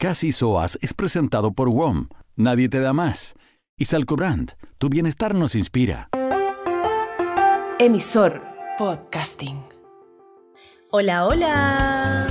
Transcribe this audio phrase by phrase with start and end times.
[0.00, 2.06] Casi Soas es presentado por WOM.
[2.36, 3.34] Nadie te da más.
[3.76, 6.08] Y Salcobrand, tu bienestar nos inspira.
[7.80, 8.40] Emisor
[8.78, 9.60] Podcasting.
[10.92, 12.28] Hola, hola.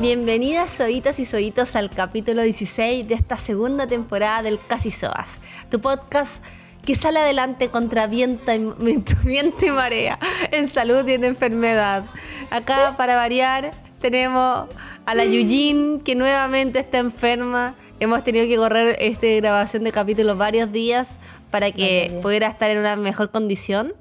[0.00, 5.78] Bienvenidas soitas y soitos al capítulo 16 de esta segunda temporada del Casi Soas, tu
[5.78, 6.42] podcast
[6.84, 8.58] que sale adelante contra viento y,
[9.24, 10.18] viento y marea,
[10.50, 12.04] en salud y en enfermedad.
[12.50, 14.68] Acá, para variar, tenemos
[15.06, 17.74] a la Yujin, que nuevamente está enferma.
[18.00, 21.18] Hemos tenido que correr esta grabación de capítulos varios días
[21.50, 23.94] para que pudiera estar en una mejor condición.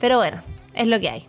[0.00, 0.42] Pero bueno,
[0.74, 1.26] es lo que hay.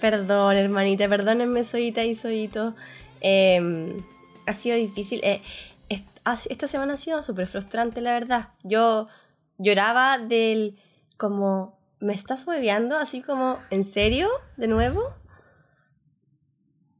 [0.00, 2.74] Perdón, hermanita, perdónenme, soyita y soyito.
[3.20, 4.02] Em,
[4.46, 5.20] ha sido difícil.
[5.24, 5.42] Eh,
[5.88, 8.48] esta semana ha sido súper frustrante, la verdad.
[8.62, 9.08] Yo
[9.58, 10.78] lloraba del
[11.16, 12.96] como, ¿me estás hueveando?
[12.96, 14.28] Así como, ¿en serio?
[14.56, 15.02] ¿De nuevo?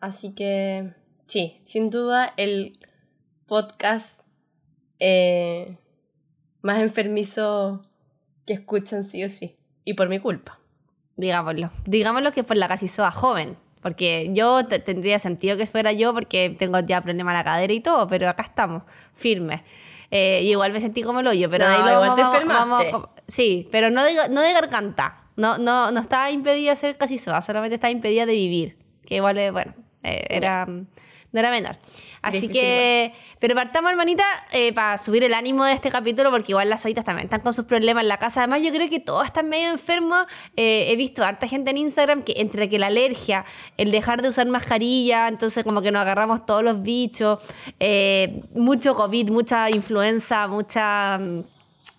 [0.01, 0.95] Así que,
[1.27, 2.79] sí, sin duda el
[3.47, 4.21] podcast
[5.01, 5.79] eh,
[6.63, 7.83] más enfermizo
[8.47, 9.57] que escuchan sí o sí.
[9.85, 10.57] Y por mi culpa.
[11.17, 11.71] Digámoslo.
[11.87, 13.57] Digámoslo que por la casi soa joven.
[13.81, 17.81] Porque yo tendría sentido que fuera yo porque tengo ya problema en la cadera y
[17.81, 18.83] todo, pero acá estamos,
[19.15, 19.63] firmes.
[20.11, 22.93] Eh, y igual me sentí como el hoyo, pero no, ahí igual te enfermaste.
[23.27, 25.25] sí, pero no de, no de garganta.
[25.37, 28.77] No, no, no estaba impedida de ser casi soa, solamente estaba impedida de vivir.
[29.05, 30.67] Que igual, bueno, eh, era
[31.33, 31.77] no era menor.
[32.23, 36.69] Así que, pero partamos, hermanita, eh, para subir el ánimo de este capítulo, porque igual
[36.69, 38.41] las oitas también están con sus problemas en la casa.
[38.41, 40.27] Además, yo creo que todos están medio enfermos.
[40.57, 43.45] Eh, he visto harta gente en Instagram que entre que la alergia,
[43.77, 47.41] el dejar de usar mascarilla, entonces como que nos agarramos todos los bichos,
[47.79, 51.41] eh, mucho COVID, mucha influenza, mucha mm,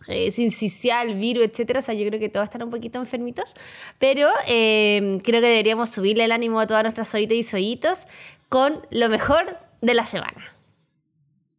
[0.07, 1.79] eh, sincicial, virus, etcétera.
[1.79, 3.55] O sea, yo creo que todos están un poquito enfermitos.
[3.99, 8.07] Pero creo que deberíamos subirle el ánimo a todas nuestras oitas y soyitos
[8.49, 10.55] con lo mejor de la semana.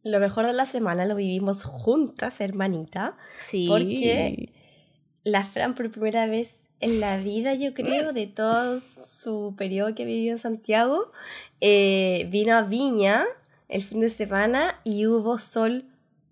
[0.03, 3.17] Lo mejor de la semana lo vivimos juntas, hermanita.
[3.35, 3.67] Sí.
[3.67, 4.51] Porque
[5.23, 10.05] la Fran por primera vez en la vida, yo creo, de todo su periodo que
[10.05, 11.11] vivió en Santiago,
[11.61, 13.25] eh, vino a Viña
[13.69, 15.85] el fin de semana y hubo sol,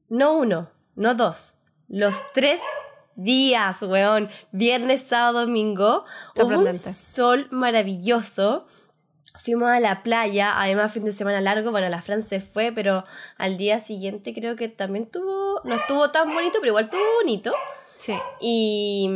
[0.10, 1.58] no uno, no dos,
[1.88, 2.60] los tres
[3.16, 4.30] días, weón.
[4.52, 6.06] Viernes, sábado, domingo.
[6.36, 8.66] Hubo un sol maravilloso
[9.50, 13.04] fuimos a la playa, además fin de semana largo, bueno, la Fran se fue, pero
[13.38, 17.54] al día siguiente creo que también tuvo, no estuvo tan bonito, pero igual estuvo bonito.
[17.98, 18.14] Sí.
[18.40, 19.10] Y...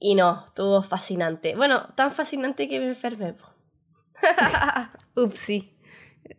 [0.00, 1.56] Y no, estuvo fascinante.
[1.56, 3.34] Bueno, tan fascinante que me enfermé.
[5.16, 5.76] Ups, sí.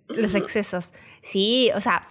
[0.07, 0.93] Los excesos.
[1.21, 2.01] Sí, o sea,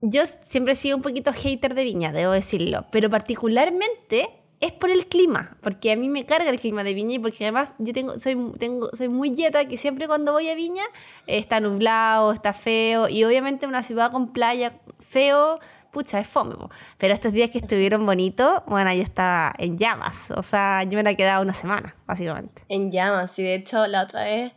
[0.00, 4.90] yo siempre he sido un poquito hater de Viña, debo decirlo, pero particularmente es por
[4.90, 7.92] el clima, porque a mí me carga el clima de Viña y porque además yo
[7.92, 10.84] tengo, soy, tengo, soy muy yeta que siempre cuando voy a Viña
[11.26, 15.60] está nublado, está feo y obviamente una ciudad con playa feo,
[15.92, 16.54] pucha, es fome.
[16.96, 21.02] Pero estos días que estuvieron bonitos, bueno, yo estaba en llamas, o sea, yo me
[21.02, 22.62] la he quedado una semana, básicamente.
[22.68, 24.52] En llamas, y de hecho la otra vez,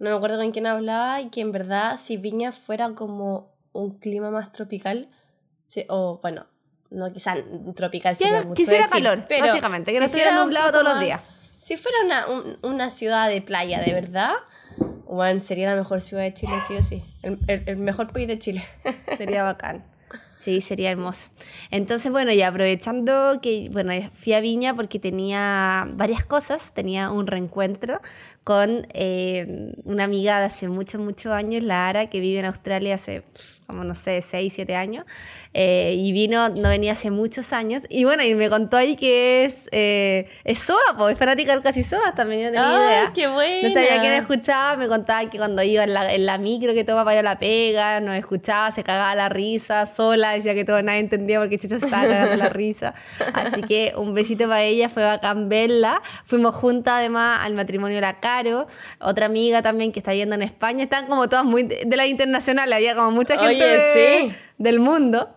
[0.00, 3.98] no me acuerdo con quién hablaba y que en verdad si Viña fuera como un
[4.00, 5.08] clima más tropical,
[5.88, 6.46] o bueno,
[6.92, 7.36] no quizá
[7.74, 11.20] tropical sería mucho Quisiera calor, pero básicamente, que no estuviera nublado todos los días.
[11.60, 12.26] Si fuera una,
[12.62, 14.32] una ciudad de playa de verdad,
[15.06, 17.04] bueno, sería la mejor ciudad de Chile, sí o sí.
[17.22, 18.64] El, el, mejor país de Chile.
[19.16, 19.84] sería bacán.
[20.38, 21.28] Sí, sería hermoso.
[21.70, 27.28] Entonces, bueno, y aprovechando que, bueno, fui a Viña porque tenía varias cosas, tenía un
[27.28, 28.00] reencuentro
[28.44, 32.96] con eh, una amiga de hace muchos, muchos años, la Ara, que vive en Australia
[32.96, 33.22] hace,
[33.66, 35.04] como no sé, 6, 7 años.
[35.54, 37.82] Eh, y vino, no venía hace muchos años.
[37.90, 41.82] Y bueno, y me contó ahí que es, eh, es SOA, es fanática del casi
[41.82, 43.12] SOA, también no tenía idea.
[43.14, 43.62] qué bueno!
[43.62, 46.84] No sabía quién escuchaba, me contaba que cuando iba en la, en la micro que
[46.84, 50.64] todo para ir a la pega, nos escuchaba, se cagaba la risa sola, decía que
[50.64, 52.94] todo nadie entendía porque Chicho estaba cagando la risa.
[53.34, 56.00] Así que un besito para ella, fue bacán verla.
[56.24, 58.66] Fuimos juntas además al matrimonio de la Caro,
[58.98, 60.84] otra amiga también que está viendo en España.
[60.84, 65.28] Están como todas muy de, la internacional, había como mucha gente del mundo.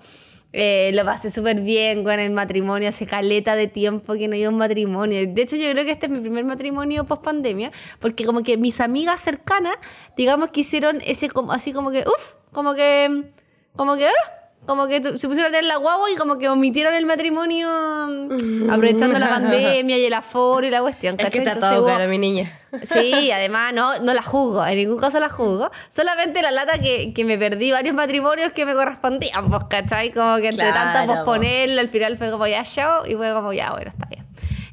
[0.53, 4.47] Eh, lo pasé súper bien con el matrimonio, hace caleta de tiempo que no iba
[4.47, 5.27] a un matrimonio.
[5.27, 8.55] De hecho, yo creo que este es mi primer matrimonio post pandemia, porque como que
[8.55, 9.75] mis amigas cercanas,
[10.15, 13.25] digamos que hicieron ese, como, así como que, uff, como que,
[13.75, 16.93] como que, ah, como que se pusieron a tener la guagua y como que omitieron
[16.93, 21.15] el matrimonio mm, aprovechando la pandemia y el aforo y la cuestión.
[21.19, 22.59] Es que está todo caro, mi niña.
[22.83, 25.71] Sí, además no, no la juzgo, en ningún caso la juzgo.
[25.89, 30.11] Solamente la lata que, que me perdí varios matrimonios que me correspondían, pues, ¿cachai?
[30.11, 33.71] Como que entre tanto posponerlo, al final fue como ya show y fue como ya,
[33.71, 34.24] bueno, está bien.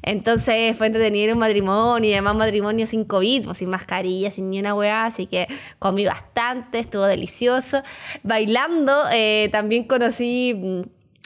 [0.03, 4.59] Entonces fue entretenido un matrimonio y además matrimonio sin COVID, pues, sin mascarilla, sin ni
[4.59, 5.47] una weá, así que
[5.79, 7.81] comí bastante, estuvo delicioso.
[8.21, 10.53] Bailando, eh, también conocí...
[10.53, 10.81] mm,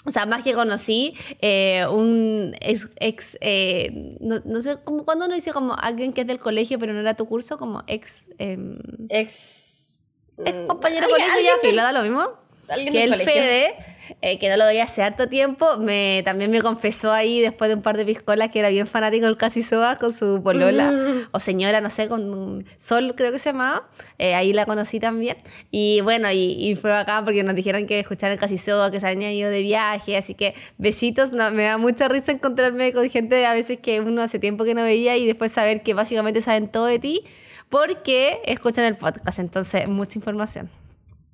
[0.07, 5.25] O sea, más que conocí eh, un ex, ex, eh, no, no sé, como cuando
[5.25, 8.29] uno dice como alguien que es del colegio pero no era tu curso, como ex,
[8.37, 8.77] em,
[9.09, 9.97] Ex.
[10.45, 12.23] ex mm, compañero colegio, ya fila, da lo mismo.
[12.67, 13.21] Que del el.
[13.21, 13.73] Fede,
[14.21, 17.75] eh, que no lo veía hace harto tiempo, me, también me confesó ahí después de
[17.75, 21.39] un par de piscolas que era bien fanático del Casi Soa con su polola o
[21.39, 23.87] señora, no sé, con Sol creo que se llamaba.
[24.17, 25.37] Eh, ahí la conocí también.
[25.71, 28.99] Y bueno, y, y fue bacán porque nos dijeron que escucharon el Casi Soa, que
[28.99, 31.31] se habían ido de viaje, así que besitos.
[31.31, 34.73] no, me da mucha risa encontrarme con gente a veces que uno hace tiempo que
[34.73, 37.23] no veía y después saber que básicamente saben todo de ti
[37.69, 39.39] porque escuchan el podcast.
[39.39, 40.69] Entonces, mucha información.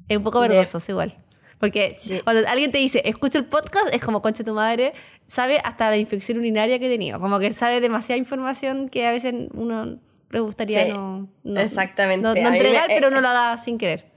[0.08, 1.16] Es un poco vergonzoso igual.
[1.64, 2.20] Porque Sí.
[2.26, 4.92] cuando alguien te dice, escucha el podcast, es como, concha tu madre,
[5.28, 7.22] sabe hasta la infección urinaria que he tenido.
[7.22, 9.98] Como que sabe demasiada información que a veces uno
[10.30, 12.22] le gustaría Sí, no, no- exactamente.
[12.22, 14.12] no, no mí me- entregar, pero eh, uno lo da sin querer.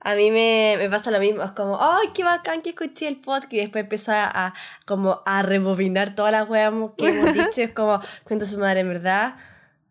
[0.00, 3.18] A mí me, me pasa lo mismo, es como, ¡ay, qué bacán que escuché el
[3.18, 3.52] podcast!
[3.52, 4.54] Y después empiezo a, a-
[4.84, 7.62] como a rebobinar todas las weas que hemos dicho.
[7.62, 9.36] Es como, cuenta su madre, en verdad,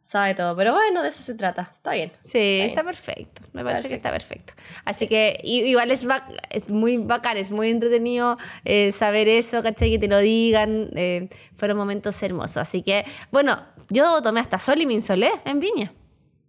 [0.09, 0.55] sabe todo.
[0.55, 1.71] Pero bueno, de eso se trata.
[1.75, 2.11] Está bien.
[2.21, 2.69] Sí, bien.
[2.69, 3.43] está perfecto.
[3.53, 4.53] Me parece que está perfecto.
[4.85, 6.03] Así que i- igual es,
[6.49, 9.91] es muy bacán, es muy entretenido eh, saber eso, ¿cachai?
[9.91, 10.89] Que te lo digan.
[10.95, 12.57] eh, fueron momentos hermosos.
[12.57, 15.93] Así que, bueno, yo tomé hasta sol y me insolé en Viña.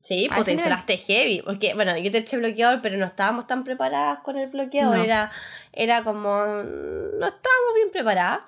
[0.02, 1.42] Sí, pues te insolaste heavy.
[1.42, 4.96] Porque, bueno, yo te eché bloqueador, pero no estábamos tan preparadas con el bloqueador.
[4.96, 5.04] No.
[5.04, 5.30] Era,
[5.74, 6.30] era como.
[6.46, 8.40] No estábamos bien preparadas.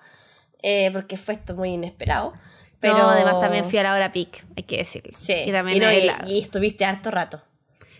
[0.62, 2.32] eh, porque fue esto muy inesperado.
[2.82, 5.10] Pero Pero además también fui a la hora peak, hay que decirlo.
[5.16, 7.40] Sí, Y también y, no, y- la- y estuviste harto rato.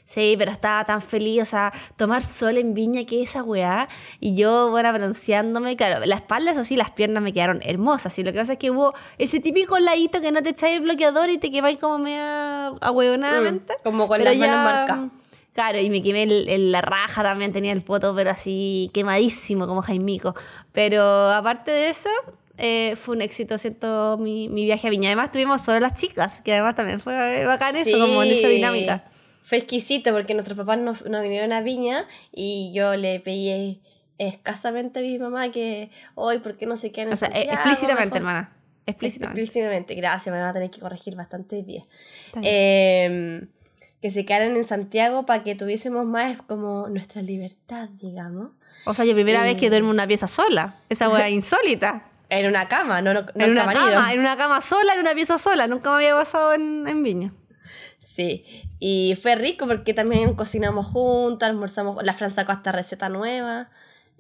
[0.05, 3.89] Sí, pero estaba tan feliz, o sea, tomar sol en Viña, que esa weá.
[4.21, 8.19] Y yo, bueno, bronceándome, claro, la espalda, eso sí, las piernas me quedaron hermosas.
[8.19, 10.83] Y lo que pasa es que hubo ese típico ladito que no te echáis el
[10.83, 13.75] bloqueador y te quemáis como media ahueonadamente.
[13.75, 15.11] Mm, como con Pero las manos ya, marcadas.
[15.55, 19.81] Claro, y me quemé el- la raja también, tenía el poto, pero así quemadísimo como
[19.83, 20.35] Jaimico.
[20.73, 22.11] Pero aparte de eso,
[22.59, 25.09] eh, fue un éxito, siento, mi, mi viaje a Viña.
[25.09, 28.55] Además, tuvimos solo las chicas, que además también fue bacán eso, como en esa Sí.
[28.55, 29.05] dinámica.
[29.43, 33.81] Fue exquisito porque nuestros papás nos, nos vinieron a Viña y yo le pedí
[34.19, 37.33] escasamente a mi mamá que hoy, ¿por qué no se quedan en O sea, eh,
[37.33, 37.55] Santiago?
[37.55, 38.57] explícitamente, Mejor- hermana.
[38.87, 39.41] Explícitamente.
[39.41, 41.85] Explícitamente, gracias, me van a tener que corregir bastante hoy día.
[42.43, 43.47] Eh,
[44.01, 48.51] que se quedaran en Santiago para que tuviésemos más como nuestra libertad, digamos.
[48.85, 50.75] O sea, yo primera y- vez que duermo una pieza sola.
[50.89, 52.05] Esa wea insólita.
[52.33, 55.39] En una cama, no, no, en una cama en una cama sola, en una pieza
[55.39, 55.67] sola.
[55.67, 57.35] Nunca me había pasado en, en Viña.
[58.01, 58.47] Sí,
[58.81, 63.69] y fue rico porque también cocinamos juntas, almorzamos, la Fran sacó hasta receta nueva.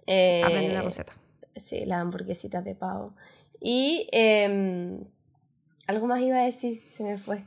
[0.06, 1.14] Eh, Aprendí la receta.
[1.56, 3.14] Sí, las hamburguesitas de pavo.
[3.60, 5.00] Y eh,
[5.86, 7.44] algo más iba a decir, se me fue.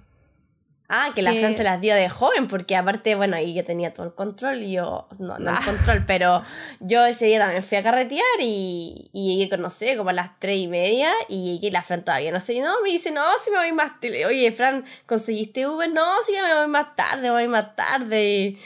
[0.87, 3.63] Ah, que la Que- Fran se las dio de joven, porque aparte, bueno, ahí yo
[3.65, 5.59] tenía todo el control y yo, no, no Ah.
[5.59, 6.43] el control, pero
[6.79, 10.39] yo ese día también fui a carretear y, y llegué, no sé, como a las
[10.39, 13.23] tres y media y llegué y la Fran todavía no sé, no, me dice, no,
[13.39, 14.25] si me voy más tarde.
[14.27, 15.91] Oye, Fran, ¿conseguiste Uber?
[15.91, 18.57] No, si ya me voy más tarde, voy más tarde.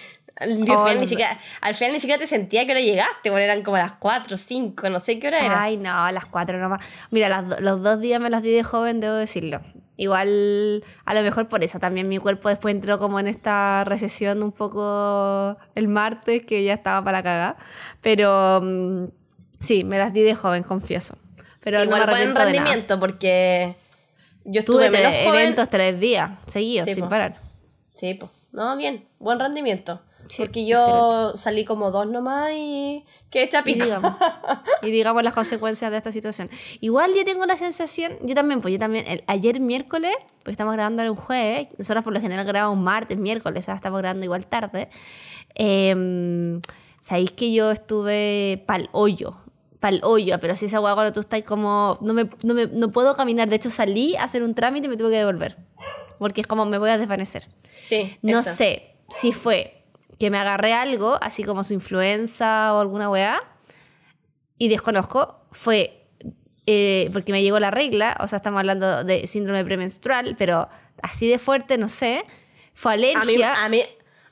[0.42, 3.44] Y Oh, final ni siquiera, al final ni siquiera te sentía que hora llegaste, bueno,
[3.44, 5.64] eran como las 4, 5, no sé qué hora era.
[5.64, 6.80] Ay, no, a las cuatro nomás.
[7.12, 9.60] Mira, las los dos días me las di de joven, debo decirlo.
[10.02, 14.42] Igual, a lo mejor por eso también mi cuerpo después entró como en esta recesión
[14.42, 17.58] un poco el martes, que ya estaba para cagar.
[18.00, 19.08] Pero mm,
[19.60, 21.18] sí, me las di de joven, confieso.
[21.62, 23.76] Pero Igual no me buen rendimiento porque
[24.46, 25.42] yo estuve Tuve menos tres joven.
[25.42, 27.10] eventos tres días seguidos, Sí, sin po.
[27.10, 27.36] parar.
[27.98, 28.32] Sí, pues.
[28.54, 30.02] No, bien, buen rendimiento.
[30.30, 33.84] Sí, porque yo salí como dos nomás y quedé Y chapico.
[33.84, 34.14] digamos,
[34.84, 36.50] y digamos las consecuencias de esta situación.
[36.82, 40.74] Igual yo tengo la sensación, yo también, pues yo también, el- ayer miércoles, porque estamos
[40.76, 44.46] grabando en un jueves, nosotros por lo general grabamos martes, miércoles, ahora estamos grabando igual
[44.46, 44.90] tarde.
[45.56, 46.60] Eh,
[47.02, 49.38] Sabéis que yo estuve pa'l hoyo,
[49.80, 52.90] pa'l hoyo, pero si esa hueá cuando tú estás como, no, me, no, me- no
[52.92, 55.56] puedo caminar, de hecho salí a hacer un trámite y me tuve que devolver,
[56.20, 57.48] porque es como me voy a desvanecer.
[57.72, 58.52] Sí, No eso.
[58.54, 59.79] sé si fue
[60.20, 63.42] que me agarré algo, así como su influenza o alguna weá,
[64.58, 66.08] y desconozco, fue
[66.66, 70.68] eh, porque me llegó la regla, o sea, estamos hablando de síndrome premenstrual, pero
[71.02, 72.24] así de fuerte, no sé,
[72.76, 73.64] fue A mí, alergia.
[73.64, 73.82] a, mí,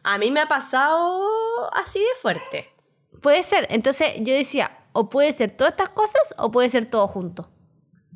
[0.03, 2.69] a mí me ha pasado así de fuerte.
[3.21, 7.07] Puede ser, entonces yo decía, o puede ser todas estas cosas o puede ser todo
[7.07, 7.49] junto,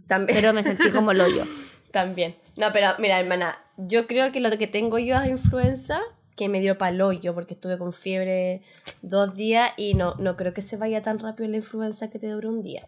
[0.07, 0.37] También.
[0.39, 1.43] pero me sentí como el hoyo.
[1.91, 2.35] También.
[2.57, 5.99] No, pero mira, hermana, yo creo que lo que tengo yo es influenza,
[6.41, 8.63] que me dio palollo, porque estuve con fiebre
[9.03, 12.29] dos días y no, no creo que se vaya tan rápido la influenza que te
[12.29, 12.87] dura un día.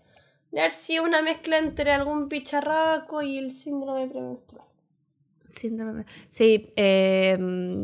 [0.51, 4.65] De haber sido una mezcla entre algún bicharraco y el síndrome premenstrual.
[5.45, 6.07] Síndrome.
[6.29, 7.37] Sí, eh,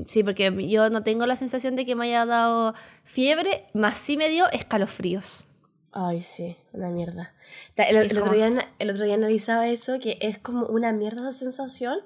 [0.07, 2.73] sí, porque yo no tengo la sensación de que me haya dado
[3.03, 5.45] fiebre, más sí me dio escalofríos.
[5.91, 7.35] Ay, sí, una mierda.
[7.75, 11.37] El, el otro día, el otro día analizaba eso, que es como una mierda esa
[11.37, 11.99] sensación.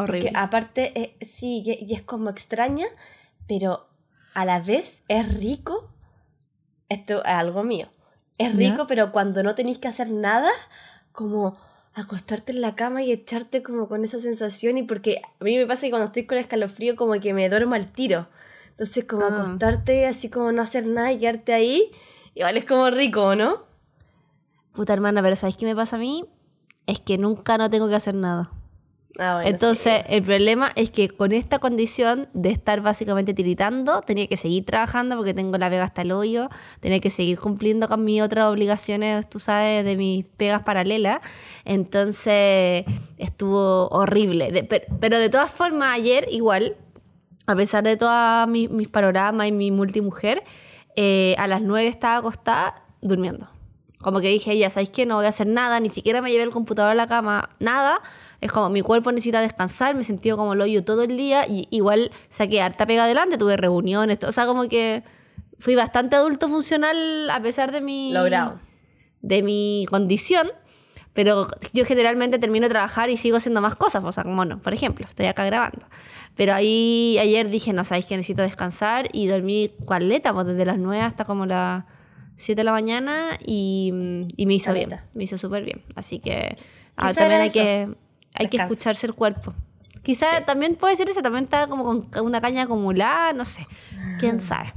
[0.00, 0.30] Horrible.
[0.30, 2.86] Porque aparte, eh, sí, y, y es como extraña,
[3.46, 3.86] pero
[4.34, 5.88] a la vez es rico.
[6.88, 7.88] Esto es algo mío.
[8.38, 8.70] Es ¿Ya?
[8.70, 10.50] rico, pero cuando no tenéis que hacer nada,
[11.12, 11.56] como
[11.94, 14.78] acostarte en la cama y echarte como con esa sensación.
[14.78, 17.74] Y porque a mí me pasa que cuando estoy con escalofrío, como que me duermo
[17.74, 18.28] al tiro.
[18.70, 19.28] Entonces, como Ah.
[19.42, 21.90] acostarte así como no hacer nada y quedarte ahí,
[22.34, 23.62] igual es como rico, ¿no?
[24.72, 26.24] Puta hermana, pero ¿sabes qué me pasa a mí?
[26.86, 28.50] Es que nunca no tengo que hacer nada.
[29.18, 30.14] Ah, bueno, Entonces, sí.
[30.14, 35.16] el problema es que con esta condición de estar básicamente tiritando, tenía que seguir trabajando
[35.16, 36.48] porque tengo la pega hasta el hoyo,
[36.80, 41.20] tenía que seguir cumpliendo con mis otras obligaciones, tú sabes, de mis pegas paralelas.
[41.66, 42.84] Entonces,
[43.18, 44.50] estuvo horrible.
[44.50, 46.76] De- per- pero de todas formas, ayer igual,
[47.46, 50.42] a pesar de todos mis, mis panoramas y mi multimujer,
[50.96, 53.48] eh, a las 9 estaba acostada durmiendo.
[53.98, 56.44] Como que dije, ya sabéis que no voy a hacer nada, ni siquiera me llevé
[56.44, 58.00] el computador a la cama, nada.
[58.42, 61.46] Es como mi cuerpo necesita descansar, me he sentido como el hoyo todo el día
[61.48, 65.04] y igual saqué harta pega adelante, tuve reuniones, todo, o sea, como que
[65.60, 68.60] fui bastante adulto funcional a pesar de mi Logrado.
[69.20, 70.48] de mi condición,
[71.12, 74.60] pero yo generalmente termino de trabajar y sigo haciendo más cosas, o sea, como no,
[74.60, 75.86] por ejemplo, estoy acá grabando.
[76.34, 80.78] Pero ahí ayer dije, no sabéis que necesito descansar y dormí cualeta, pues desde las
[80.78, 81.84] 9 hasta como las
[82.36, 83.92] 7 de la mañana y,
[84.36, 85.08] y me hizo bien, Caleta.
[85.14, 85.82] me hizo súper bien.
[85.94, 86.56] Así que
[86.96, 87.88] ah, también hay eso, que,
[88.34, 89.54] hay que escucharse el cuerpo.
[90.02, 90.44] Quizá Sí.
[90.44, 93.66] también puede ser eso, también está como con una caña acumulada, no sé,
[94.18, 94.74] quién sabe.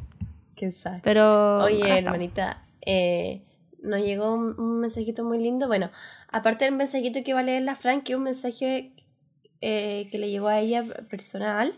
[0.56, 1.02] ¿Quién sabe?
[1.04, 3.42] Pero Oye, hermanita, eh,
[3.82, 5.68] nos llegó un, mensajito muy lindo.
[5.68, 5.92] Bueno,
[6.32, 8.94] aparte del mensajito que va a leer la Fran, que es un mensaje
[9.62, 11.78] eh, que le llegó a ella personal,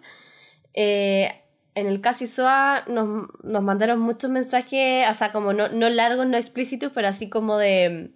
[0.74, 1.42] eh,
[1.74, 6.28] en el Casi SOA nos, nos mandaron muchos mensajes, o sea, como no, no largos,
[6.28, 8.12] no explícitos, pero así como de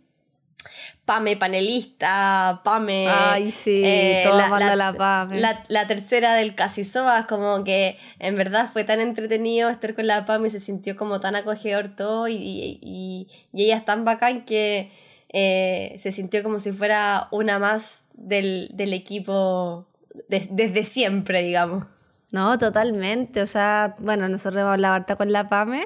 [1.11, 3.05] Pame panelista, Pame...
[3.09, 5.39] Ay, sí, eh, toda la- manda la- la Pame.
[5.41, 10.07] La, la tercera del Casi Sobas, como que en verdad fue tan entretenido estar con
[10.07, 13.83] la Pam y se sintió como tan acogedor todo y, y, y- y ella es
[13.85, 14.91] tan bacán que
[15.33, 19.87] eh, se sintió como si fuera una más del, del equipo
[20.29, 21.85] de- desde siempre, digamos.
[22.31, 23.41] No, totalmente.
[23.41, 25.83] O sea, bueno, nosotros hemos hablado harta con la PAME.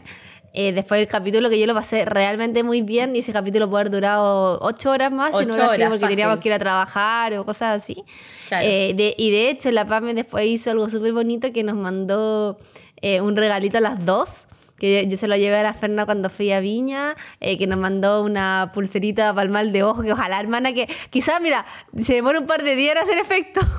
[0.57, 3.81] Eh, después del capítulo que yo lo pasé realmente muy bien y ese capítulo puede
[3.81, 6.15] haber durado ocho horas más si Ocho no hubiera sido porque fácil.
[6.15, 8.03] teníamos que ir a trabajar o cosas así.
[8.47, 8.65] Claro.
[8.65, 12.57] Eh, de- y de hecho la PAME después hizo algo súper bonito que nos mandó
[13.01, 14.47] eh, un regalito a las dos.
[14.77, 17.79] Que yo, se lo llevé a la Ferna cuando fui a Viña, eh, que nos
[17.79, 21.65] mandó una pulserita para el mal de ojo, que ojalá, hermana, que quizás, mira,
[21.99, 23.61] se demora un par de días en hacer efecto.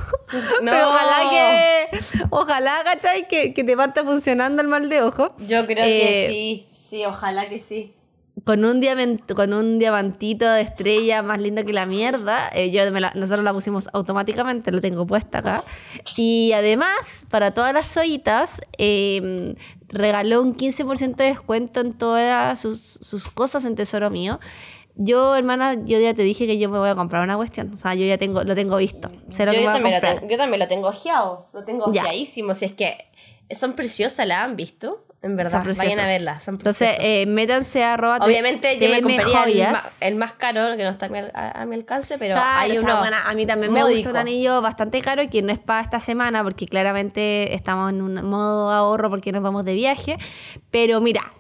[0.61, 0.73] No.
[0.73, 1.99] Pero ojalá que,
[2.31, 3.29] ojalá, ¿cachai?
[3.29, 5.37] Que, que te parta funcionando el mal de ojo.
[5.38, 7.93] Yo creo que Eh, sí, sí, ojalá que sí.
[8.45, 8.83] Con un,
[9.35, 12.50] con un diamantito de estrella más lindo que la mierda.
[12.53, 15.62] eh, yo me la- nosotros la pusimos automáticamente, lo tengo puesta acá.
[16.17, 19.55] Y además, para todas las ollitas, eh,
[19.88, 24.40] regaló un 15% de descuento en todas sus, sus cosas en Tesoro Mío.
[24.95, 27.73] Yo, hermana, yo ya te dije que yo me voy a comprar una cuestión.
[27.75, 29.11] O sea, yo ya tengo, lo tengo visto.
[29.31, 31.49] Sé lo Yo, que me voy a también lo tengo, yo también lo tengo ojeado,
[31.52, 32.55] lo tengo ojeadísimo.
[32.55, 32.97] Si es que
[33.50, 35.06] son preciosas, ¿la han visto?
[35.23, 39.03] En verdad, Son vayan a verlas, son Entonces, eh, métanse a arroba Obviamente yo me
[39.03, 42.17] compraría el, ma- el más caro, que no está a mi, a- a mi alcance,
[42.19, 43.97] pero Claro, hay o sea, uno bueno, a mí también me módico.
[43.97, 48.03] gusta un anillo bastante caro que no es para esta semana porque claramente estamos en
[48.03, 50.17] un modo ahorro porque nos vamos de viaje.
[50.71, 51.33] Pero mira,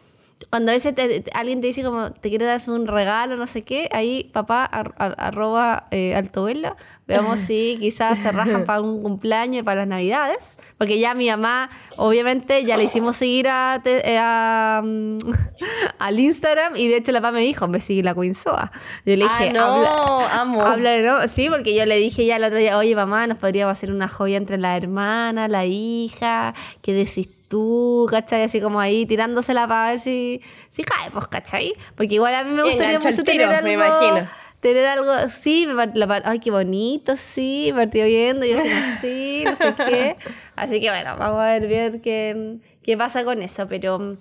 [0.50, 3.46] cuando a veces te- te- alguien te dice como te quiere dar un regalo, no
[3.46, 8.80] sé qué, ahí papá ar- ar- arroba eh, altovela, veamos si quizás se rajan para
[8.80, 10.58] un cumpleaños y para las navidades.
[10.78, 15.18] Porque ya mi mamá, obviamente, ya le hicimos seguir a, te- eh, a, mm,
[15.98, 18.72] al Instagram y de hecho la papá me dijo, me sigue la Queen Soa.
[19.04, 20.62] Yo le Ah, dije, no, habla- amo.
[20.66, 21.28] Habla, ¿no?
[21.28, 24.08] Sí, porque yo le dije ya el otro día, oye mamá, nos podríamos hacer una
[24.08, 28.06] joya entre la hermana, la hija, ¿qué decís tú?
[28.10, 28.42] ¿Cachai?
[28.42, 31.72] Así como ahí tirándosela para ver si, si cae, pues, ¿cachai?
[31.96, 33.62] Porque igual a mí me gustaría mucho tiro, tener algo.
[33.68, 34.28] me imagino.
[34.66, 38.58] Tener algo, sí, me par- la par- ay, qué bonito, sí, me partió viendo, yo
[38.58, 40.16] así, sí, no sé qué.
[40.56, 44.16] Así que bueno, vamos a ver bien qué, qué pasa con eso, pero mm,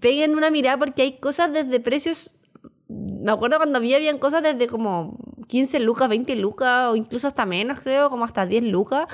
[0.00, 2.34] peguen una mirada porque hay cosas desde precios
[2.88, 5.16] me acuerdo cuando había habían cosas desde como
[5.48, 9.06] 15 lucas, 20 lucas o incluso hasta menos, creo, como hasta 10 lucas.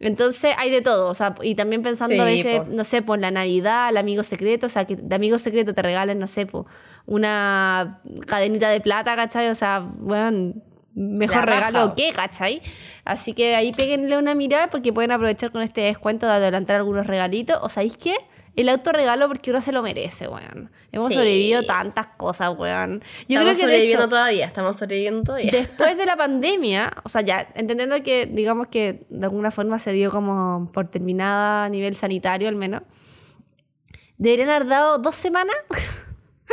[0.00, 2.66] Entonces hay de todo, o sea, y también pensando a Sí, veces, po.
[2.72, 5.82] no sé, por la Navidad, el amigo secreto, o sea, que de amigo secreto te
[5.82, 6.66] regalen, no sé, po,
[7.06, 9.48] una cadenita de plata, ¿cachai?
[9.48, 10.54] O sea, bueno,
[10.94, 12.60] mejor regalo que, ¿cachai?
[13.04, 17.06] Así que ahí péguenle una mirada porque pueden aprovechar con este descuento de adelantar algunos
[17.06, 17.58] regalitos.
[17.62, 18.14] ¿O sabéis qué?
[18.54, 20.70] El autorregalo porque uno se lo merece, weón.
[20.92, 21.14] Hemos Sí.
[21.14, 23.00] sobrevivido tantas cosas, weón.
[23.26, 25.50] Yo estamos creo que de sobreviviendo hecho, todavía, estamos sobreviviendo todavía.
[25.50, 29.92] después de la pandemia, o sea, ya entendiendo que, digamos que de alguna forma se
[29.92, 32.82] dio como por terminada a nivel sanitario al menos,
[34.18, 35.56] deberían haber dado dos semanas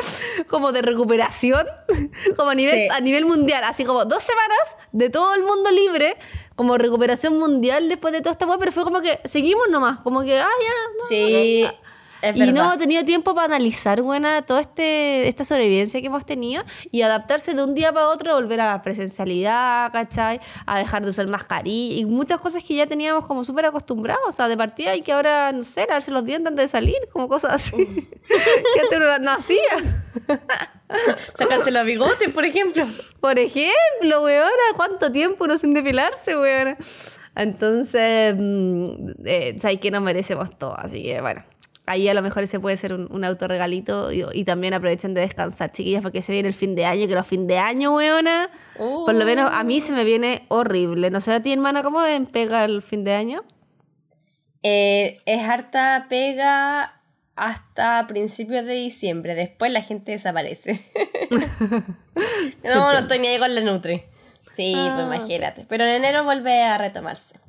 [0.47, 1.65] como de recuperación,
[2.37, 2.87] como a nivel, Sí.
[2.91, 6.15] a nivel mundial, así como dos semanas de todo el mundo libre,
[6.55, 10.21] como recuperación mundial después de toda esta weá, pero fue como que seguimos nomás, como
[10.23, 11.67] que, ah, ya, no, Sí,
[12.21, 12.53] es y verdad.
[12.53, 17.01] no he tenido tiempo para analizar, buena, toda este, esta sobrevivencia que hemos tenido y
[17.01, 20.39] adaptarse de un día para otro, volver a la presencialidad, ¿cachai?
[20.65, 24.31] A dejar de usar mascarilla y muchas cosas que ya teníamos como súper acostumbrados, o
[24.31, 27.27] sea, de partida y que ahora, no sé, lavarse los dientes antes de salir, como
[27.27, 27.77] cosas así,
[28.27, 29.59] que antes no, no hacía.
[31.35, 32.85] Sacarse los bigotes, por ejemplo.
[33.19, 36.77] Por ejemplo, weona, ¿cuánto tiempo uno sin depilarse, weona?
[37.35, 41.43] Entonces, mm, eh, sabes que nos merecemos todo, así que bueno.
[41.89, 45.21] Ahí a lo mejor ese puede ser un, un autorregalito y, y también aprovechen de
[45.21, 48.49] descansar, chiquillas, porque se viene el fin de año, que los fin de año, weona,
[48.77, 51.09] por lo menos a mí se me viene horrible.
[51.09, 53.41] No sé a ti, hermana, ¿cómo deben pegar el fin de año?
[54.61, 57.01] Eh, es harta pega
[57.35, 59.33] hasta principios de diciembre.
[59.33, 60.85] Después la gente desaparece.
[62.63, 64.03] no, no estoy ni ahí con la Nutri.
[64.51, 65.65] Sí, pues Ah, imagínate.
[65.67, 67.39] Pero en enero vuelve a retomarse.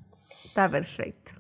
[0.45, 1.33] Está perfecto.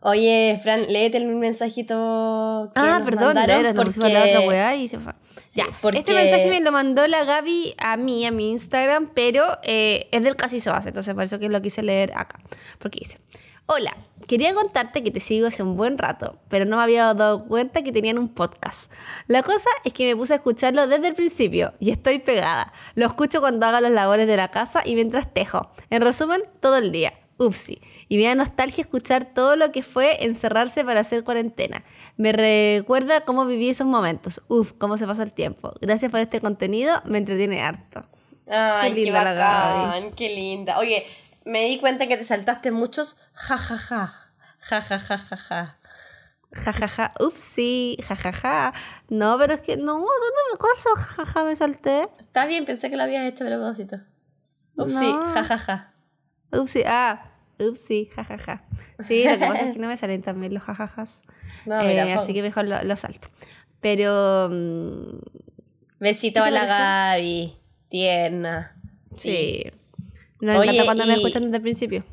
[0.00, 4.76] Oye, Fran, léete el mensajito que Ah, nos perdón, era, a la porque- otra weá
[4.76, 5.12] y se fue.
[5.42, 9.10] Sí, ya, porque- este mensaje me lo mandó la Gaby a mí, a mi Instagram,
[9.14, 12.38] pero eh, es del Casi Soas, entonces por eso que lo quise leer acá.
[12.78, 13.18] Porque dice,
[13.66, 13.92] hola,
[14.28, 17.82] quería contarte que te sigo hace un buen rato, pero no me había dado cuenta
[17.82, 18.92] que tenían un podcast.
[19.26, 22.72] La cosa es que me puse a escucharlo desde el principio y estoy pegada.
[22.94, 25.70] Lo escucho cuando hago las labores de la casa y mientras tejo.
[25.90, 27.14] En resumen, todo el día.
[27.38, 27.80] Upsi.
[28.08, 31.84] Y me da nostalgia escuchar todo lo que fue encerrarse para hacer cuarentena.
[32.16, 34.42] Me recuerda cómo viví esos momentos.
[34.48, 35.72] Uf, cómo se pasó el tiempo.
[35.80, 38.04] Gracias por este contenido, me entretiene harto.
[38.50, 40.78] Ay, Qué qué, linda la bacán, qué linda.
[40.78, 41.06] Oye,
[41.44, 44.14] me di cuenta que te saltaste muchos jajaja.
[44.58, 45.18] Jajaja.
[45.18, 45.78] Ja, ja,
[46.52, 47.10] Ja, ja, ja.
[47.20, 47.98] Upsi.
[48.08, 48.72] Ja, ja, ja.
[49.10, 50.88] No, pero es que no, ¿dónde me cosa?
[50.96, 52.08] Ja, ja, ja, me salté.
[52.20, 53.98] Está bien, pensé que lo habías hecho a propósito.
[54.76, 55.24] Upsi, No.
[55.24, 55.92] jajaja.
[56.52, 56.82] Upsi.
[56.86, 57.32] Ah.
[57.60, 58.06] Upsi.
[58.14, 58.64] Ja, ja, ja.
[59.00, 61.22] Sí, lo que pasa es que no me salen también los jajajas.
[61.66, 63.28] No, Eh, mira, así que mejor lo, lo salto.
[63.80, 64.48] Pero.
[64.50, 65.18] mm,
[66.00, 66.66] Besito ¿Qué a la?
[66.66, 67.56] Gaby.
[67.88, 68.80] Tierna.
[69.16, 69.64] Sí.
[70.40, 72.04] Nos Oye, encanta cuando nos y- escuchan desde el principio.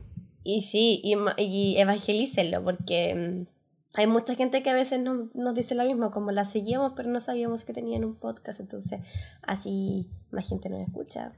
[0.44, 3.48] Y sí, y, ma- y evangelícenlo, porque mm,
[3.94, 7.10] hay mucha gente que a veces no- nos dice lo mismo, como la seguíamos, pero
[7.10, 9.02] no sabíamos que tenían un podcast, entonces
[9.44, 11.34] así más gente nos escucha.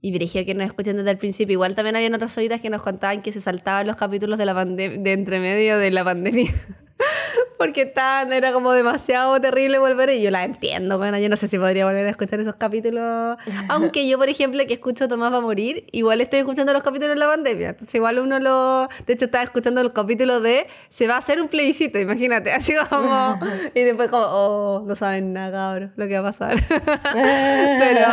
[0.00, 1.54] Y dirigía que nos escuchan desde el principio.
[1.54, 4.64] Igual también habían otras oídas que nos contaban que se saltaban los capítulos de la
[4.64, 6.52] de entre medio de la pandemia.
[7.58, 10.96] Porque estaban, era como demasiado terrible volver y yo la entiendo.
[10.96, 13.36] Bueno, yo no sé si podría volver a escuchar esos capítulos.
[13.68, 17.14] Aunque yo, por ejemplo, que escucho Tomás va a morir, igual estoy escuchando los capítulos
[17.14, 17.70] de la pandemia.
[17.70, 18.88] Entonces, igual uno lo.
[19.06, 22.52] De hecho, estaba escuchando el capítulo de se va a hacer un plebiscito, imagínate.
[22.58, 23.40] Así como.
[23.74, 26.56] Y después, como, oh, no saben nada, cabrón, lo que va a pasar.
[27.12, 28.06] Pero.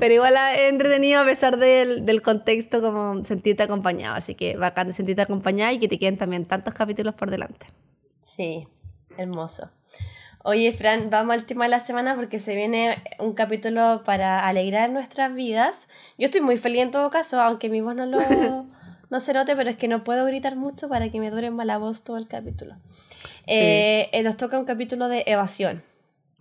[0.00, 4.16] Pero igual es entretenido a pesar del, del contexto como sentirte acompañado.
[4.16, 7.66] Así que bacán sentirte acompañado y que te queden también tantos capítulos por delante.
[8.20, 8.66] Sí,
[9.16, 9.70] hermoso.
[10.42, 14.88] Oye, Fran, vamos al tema de la semana porque se viene un capítulo para alegrar
[14.90, 15.86] nuestras vidas.
[16.16, 18.18] Yo estoy muy feliz en todo caso, aunque mi voz no lo
[19.10, 21.66] no se note, pero es que no puedo gritar mucho para que me dure más
[21.66, 22.76] la voz todo el capítulo.
[23.46, 25.82] Eh, eh, nos toca un capítulo de evasión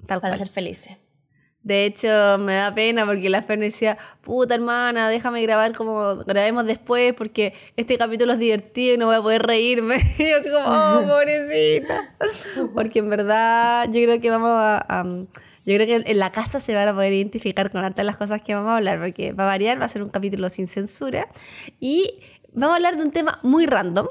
[0.07, 0.37] Tal para cual.
[0.37, 0.97] ser felices.
[1.69, 2.08] De hecho,
[2.39, 7.13] me da pena porque la Fer me decía, puta hermana, déjame grabar como grabemos después
[7.13, 9.97] porque este capítulo es divertido y no voy a poder reírme.
[10.17, 12.15] Y yo así como, oh, pobrecita.
[12.73, 14.77] Porque en verdad yo creo que vamos a...
[14.89, 15.05] a-
[15.65, 18.41] yo creo que en la casa se van a poder identificar con hartas las cosas
[18.41, 21.27] que vamos a hablar, porque va a variar, va a ser un capítulo sin censura.
[21.79, 22.15] Y
[22.53, 24.08] vamos a hablar de un tema muy random,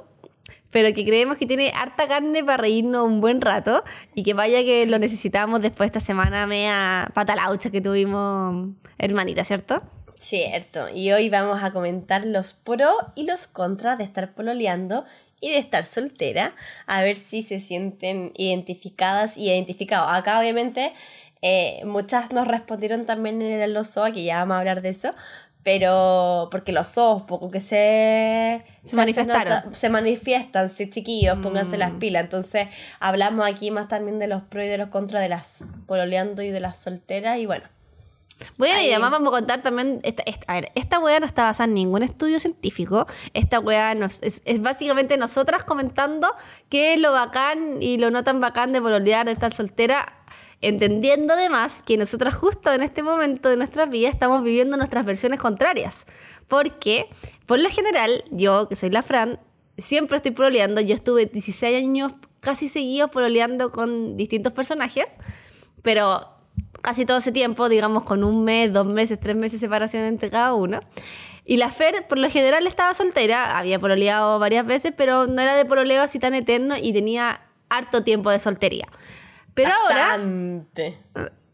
[0.70, 3.82] pero que creemos que tiene harta carne para reírnos un buen rato
[4.14, 9.44] y que vaya que lo necesitamos después de esta semana mea patalaucha que tuvimos, hermanita,
[9.44, 9.82] ¿cierto?
[10.16, 15.04] Cierto, y hoy vamos a comentar los pros y los contras de estar pololeando
[15.40, 16.54] y de estar soltera,
[16.86, 20.08] a ver si se sienten identificadas y identificados.
[20.10, 20.92] Acá obviamente
[21.40, 25.14] eh, muchas nos respondieron también en el Lozoa, que ya vamos a hablar de eso,
[25.62, 29.74] pero porque los sos, poco que se, Se manifestaron.
[29.74, 31.98] se manifiestan, sí, chiquillos, pónganse las Mm.
[31.98, 32.22] pilas.
[32.24, 32.68] Entonces,
[33.00, 36.50] hablamos aquí más también de los pros y de los contras de las pololeando y
[36.50, 37.64] de las solteras, y bueno.
[38.56, 41.42] Bueno, y además vamos a contar también, esta, esta- a ver, esta weá no está
[41.42, 46.32] basada en ningún estudio científico, esta weá nos- es, es básicamente nosotras comentando
[46.68, 50.14] qué es lo bacán y lo no tan bacán de pololear, de estar soltera,
[50.60, 55.40] entendiendo además que nosotras justo en este momento de nuestras vidas estamos viviendo nuestras versiones
[55.40, 56.06] contrarias,
[56.48, 57.08] porque
[57.46, 59.40] por lo general, yo que soy la Fran,
[59.76, 65.18] siempre estoy pololeando, yo estuve 16 años casi seguidos pololeando con distintos personajes,
[65.82, 66.28] pero
[66.82, 70.30] casi todo ese tiempo, digamos con un mes, dos meses, tres meses de separación entre
[70.30, 70.80] cada uno.
[71.44, 75.56] Y la Fer, por lo general, estaba soltera, había pololeado varias veces, pero no era
[75.56, 77.40] de pololeo así tan eterno y tenía
[77.70, 78.86] harto tiempo de soltería.
[79.62, 80.98] Pero ahora, Bastante.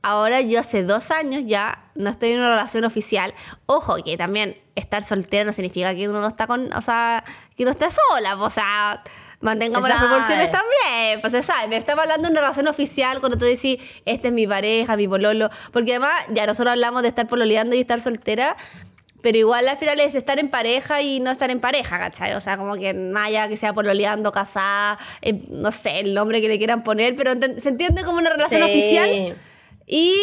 [0.03, 3.35] ahora yo hace dos años ya no estoy en una relación oficial.
[3.67, 7.25] Ojo, que también estar soltera no significa que uno no está con, o sea,
[7.57, 9.03] que no esté sola, o sea,
[9.40, 11.69] mantengamos las proporciones también, pues se sabe.
[11.69, 15.07] Me estaba hablando de una relación oficial cuando tú decís, este es mi pareja, mi
[15.07, 18.57] pololo, porque además ya nosotros hablamos de estar pololeando y estar soltera.
[19.25, 22.35] Pero igual al final es estar en pareja y no estar en pareja, ¿cachai?
[22.35, 26.49] O sea, como que allá que sea pololeando, casada, eh, no sé, el nombre que
[26.49, 28.69] le quieran poner, pero se entiende como una relación Sí.
[28.69, 29.37] oficial
[29.87, 30.15] y,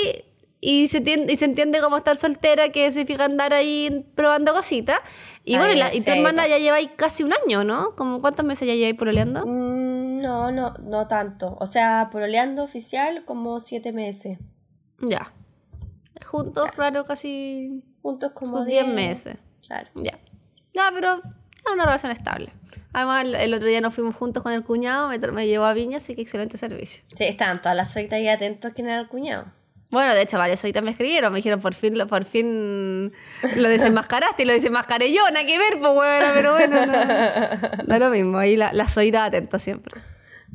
[0.60, 5.00] y, se entiende, y se entiende como estar soltera, que significa andar ahí probando cositas.
[5.44, 7.96] Y Ay, bueno, y, la- y tu hermana ya lleva ahí casi un año, ¿no?
[7.96, 9.48] Como ¿Cuántos meses ya lleváis pololeando?
[9.48, 11.58] Mm, No, no, no tanto.
[11.60, 14.38] O sea, pololeando oficial como siete meses.
[15.00, 15.34] Ya.
[16.28, 19.38] Juntos, claro, casi Juntos como como diez 10 meses.
[19.68, 19.90] Claro.
[19.96, 20.18] Ya.
[20.74, 21.16] Ya, pero
[21.66, 22.52] es una relación estable.
[22.94, 25.74] Además, el, el otro día nos fuimos juntos con el cuñado, me, me llevó a
[25.74, 27.04] Viña, así que excelente servicio.
[27.16, 29.46] Sí, estaban todas las sueltas y atentos quién era el cuñado.
[29.92, 33.12] Bueno, de hecho, varios ahorita me escribieron, me dijeron, por fin, lo- por fin
[33.58, 36.94] lo desenmascaraste y lo desenmascaré yo, nada que ver, pues bueno, pero bueno, no,
[37.88, 40.02] no es lo mismo, ahí la, la soida atenta siempre.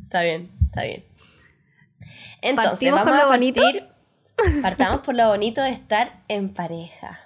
[0.03, 1.05] Está bien, está bien.
[2.41, 3.61] Entonces, ¿Partimos vamos con lo a bonito?
[4.61, 7.21] Partamos por lo bonito de estar en pareja.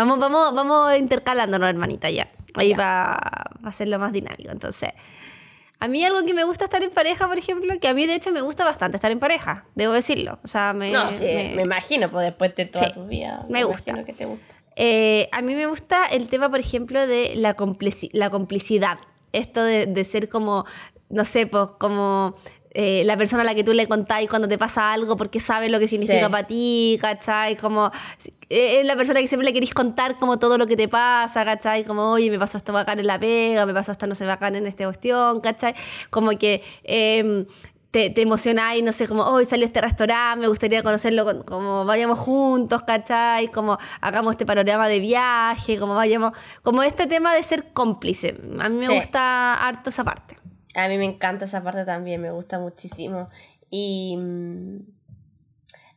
[0.00, 2.30] Vamos, vamos, vamos intercalándonos, hermanita, ya.
[2.54, 4.50] Ahí va a hacerlo más dinámico.
[4.50, 4.90] Entonces,
[5.78, 8.14] a mí algo que me gusta estar en pareja, por ejemplo, que a mí de
[8.14, 10.38] hecho me gusta bastante estar en pareja, debo decirlo.
[10.42, 13.44] O sea, me, no, sí, me, me- imagino, pues después de toda Sí, tu vida.
[13.50, 13.90] me gusta.
[13.90, 14.54] imagino que te gusta.
[14.76, 18.98] Eh, a mí me gusta el tema, por ejemplo, de la, complici- la complicidad.
[19.32, 20.64] Esto de, de ser como,
[21.10, 22.36] no sé, pues como
[22.72, 25.68] eh, la persona a la que tú le contáis cuando te pasa algo porque sabe
[25.68, 26.30] lo que significa Sí.
[26.30, 27.56] para ti, ¿cachai?
[27.56, 27.90] Como
[28.48, 31.44] eh, es la persona que siempre le queréis contar como todo lo que te pasa,
[31.44, 31.84] ¿cachai?
[31.84, 34.54] Como, oye, me pasó esto bacán en la pega, me pasó esto no sé bacán
[34.56, 35.74] en esta cuestión, ¿cachai?
[36.10, 36.62] Como que...
[36.84, 37.46] em,
[37.92, 41.84] te, te emocionáis, no sé, como, hoy salió este restaurante, me gustaría conocerlo, con- como
[41.84, 43.48] vayamos juntos, ¿cachai?
[43.48, 46.30] Como hagamos este panorama de viaje, como vayamos,
[46.62, 48.36] como este tema de ser cómplice.
[48.60, 48.94] A mí me Sí.
[48.94, 50.36] gusta harto esa parte.
[50.74, 53.28] A mí me encanta esa parte también, me gusta muchísimo.
[53.70, 54.78] Y mm,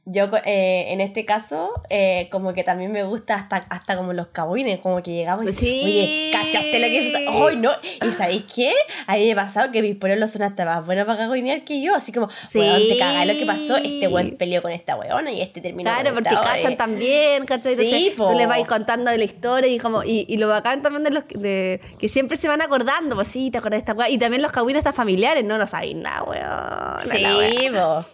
[0.05, 4.27] yo eh, en este caso, eh, como que también me gusta hasta, hasta como los
[4.27, 5.81] cabines, como que llegamos y Sí.
[5.85, 7.13] oye, ¿cachaste lo que es?
[7.15, 7.71] ¡Ay, no!
[8.05, 8.73] ¿Y sabéis qué?
[9.07, 11.81] A mí me ha pasado que mis pololos son hasta más buenos para cagonear que
[11.81, 12.59] yo, así como, Sí.
[12.59, 15.89] weón, te cagas lo que pasó, este weón peleó con esta weona y este terminó
[15.89, 17.41] Claro, con porque cachan también.
[17.43, 18.29] Entonces, Sí, po.
[18.31, 21.11] tú le vais contando de la historia y como, y, y lo bacán también de
[21.11, 24.09] los que- de, que siempre se van acordando, pues sí, te acuerdas de esta weá.
[24.09, 26.99] Y también los cagüines hasta familiares, no lo sabéis nada, weón.
[27.09, 28.05] Sí, po.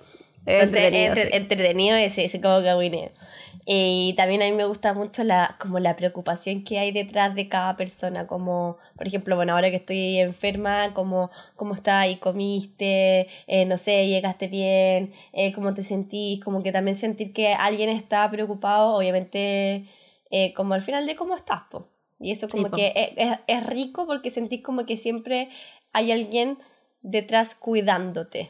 [0.49, 1.38] Entretenido, entre- sí.
[1.38, 3.12] entretenido ese, ese como cagüineo.
[3.71, 7.47] Y también a mí me gusta mucho la, como la preocupación que hay detrás de
[7.49, 13.27] cada persona, como, por ejemplo, bueno, ahora que estoy enferma, como, cómo estás y comiste,
[13.45, 17.89] eh, no sé, llegaste bien, eh, cómo te sentís, como que también sentir que alguien
[17.89, 19.85] está preocupado, obviamente,
[20.31, 21.89] eh, como al final de cómo estás, po.
[22.19, 22.75] Y eso como po.
[22.75, 25.49] que es, es- es rico porque sentís como que siempre
[25.93, 26.57] hay alguien
[27.03, 28.49] detrás cuidándote.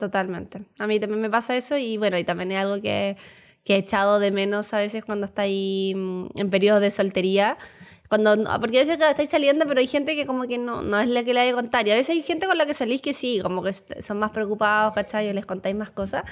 [0.00, 0.62] Totalmente.
[0.78, 3.18] A mí también me pasa eso y bueno, y también es algo que,
[3.64, 7.58] que he echado de menos a veces cuando estáis mm, en periodos de soltería.
[8.08, 10.98] Cuando, porque a veces claro, estáis saliendo, pero hay gente que como que no, no
[10.98, 11.86] es la que le hay que contar.
[11.86, 14.30] Y a veces hay gente con la que salís que sí, como que son más
[14.30, 15.28] preocupados, ¿cachai?
[15.28, 16.24] O les contáis más cosas.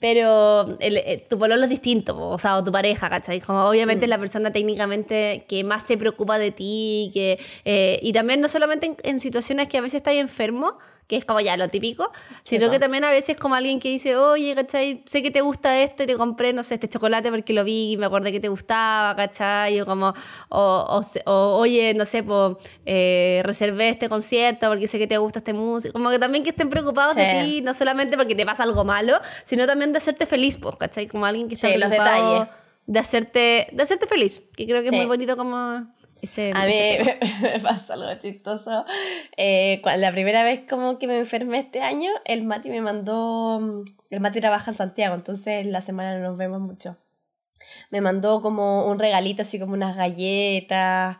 [0.00, 3.42] Pero el, eh, tu pololo es distinto, o sea, o tu pareja, ¿cachai?
[3.42, 7.10] Como obviamente es la persona técnicamente que más se preocupa de ti.
[7.12, 10.78] Que, eh, y también no solamente en, en situaciones que a veces estáis enfermo,
[11.10, 12.12] que es como ya lo típico,
[12.44, 12.70] Sí, sino po.
[12.72, 15.02] que también a veces como alguien que dice, oye, ¿cachai?
[15.06, 17.92] Sé que te gusta esto y te compré, no sé, este chocolate porque lo vi
[17.92, 19.80] y me acordé que te gustaba, ¿cachai?
[19.80, 20.14] O como,
[20.50, 22.56] o, o, o, oye, no sé, pues
[23.42, 25.92] reservé este concierto porque sé que te gusta este música.
[25.92, 27.44] Como que también que estén preocupados de Sí.
[27.44, 31.06] ti, no solamente porque te pasa algo malo, sino también de hacerte feliz, pues, ¿cachai?
[31.08, 32.54] Como alguien que está Sí, los preocupado detalles.
[32.86, 35.86] de hacerte, de hacerte feliz, que creo que es muy bonito como
[36.22, 36.52] ese...
[36.54, 38.84] A mí ese me, pasó algo chistoso.
[39.36, 43.60] Eh, la primera vez como que me enfermé este año, el Mati me mandó...
[43.60, 46.96] mm, El Mati trabaja en Santiago, entonces la semana no nos vemos mucho.
[47.90, 51.18] Me mandó como un regalito, así como unas galletas,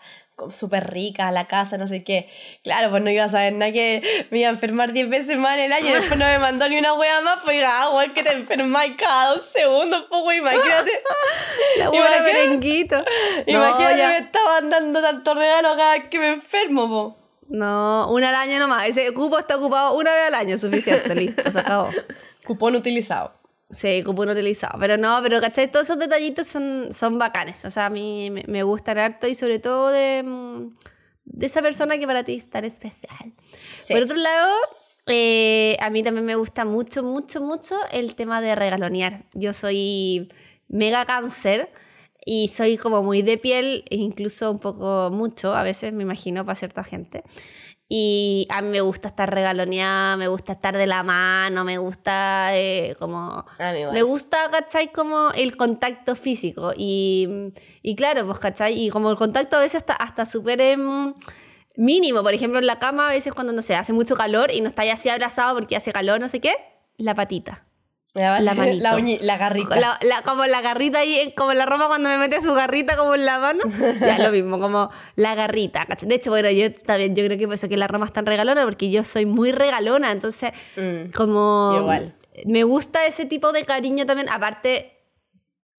[0.50, 2.28] súper ricas a la casa, no sé qué.
[2.64, 5.54] Claro, pues no iba a saber nada que me iba a enfermar 10 veces más
[5.58, 5.94] en el año.
[5.94, 8.94] Después no me mandó ni una wea más, pues diga, ah, weón, que te enfermáis
[8.96, 10.90] cada dos segundos, pues weón, imagínate.
[11.78, 13.04] La Imagínate- merenguito.
[13.46, 17.16] No, Imagínate, ya- me estaban dando tantos regalos cada vez que me enfermo, po.
[17.48, 18.86] No, una al año nomás.
[18.86, 21.90] Ese cupo está ocupado una vez al año, suficiente, listo, se acabó.
[22.46, 23.39] Cupón utilizado.
[23.70, 24.78] Sí, cupo no utilizado.
[24.80, 25.70] Pero no, pero ¿cachai?
[25.70, 27.64] Todos esos detallitos son, son bacanes.
[27.64, 30.76] O sea, a mí me, me gustan harto y sobre todo de, mm,
[31.24, 33.32] de esa persona que para ti es tan especial.
[33.76, 33.94] Sí.
[33.94, 34.52] Por otro lado,
[35.06, 39.24] eh, a mí también me gusta mucho, mucho, mucho el tema de regalonear.
[39.34, 40.30] Yo soy
[40.68, 41.72] mega cáncer
[42.24, 46.44] y soy como muy de piel, e incluso un poco mucho, a veces me imagino
[46.44, 47.24] para cierta gente.
[47.92, 52.56] Y a mí me gusta estar regaloneada, me gusta estar de la mano, me gusta
[52.56, 53.44] eh, como...
[53.90, 54.92] Me gusta, ¿cachai?
[54.92, 56.72] Como el contacto físico.
[56.76, 58.80] Y, y claro, pues, ¿cachai?
[58.80, 61.14] Y como el contacto a veces hasta, hasta súper em,
[61.76, 62.22] mínimo.
[62.22, 64.68] Por ejemplo, en la cama a veces cuando, no sé, hace mucho calor y no
[64.68, 66.54] estáis así abrazado porque hace calor, no sé qué,
[66.96, 67.64] la patita.
[68.14, 68.82] La, La manito.
[68.82, 69.76] La, uñi- la garrita.
[69.78, 73.14] La- la- como la garrita ahí, como la ropa cuando me mete su garrita como
[73.14, 73.60] en la mano.
[74.00, 75.86] Ya lo mismo, como la garrita.
[76.02, 78.26] De hecho, bueno, yo también, yo creo que por eso que la Roma es tan
[78.26, 81.10] regalona, porque yo soy muy regalona, entonces, Mm.
[81.14, 81.74] como.
[81.78, 82.14] Igual.
[82.46, 84.96] Me gusta ese tipo de cariño también, aparte.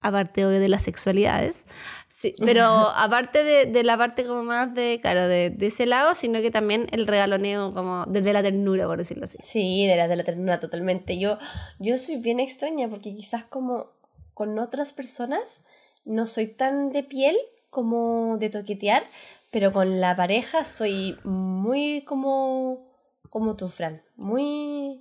[0.00, 1.66] Aparte, obvio, de las sexualidades.
[2.14, 6.14] Sí, pero aparte de, de la parte como más de, claro, de, de ese lado,
[6.14, 9.38] sino que también el regaloneo como desde la ternura, por decirlo así.
[9.40, 11.18] Sí, de la, de la ternura totalmente.
[11.18, 11.38] Yo,
[11.78, 13.86] yo soy bien extraña porque quizás como
[14.34, 15.64] con otras personas
[16.04, 17.34] no soy tan de piel
[17.70, 19.04] como de toquetear,
[19.50, 22.90] pero con la pareja soy muy como,
[23.30, 24.02] como tú, Fran.
[24.16, 25.00] Muy,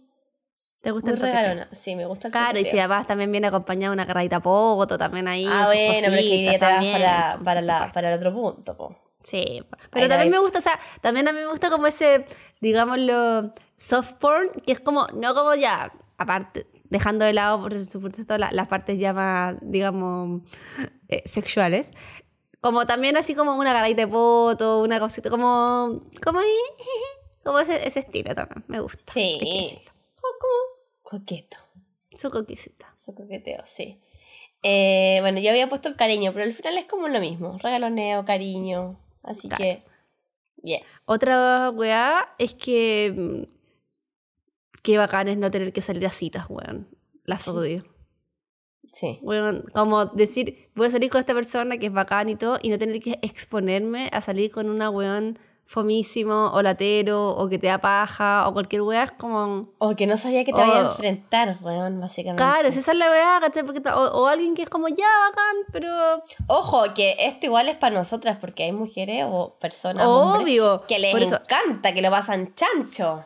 [0.82, 1.70] ¿Te gusta muy el regalona.
[1.72, 4.98] Sí, me gusta el Claro, y si además también viene acompañado de una carradita poto
[4.98, 5.46] también ahí.
[5.48, 8.34] Ah, bueno, pero es que ya te vas también, para, para, la, para el otro
[8.34, 8.96] punto, po.
[9.24, 12.26] Sí, pero Ahí también me gusta, o sea, también a mí me gusta como ese,
[12.60, 18.38] digámoslo, soft porn, que es como, no como ya, aparte, dejando de lado, por supuesto,
[18.40, 20.42] la- las partes ya más, digamos,
[21.08, 21.92] eh, sexuales,
[22.62, 26.40] como también así como una garrita de poto, una cosita, como, como,
[27.44, 29.14] como ese, ese estilo también, me gusta.
[29.14, 29.84] Sí.
[30.20, 30.71] como
[31.20, 31.58] coqueto.
[32.18, 32.94] Su coquisita.
[33.04, 34.00] Su coqueteo, sí.
[34.64, 37.58] Eh, bueno, yo había puesto el cariño, pero al final es como lo mismo.
[37.62, 39.00] Regaloneo, cariño.
[39.24, 39.62] Así Claro.
[39.64, 39.84] que.
[40.58, 40.82] Bien.
[41.06, 43.14] Otra weá es que.
[43.16, 43.44] mm,
[44.84, 46.88] Qué bacán es no tener que salir a citas, weón.
[47.24, 47.84] Las odio.
[48.92, 49.20] Sí.
[49.22, 52.70] Weón, como decir, voy a salir con esta persona que es bacán y todo, y
[52.70, 57.68] no tener que exponerme a salir con una weón fomísimo, o latero, o que te
[57.68, 59.70] da paja, o cualquier weá, es como.
[59.78, 60.92] O que no sabía que te vaya a Oh.
[60.92, 62.44] enfrentar, weón, básicamente.
[62.44, 63.40] Claro, si esa es la weá.
[63.66, 66.22] Porque o, o alguien que es como ya bacán, pero.
[66.48, 70.84] Ojo, que esto igual es para nosotras, porque hay mujeres o personas hombres, Obvio.
[70.88, 73.24] que les encanta, que lo pasan chancho.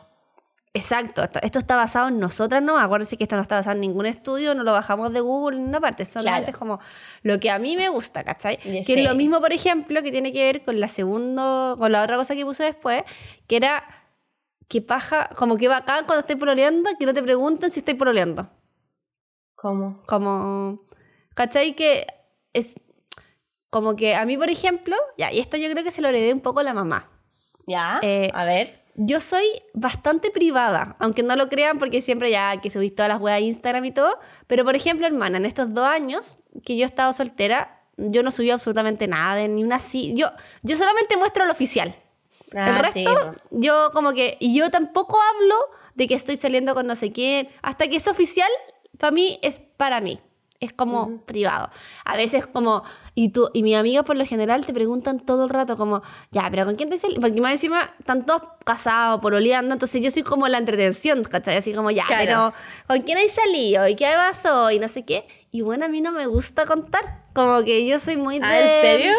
[0.76, 2.78] Exacto, esto, está basado en nosotras, ¿no?
[2.78, 5.62] Acuérdense que esto no está basado en ningún estudio, no lo bajamos de Google, en
[5.62, 6.52] ninguna parte, solamente Claro.
[6.52, 6.80] es como
[7.22, 8.58] lo que a mí me gusta, ¿cachai?
[8.58, 12.02] Que es lo mismo, por ejemplo, que tiene que ver con la segundo, con la
[12.02, 13.02] otra cosa que puse después,
[13.46, 13.84] que era
[14.68, 18.50] que paja, como que bacán cuando estoy pololeando, que no te pregunten si estoy pololeando.
[19.54, 20.02] ¿Cómo?
[20.06, 20.82] Como,
[21.34, 21.74] ¿cachai?
[21.74, 22.06] Que
[22.52, 22.74] es
[23.70, 26.32] como que a mí, por ejemplo, ya, y esto yo creo que se lo heredé
[26.32, 27.10] un poco a la mamá.
[27.66, 27.98] ¿Ya?
[28.02, 28.85] Eh, a ver.
[28.98, 33.20] Yo soy bastante privada, aunque no lo crean porque siempre ya que subí todas las
[33.20, 34.18] weas a Instagram y todo.
[34.46, 38.30] Pero por ejemplo, hermana, en estos dos años que yo he estado soltera, yo no
[38.30, 40.14] subí absolutamente nada, de ni una sí.
[40.16, 40.28] Yo,
[40.62, 41.94] yo solamente muestro lo oficial.
[42.54, 43.06] Ah, El resto, sí,
[43.50, 44.38] yo como que.
[44.40, 45.56] Y yo tampoco hablo
[45.94, 47.48] de que estoy saliendo con no sé quién.
[47.62, 48.50] Hasta que es oficial,
[48.98, 50.20] para mí es para mí.
[50.58, 51.68] Es como privado.
[52.04, 52.82] A veces como,
[53.18, 56.46] y tú, y mis amigas por lo general te preguntan todo el rato como, ya,
[56.50, 57.18] pero ¿con quién te salió?
[57.18, 61.56] Porque más encima están todos casados, pololeando, entonces yo soy como la entretención, ¿cachai?
[61.56, 62.24] Así como, ya, Claro.
[62.24, 62.52] pero
[62.86, 63.88] ¿con quién hay salido?
[63.88, 64.70] ¿Y qué pasó?
[64.70, 65.26] Y no sé qué.
[65.50, 67.22] Y bueno, a mí no me gusta contar.
[67.34, 68.44] Como que yo soy muy de...
[68.46, 69.12] ¿Ah, en serio?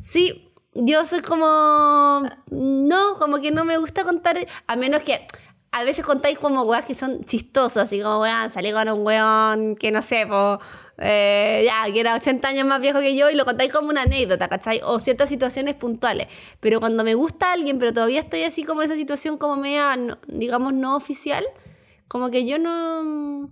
[0.00, 2.22] Sí, yo soy como.
[2.50, 4.46] No, como que no me gusta contar.
[4.68, 5.26] A menos que.
[5.72, 9.74] A veces contáis como weas que son chistosas, así como, weón, salí con un weón
[9.74, 10.60] que no sé, po,
[10.98, 14.02] eh, ya, que era 80 años más viejo que yo y lo contáis como una
[14.02, 14.80] anécdota, ¿cachai?
[14.84, 16.28] O ciertas situaciones puntuales.
[16.60, 19.96] Pero cuando me gusta alguien, pero todavía estoy así como en esa situación como media,
[19.96, 21.44] no- digamos, no oficial,
[22.08, 23.50] como que yo no...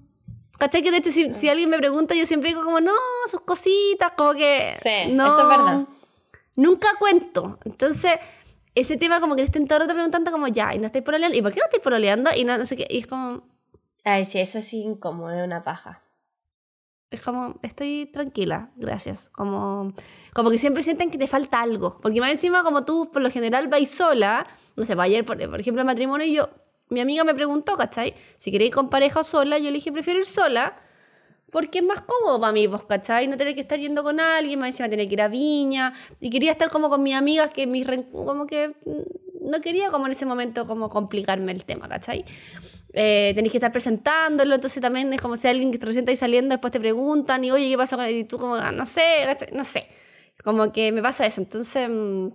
[0.58, 0.82] ¿Cachai?
[0.82, 2.92] Que de hecho, si, si alguien me pregunta, yo siempre digo como, no,
[3.26, 4.74] sus cositas, como que.
[4.80, 5.80] Sí, no, eso es verdad.
[6.54, 7.58] Nunca cuento.
[7.64, 8.12] Entonces,
[8.76, 11.36] ese tema como que estén todo el rato preguntando como, ya, y no estáis pololeando,
[11.36, 12.30] ¿y por qué no estáis pololeando?
[12.36, 13.42] Y no, no sé qué, y es como,
[14.04, 16.02] Ay, sí, eso es incómodo, es una paja.
[17.12, 19.28] Es como, estoy tranquila, gracias.
[19.28, 19.92] Como,
[20.32, 21.98] como que siempre sienten que te falta algo.
[22.00, 24.46] Porque más encima, como tú por lo general vais sola,
[24.76, 26.48] no sé, pues ayer, por, por ejemplo, el matrimonio, yo,
[26.88, 28.14] mi amiga me preguntó, ¿cachai?
[28.36, 30.80] Si queréis ir con pareja o sola, yo le dije, prefiero ir sola,
[31.50, 33.28] porque es más cómodo para mí, pues, ¿cachai?
[33.28, 36.30] No tener que estar yendo con alguien, más encima tener que ir a Viña, y
[36.30, 40.12] quería estar como con mis amigas, que mis, como que mm, no quería como en
[40.12, 42.24] ese momento como complicarme el tema, ¿cachai?
[42.94, 46.10] eh, tenéis que estar presentándolo, entonces también es como si alguien que te recién está
[46.12, 47.96] ahí saliendo, después te preguntan y oye, ¿qué pasó?
[47.96, 49.48] con-?" Y tú como, "Ah, no sé, ¿cachai?
[49.52, 49.86] no sé.
[50.44, 51.40] Como que me pasa eso.
[51.40, 52.28] Entonces, mm,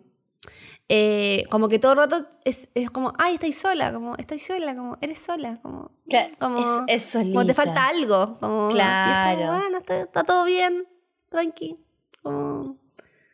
[0.90, 4.76] eh, como que todo el rato es, es como, ay, estáis sola, como, estáis sola,
[4.76, 8.38] como, eres sola, como, Claro, como, es- es como te falta algo.
[8.40, 9.54] Como, y es como, Claro.
[9.54, 10.86] bueno, está, está todo bien,
[11.30, 11.76] tranqui.
[12.24, 12.78] Como,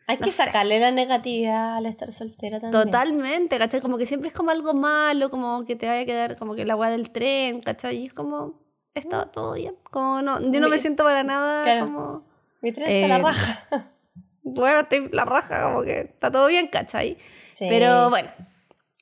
[0.06, 0.44] Hay No que sé.
[0.44, 2.84] sacarle la negatividad al estar soltera también.
[2.84, 3.80] Totalmente, ¿cachai?
[3.80, 6.64] Como que siempre es como algo malo, como que te vaya a quedar como que
[6.66, 7.96] la agua del tren, ¿cachai?
[7.96, 8.60] Y es como,
[8.94, 9.76] está todo bien.
[9.90, 11.86] Como no, yo no me siento para nada Claro.
[11.86, 12.24] como,
[12.60, 13.68] Mi tren está la Eh, raja.
[14.42, 17.16] bueno, estoy la raja, como que está todo bien, ¿cachai?
[17.52, 17.66] Sí.
[17.70, 18.28] Pero bueno.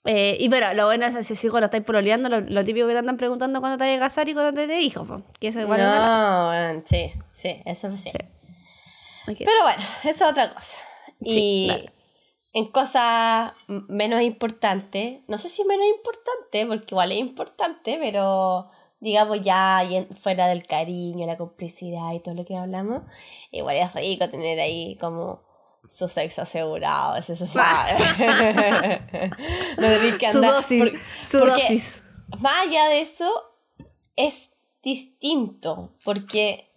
[0.05, 2.93] Eh, y bueno, lo bueno es si si cuando estáis pololeando, lo, lo típico que
[2.93, 5.09] te andan preguntando cuándo te vas a casar y cuándo te tenés hijos,
[5.41, 5.81] que eso igual.
[5.81, 8.11] No, bueno, sí, sí, eso sí.
[9.29, 10.79] Hay que- Pero bueno, eso es otra cosa.
[11.25, 11.93] Sí, Y claro.
[12.55, 19.43] en cosas menos importantes, no sé si menos importante, porque igual es importante, pero digamos
[19.43, 19.83] ya
[20.21, 23.03] fuera del cariño, la complicidad y todo lo que hablamos,
[23.51, 25.43] igual es rico tener ahí como
[25.89, 27.93] su sexo asegurado, eso se sabe.
[29.79, 32.05] no que su andar dosis, por- su dosis.
[32.39, 33.29] más allá de eso,
[34.17, 36.72] es distinto, porque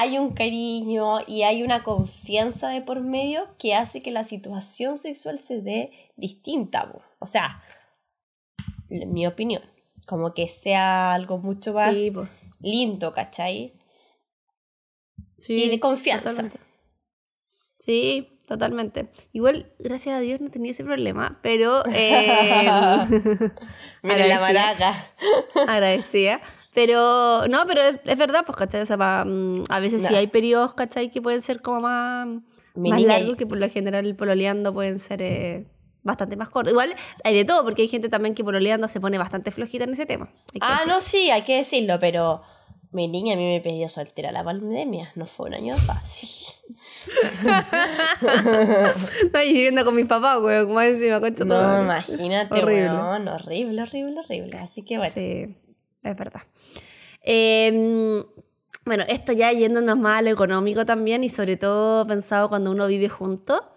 [0.00, 4.96] hay un cariño y hay una confianza de por medio que hace que la situación
[4.98, 6.92] sexual se dé distinta.
[7.18, 7.62] O sea,
[8.90, 9.62] en mi opinión,
[10.06, 12.12] como que sea algo mucho más Sí,
[12.60, 13.74] lindo, ¿cachai?
[15.40, 16.30] Sí, y de confianza.
[16.30, 16.58] totalmente.
[17.80, 19.08] Sí, totalmente.
[19.32, 22.20] Igual, gracias a Dios no tenía ese problema, pero eh,
[24.02, 25.06] Mira la maraca.
[25.66, 26.40] agradecida.
[26.74, 28.82] Pero, no, pero es, es verdad, pues, ¿cachai?
[28.82, 30.18] O sea, pa- mm, a veces sí No.
[30.18, 31.10] hay periodos, ¿cachai?
[31.10, 32.28] Que pueden ser como más,
[32.74, 35.66] Mi más largos, que por lo general pololeando pueden ser eh,
[36.02, 36.72] bastante más cortos.
[36.72, 39.92] Igual hay de todo, porque hay gente también que pololeando se pone bastante flojita en
[39.92, 40.30] ese tema.
[40.60, 42.42] Ah, no, sí, hay que decirlo, pero
[42.92, 45.10] mi niña a mí me pidió soltera la pandemia.
[45.16, 46.28] No fue un año fácil.
[49.24, 51.82] Estoy viviendo con mis papás, güey, como encima, tu No, madre.
[51.84, 52.90] imagínate, Horrible.
[52.92, 54.58] weón, horrible, horrible, horrible.
[54.58, 55.12] Así que bueno.
[55.14, 55.56] Sí,
[56.10, 56.42] es verdad.
[57.22, 58.24] Eh,
[58.88, 62.86] bueno, esto ya yéndonos más a lo económico también y sobre todo pensado cuando uno
[62.86, 63.70] vive junto.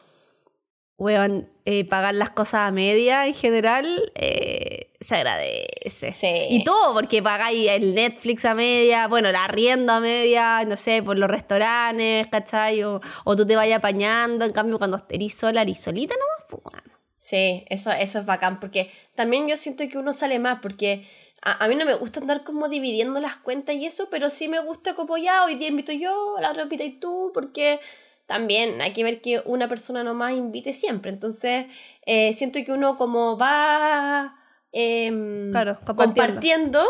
[0.98, 6.13] Weón, eh, pagar las cosas a media en general eh, se agradece.
[6.13, 6.46] Sí.
[6.50, 11.04] Y todo, porque pagáis el Netflix a media, bueno, el arriendo a media, no sé,
[11.04, 12.82] por los restaurantes, ¿cachai?
[12.84, 16.62] O, o tú te vayas apañando, en cambio cuando eres sola, eres solita nomás, pues,
[16.63, 16.98] weón.
[17.17, 21.06] Sí, eso, eso es bacán, porque también yo siento que uno sale más, porque
[21.42, 24.48] a, a mí no me gusta andar como dividiendo las cuentas y eso, pero sí
[24.48, 27.80] me gusta como ya, hoy día invito yo, la otra invita y tú, porque
[28.28, 31.66] también hay que ver que una persona nomás invite siempre, entonces
[32.06, 34.38] eh, siento que uno como va
[34.72, 36.06] em, Claro, compartiendo.
[36.06, 36.86] compartiendo,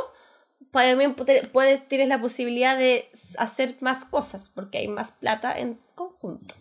[0.71, 5.79] también puede- puedes, tienes la posibilidad de hacer más cosas, porque hay más plata en
[5.95, 6.55] conjunto.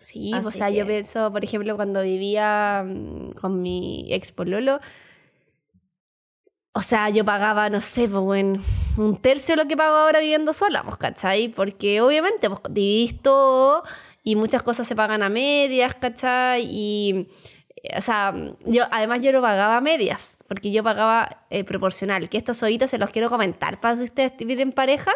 [0.00, 4.80] Sí, Así o sea, yo pienso, por ejemplo, cuando vivía mm, con mi ex pololo,
[6.76, 8.62] o sea, yo pagaba, no sé, pues, bueno,
[8.98, 11.48] un tercio de lo que pago ahora viviendo sola, pues, ¿cachai?
[11.48, 13.82] Porque obviamente, pues, dividís todo
[14.22, 16.68] y muchas cosas se pagan a medias, ¿cachai?
[16.70, 17.28] Y,
[17.82, 18.34] eh, o sea,
[18.66, 22.90] yo, además yo no pagaba a medias, porque yo pagaba eh, proporcional, que estos oídos
[22.90, 25.12] se los quiero comentar para que ustedes viven en pareja.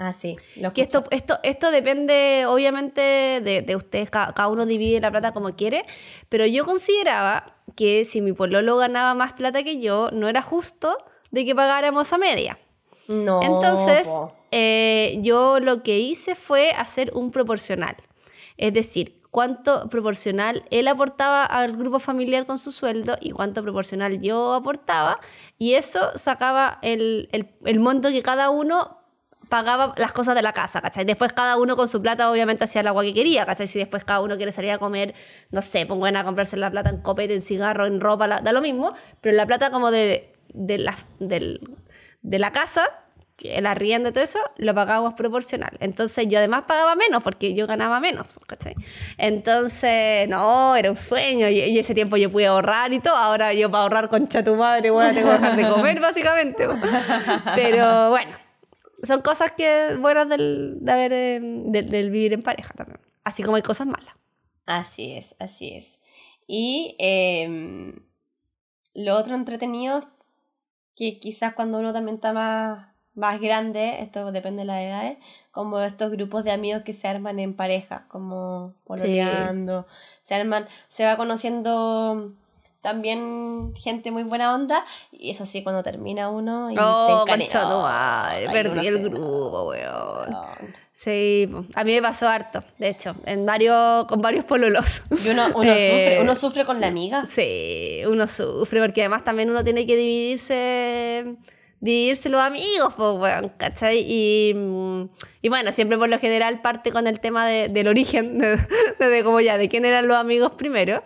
[0.00, 0.98] Ah, sí, lo Que escuché.
[0.98, 3.00] esto, esto, esto depende, obviamente,
[3.42, 5.84] de, de ustedes, ca- cada, uno divide la plata como quiere,
[6.28, 10.96] pero yo consideraba que si mi pololo ganaba más plata que yo, no era justo
[11.32, 12.58] de que pagáramos a media.
[13.08, 14.08] No, Entonces,
[14.52, 17.96] eh, yo lo que hice fue hacer un proporcional.
[18.56, 24.20] Es decir, cuánto proporcional él aportaba al grupo familiar con su sueldo y cuánto proporcional
[24.20, 25.20] yo aportaba.
[25.58, 28.97] Y eso sacaba el, el- el monto que cada uno
[29.48, 31.04] pagaba las cosas de la casa, ¿cachai?
[31.04, 33.66] Después cada uno con su plata obviamente hacía el agua que quería, ¿cachai?
[33.66, 35.14] Si después cada uno quiere salir a comer,
[35.50, 38.40] no sé, pues bueno, a comprarse la plata en copete, en cigarro, en ropa, la-
[38.40, 42.88] da lo mismo, pero la plata como de, de, la, de la casa
[43.42, 45.70] el arriendo y todo eso, lo pagábamos proporcional.
[45.80, 48.74] Entonces yo además pagaba menos porque yo ganaba menos, pues, ¿cachai?
[49.16, 53.14] Entonces, no, era un sueño y, ese tiempo yo pude ahorrar y todo.
[53.14, 56.66] Ahora yo para ahorrar concha tu madre, bueno, tengo que dejar de comer básicamente.
[56.66, 56.80] pues.
[57.54, 58.32] Pero bueno,
[59.02, 63.00] son cosas que buenas del, de haber, del, del vivir en pareja también.
[63.24, 64.14] Así como hay cosas malas.
[64.66, 66.02] Así es, así es.
[66.46, 68.00] Y em,
[68.94, 70.08] lo otro entretenido,
[70.96, 75.18] que quizás cuando uno también está más, más grande, esto depende de la edad,
[75.52, 79.86] como estos grupos de amigos que se arman en pareja, como pololeando,
[80.22, 82.32] se arman, se va conociendo
[82.80, 87.82] también gente muy buena onda y eso sí cuando termina uno y Oh, te Oh,
[87.82, 90.36] madre, ay, perdí el grupo, weón.
[90.92, 95.00] Sí, a mí me pasó harto, de hecho, en varios, con varios pololos.
[95.24, 97.24] Y uno, uno Eh, sufre, uno sufre con la amiga.
[97.28, 101.36] Sí, uno sufre porque además también uno tiene que dividirse,
[101.80, 104.04] dividirse los amigos, pues, weón, ¿cachai?
[104.08, 105.02] Y, mm,
[105.42, 108.56] y bueno, siempre por lo general parte con el tema de- del origen, de,
[108.98, 111.04] de, de como ya, de quién eran los amigos primero.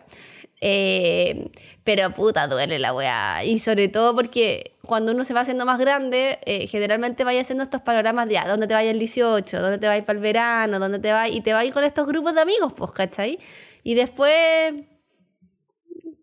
[0.64, 1.50] Eh,
[1.82, 3.44] pero puta, duele la weá.
[3.44, 7.64] Y sobre todo porque cuando uno se va haciendo más grande, eh, generalmente vaya haciendo
[7.64, 9.60] estos panoramas de, ah, ¿dónde te vayas el 18?
[9.60, 10.78] ¿Dónde te vas para el verano?
[10.78, 11.30] ¿Dónde te vas?
[11.32, 13.40] Y te vas con estos grupos de amigos, pues, ¿cachai?
[13.82, 14.74] Y después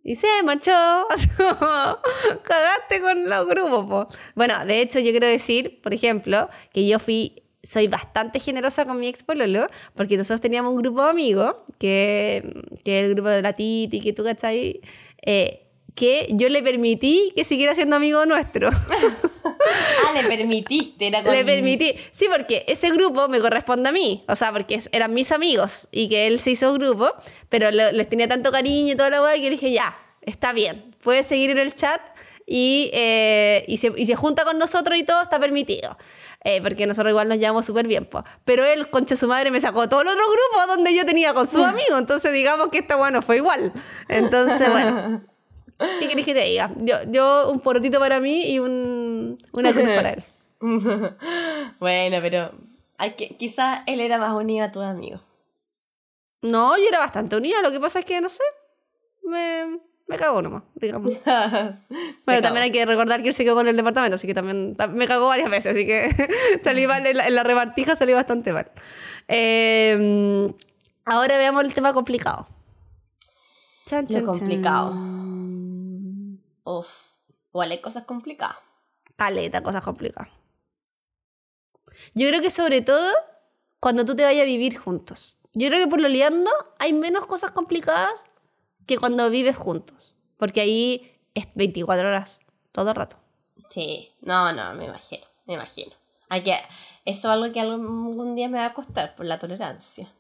[0.10, 0.72] y se marchó.
[2.44, 3.86] Cagaste con los grupos.
[3.86, 4.08] po.
[4.34, 7.39] Bueno, de hecho, yo quiero decir, por ejemplo, que yo fui.
[7.64, 12.64] Soy bastante generosa con mi ex pololo, porque nosotros teníamos un grupo de amigos, que,
[12.84, 14.80] que es el grupo de la Titi, que tú cachai,
[15.26, 18.70] eh, que yo le permití que siguiera siendo amigo nuestro.
[20.08, 21.34] Ah, le permitiste, era con...
[21.36, 21.94] Le permití.
[22.12, 24.24] Sí, porque ese grupo me corresponde a mí.
[24.28, 27.12] O sea, porque eran mis amigos y que él se hizo grupo,
[27.50, 30.96] pero le- les tenía tanto cariño y toda la weá que dije, ya, está bien,
[31.04, 32.02] puedes seguir en el chat
[32.48, 35.98] y, eh, y, se, y se junta con nosotros y todo está permitido.
[36.44, 38.24] Eh, porque nosotros igual nos llevamos súper bien, po.
[38.46, 41.48] Pero él, concha su madre, me sacó todo el otro grupo donde yo tenía con
[41.48, 41.98] su amigo.
[41.98, 43.74] Entonces, digamos que esta bueno fue igual.
[44.08, 45.22] Entonces, bueno.
[46.00, 46.72] ¿Qué querés que te diga?
[46.78, 50.24] Yo, yo un porotito para mí y un, una cruz para él.
[51.80, 52.52] bueno, pero
[53.38, 55.22] quizás él era más unido a tus amigos.
[56.42, 57.62] No, yo era bastante unida.
[57.62, 58.44] Lo que pasa es que, no sé,
[59.24, 59.80] me,
[60.10, 61.12] me cagó nomás, digamos.
[62.26, 64.76] Bueno, también hay que recordar que él se quedó con el departamento, así que también
[64.76, 66.10] ta- me cagó varias veces, así que
[66.64, 68.72] salí mal en la, en la repartija, salí bastante mal.
[69.28, 70.52] Eh,
[71.06, 72.48] ahora veamos el tema complicado.
[73.86, 74.92] Chan, Lo chan, complicado.
[74.92, 76.40] chan.
[76.64, 76.90] Uf,
[77.52, 78.58] igual hay cosas complicadas.
[79.16, 80.30] Caleta, cosas complicadas.
[82.14, 83.12] Yo creo que sobre todo
[83.80, 85.38] cuando tú te vayas a vivir juntos.
[85.54, 88.30] Yo creo que por lo liando hay menos cosas complicadas
[88.90, 90.16] que cuando vives juntos.
[90.38, 93.18] Porque ahí es 24 horas, todo el rato.
[93.70, 95.94] Sí, no, no, me imagino, me imagino.
[96.28, 96.54] Hay que,
[97.06, 100.12] eso es algo que algún día me va a costar por la tolerancia.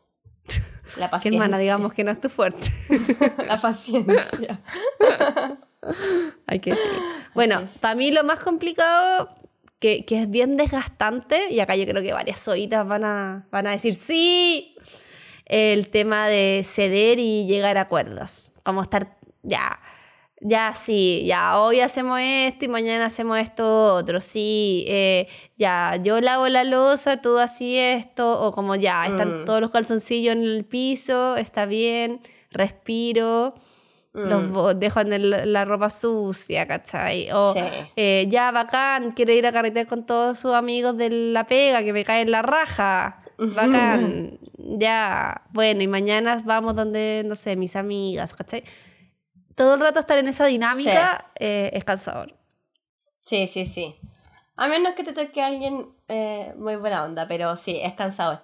[0.97, 1.37] La Que paciencia.
[1.43, 2.69] hermana, digamos que no es tu fuerte.
[3.47, 4.61] la paciencia.
[6.47, 7.01] Hay que decir.
[7.33, 9.29] Bueno, para mí lo más complicado,
[9.79, 13.65] que, que es bien desgastante, y acá yo creo que varias oídas van a, van
[13.65, 14.75] a decir sí,
[15.45, 18.51] el tema de ceder y llegar a acuerdos.
[18.69, 19.79] Como estar, ya,
[20.41, 26.21] ya sí, ya hoy hacemos esto y mañana hacemos esto otro, sí, eh, ya yo
[26.21, 29.45] lavo la losa, tú así esto, o como ya, están Mm.
[29.45, 33.55] todos los calzoncillos en el piso, está bien, respiro
[34.13, 34.79] los Mm.
[34.79, 37.31] dejo en el- la ropa sucia, ¿cachai?
[37.31, 37.61] O Sí.
[37.95, 41.91] eh, ya bacán, quiere ir a carretear con todos sus amigos de la pega, que
[41.93, 43.23] me cae en la raja.
[43.39, 48.63] Bacán, ya, bueno, y mañana vamos donde, no sé, mis amigas, ¿cachai?
[49.55, 52.35] Todo el rato estar en esa dinámica eh, es cansador.
[53.21, 53.95] Sí, sí, sí.
[54.57, 58.41] A menos que te toque alguien eh, muy buena onda, pero sí, es cansador.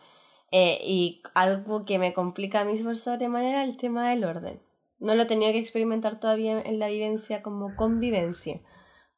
[0.52, 4.62] Eh, y algo que me complica a mí por sobremanera el tema del orden.
[5.00, 8.62] No lo he tenido que experimentar todavía en la vivencia como convivencia,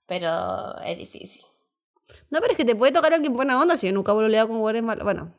[0.07, 1.45] pero es difícil.
[2.31, 4.57] No, pero es que te puede tocar alguien buena onda si yo nunca he con
[4.57, 5.03] hueones malos.
[5.03, 5.33] Bueno.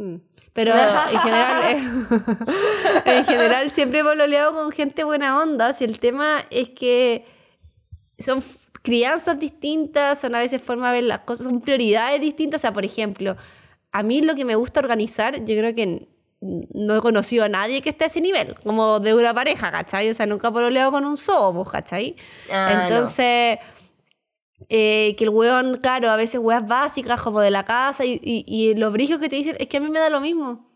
[0.00, 0.16] Mm.
[0.52, 1.82] Pero en general, eh,
[3.18, 5.72] en general siempre he pololeado con gente buena onda.
[5.72, 7.24] Si el tema es que
[8.18, 8.42] son
[8.82, 12.60] crianzas distintas, son a veces formas de ver las cosas, son prioridades distintas.
[12.60, 13.36] O sea, por ejemplo,
[13.92, 16.08] a mí lo que me gusta organizar, yo creo que
[16.40, 20.08] no he conocido a nadie que esté a ese nivel, como de una pareja, ¿cachai?
[20.10, 22.16] O sea, nunca he pololeado con un sobo, ¿cachai?
[22.50, 23.06] Ah, no.
[24.68, 28.44] Eh, que el weón, claro, a veces weas básicas como de la casa y, y,
[28.46, 30.68] y lo brillo que te dicen es que a mí me da lo mismo.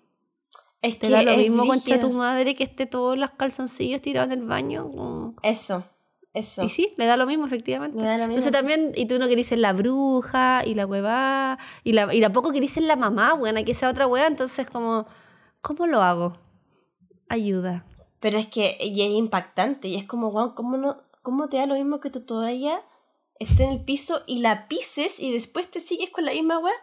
[0.83, 4.03] Es Te que da lo es mismo concha tu madre que esté todos los calzoncillos
[4.03, 4.91] tirados en el baño.
[4.91, 5.85] como- Eso.
[6.33, 6.65] Eso.
[6.65, 7.97] Y sí, le da lo mismo, efectivamente.
[7.99, 8.33] Le da lo mismo.
[8.33, 12.21] Entonces también, y tú no querís ser la bruja, y la huevá, y, la, y
[12.21, 15.07] tampoco querís ser la mamá, buena, que sea otra hueá, entonces como,
[15.61, 16.37] ¿cómo lo hago?
[17.29, 17.85] Ayuda.
[18.21, 21.67] Pero es que y es impactante y es como, wow, ¿cómo, no, ¿cómo te da
[21.67, 22.83] lo mismo que tu toalla
[23.39, 26.75] esté en el piso y la pises y después te sigues con la misma weá?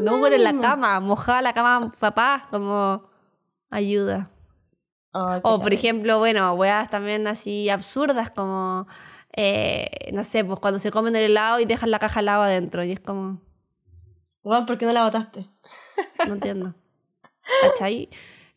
[0.00, 3.10] No, bueno, en la cama, mojada la cama papá, como
[3.70, 4.30] ayuda.
[5.12, 8.86] Ay, qué O por ejemplo, bueno, weas también así absurdas como,
[9.36, 12.42] eh, no sé, pues cuando se comen el helado y dejan la caja de helado
[12.42, 13.40] adentro y es como,
[14.44, 15.48] Weón, ¿por qué no la botaste?
[16.26, 16.74] no entiendo.
[17.62, 18.08] ¿Cachai?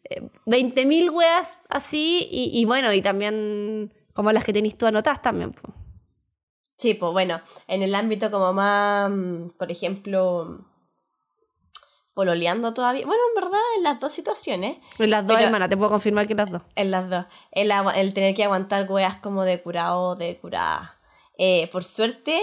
[0.04, 5.22] Eh, 20.000 weas así y, y bueno, y también como las que tenéis tú anotadas
[5.22, 5.52] también.
[5.52, 5.74] pues.
[6.78, 10.60] Sí, pues bueno, en el ámbito como más, mm, por ejemplo,
[12.14, 13.06] pololeando todavía.
[13.06, 16.36] Bueno, en verdad, en las dos situaciones, En las dos hermanas, te puedo confirmar que
[16.36, 16.62] las dos.
[16.76, 21.00] en las dos, el, el tener que aguantar weas como de curado, de curada.
[21.38, 22.42] Eh, por suerte,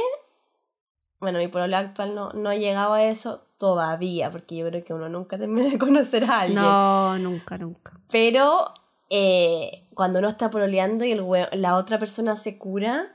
[1.21, 4.93] bueno, mi pololeo actual no, no ha llegado a eso todavía, porque yo creo que
[4.93, 6.61] uno nunca termina de conocer a alguien.
[6.61, 7.93] No, nunca, nunca.
[8.11, 8.73] Pero
[9.09, 13.15] eh, cuando uno está pololeando y el la otra persona se cura,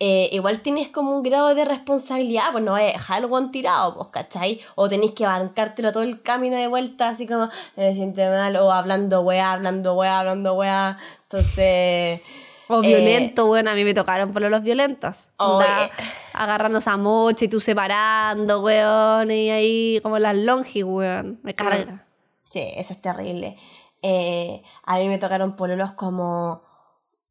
[0.00, 3.96] eh, igual tienes como un grado de responsabilidad, pues no vas a dejar el tirado,
[3.96, 4.60] pues, ¿cachai?
[4.76, 8.70] O tenés que bancártelo todo el camino de vuelta, así como, me siento mal, o
[8.70, 10.98] hablando weá, hablando weá, hablando weá.
[11.24, 12.20] Entonces,
[12.68, 15.30] O Eh, violento, bueno, a mí me tocaron por los violentos.
[15.38, 15.64] Oye.
[15.66, 15.90] Onda,
[16.32, 21.40] agarrándose a mocha y tú separando, weón, y ahí como las longi, weón.
[21.42, 22.06] Me carga.
[22.50, 23.56] sí, eso es terrible.
[24.02, 26.62] Eh, a mí me tocaron pololos como,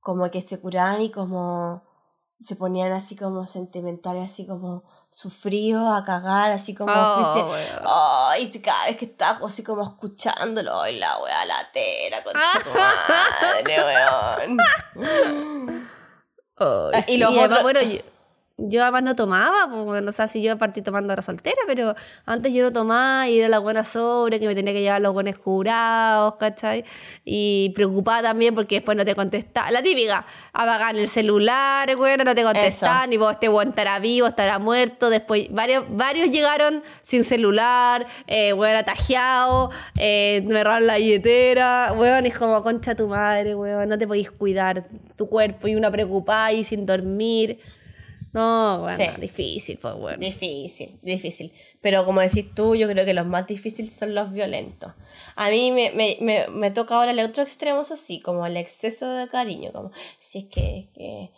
[0.02, 1.87] como que se curaban y como
[2.40, 6.92] se ponían así como sentimentales, así como sufridos a cagar, así como...
[6.94, 7.84] Oh, especie- weón.
[7.88, 14.58] Ay, cada vez que estaba así como escuchándolo, ay, la wea latera, concha tu madre,
[14.96, 15.88] weón.
[16.60, 18.00] Oh, Ah, y sí, los otros- bueno, yo,
[18.60, 21.94] yo además no tomaba, pues, bueno, o sea, si yo partí tomando era soltera, pero
[22.26, 25.14] antes yo no tomaba y era la buena sobre, que me tenía que llevar los
[25.14, 26.84] buenos curados, ¿cachai?
[27.24, 29.70] Y preocupada también porque después no te contestaba.
[29.70, 34.58] La típica, apagar el celular, bueno, no te contestaban, y vos este estará vivo, estará
[34.58, 35.12] muerto.
[35.12, 42.26] Después varios, varios llegaron sin celular, eh, weón atajeado, eh, me robaron la billetera, weón,
[42.26, 46.52] es como concha tu madre, weón, no te podéis cuidar tu cuerpo y una preocupada
[46.54, 47.60] y sin dormir.
[48.38, 49.22] No, bueno, Sí.
[49.22, 50.18] difícil, pues bueno.
[50.20, 51.52] Difícil, difícil.
[51.82, 54.94] Pero como decís tú, yo creo que los más difíciles son los violentos.
[55.36, 58.58] A mí me, me, me, me toca ahora el otro extremo, eso sí, como el
[58.58, 61.32] exceso de cariño, como, si es que, que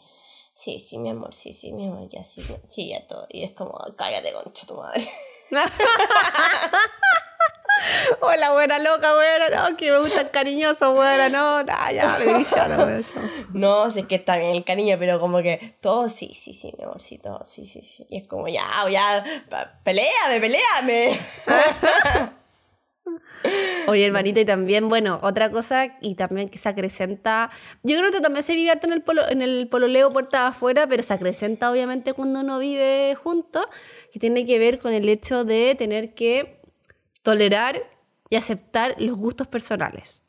[0.53, 3.27] sí, sí, mi amor, sí, sí, mi amor, ya, sí, sí, ya todo.
[3.29, 5.07] Y es como, cállate, concha tu madre.
[8.21, 13.03] Hola, buena loca, buena, no, que me gustan cariñosos, buena, no, nah, ya, me ya.
[13.53, 16.73] No, si es que está bien el cariño, pero como que todo sí, sí, sí,
[16.77, 18.05] mi amor, sí, todo sí, sí, sí.
[18.09, 19.23] Y es como, ya, ya,
[19.83, 21.19] peleame, peleame.
[23.87, 27.49] Oye, hermanita, y también, bueno, otra cosa, y también que se acrecenta.
[27.83, 30.47] Yo creo que esto también se vive harto en el, polo, en el pololeo puerta
[30.47, 33.65] afuera, pero se acrecenta obviamente cuando uno vive juntos,
[34.11, 36.58] que tiene que ver con el hecho de tener que
[37.21, 37.81] tolerar
[38.29, 40.23] y aceptar los gustos personales.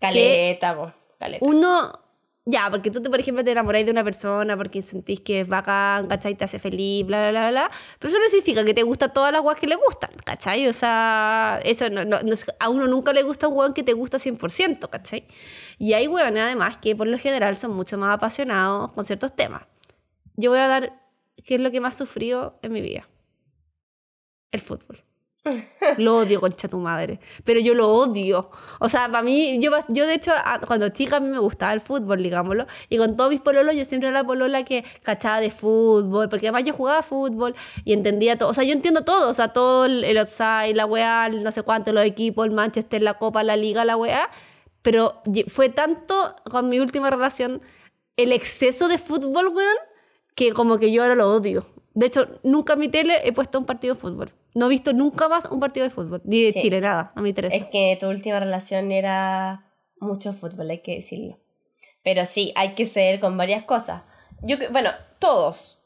[0.00, 1.44] Caleta, po, caleta.
[1.44, 1.92] Uno,
[2.46, 5.48] ya, porque tú, te, por ejemplo, te enamoráis de una persona porque sentís que es
[5.48, 6.34] bacán, ¿cachai?
[6.34, 7.70] Te hace feliz, bla, bla, bla, bla.
[7.98, 10.66] Pero eso no significa que te gusta todas las guas que le gustan, ¿cachai?
[10.68, 13.92] O sea, eso no, no- no a uno nunca le gusta un weón que te
[13.92, 15.26] gusta 100%, ¿cachai?
[15.78, 19.62] Y hay weones, además, que por lo general son mucho más apasionados con ciertos temas.
[20.36, 20.98] Yo voy a dar
[21.44, 23.06] qué es lo que más sufrió en mi vida.
[24.50, 25.04] El fútbol.
[25.98, 27.20] Lo odio, concha tu madre.
[27.44, 28.50] Pero yo lo odio.
[28.78, 30.32] O sea, para mí, yo, yo de hecho,
[30.66, 32.66] cuando chica a mí me gustaba el fútbol, digámoslo.
[32.88, 36.28] Y con todos mis pololos, yo siempre era la polola que cachaba de fútbol.
[36.28, 38.50] Porque además yo jugaba fútbol y entendía todo.
[38.50, 39.28] O sea, yo entiendo todo.
[39.28, 43.14] O sea, todo el, outside, la weá, no sé cuánto, los equipos, el Manchester, la
[43.14, 44.30] Copa, la Liga, la weá.
[44.82, 46.14] Pero fue tanto
[46.50, 47.60] con mi última relación
[48.16, 49.76] el exceso de fútbol, weón,
[50.34, 51.66] que como que yo ahora lo odio.
[51.94, 54.32] De hecho, nunca en mi tele he puesto un partido de fútbol.
[54.54, 56.22] No he visto nunca más un partido de fútbol.
[56.24, 56.60] Ni de Sí.
[56.60, 57.12] Chile, nada.
[57.16, 57.56] No me interesa.
[57.56, 61.38] Es que tu última relación era mucho fútbol, hay que decirlo.
[62.02, 64.02] Pero sí, hay que ser con varias cosas.
[64.42, 65.76] Yo, que- bueno, todos.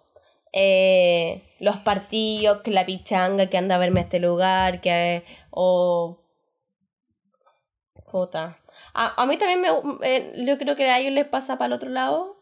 [0.53, 5.25] Eh, los partidos, que la pichanga, que anda a verme a este lugar, que...
[5.51, 6.21] o...
[8.11, 8.59] Puta.
[8.93, 9.69] A, a mí también me...
[10.09, 12.37] eh, yo creo que a ellos les pasa para el otro lado.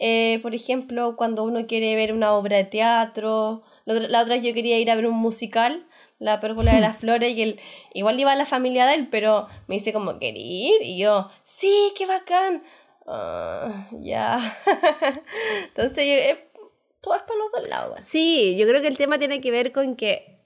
[0.00, 3.62] Eh, por ejemplo, cuando uno quiere ver una obra de teatro.
[3.88, 5.86] La otra, la otra yo quería ir a ver un musical,
[6.18, 7.60] La Pérgola de las Flores, y él,
[7.94, 10.82] igual iba a la familia de él, pero me dice como, ¿quería ir?
[10.82, 12.62] Y yo, sí, qué bacán.
[13.06, 14.38] Ah, ya.
[15.68, 16.50] Entonces, eh,
[17.00, 17.96] todo es para los dos lados.
[18.02, 20.38] Sí, yo creo que el tema tiene que ver con que.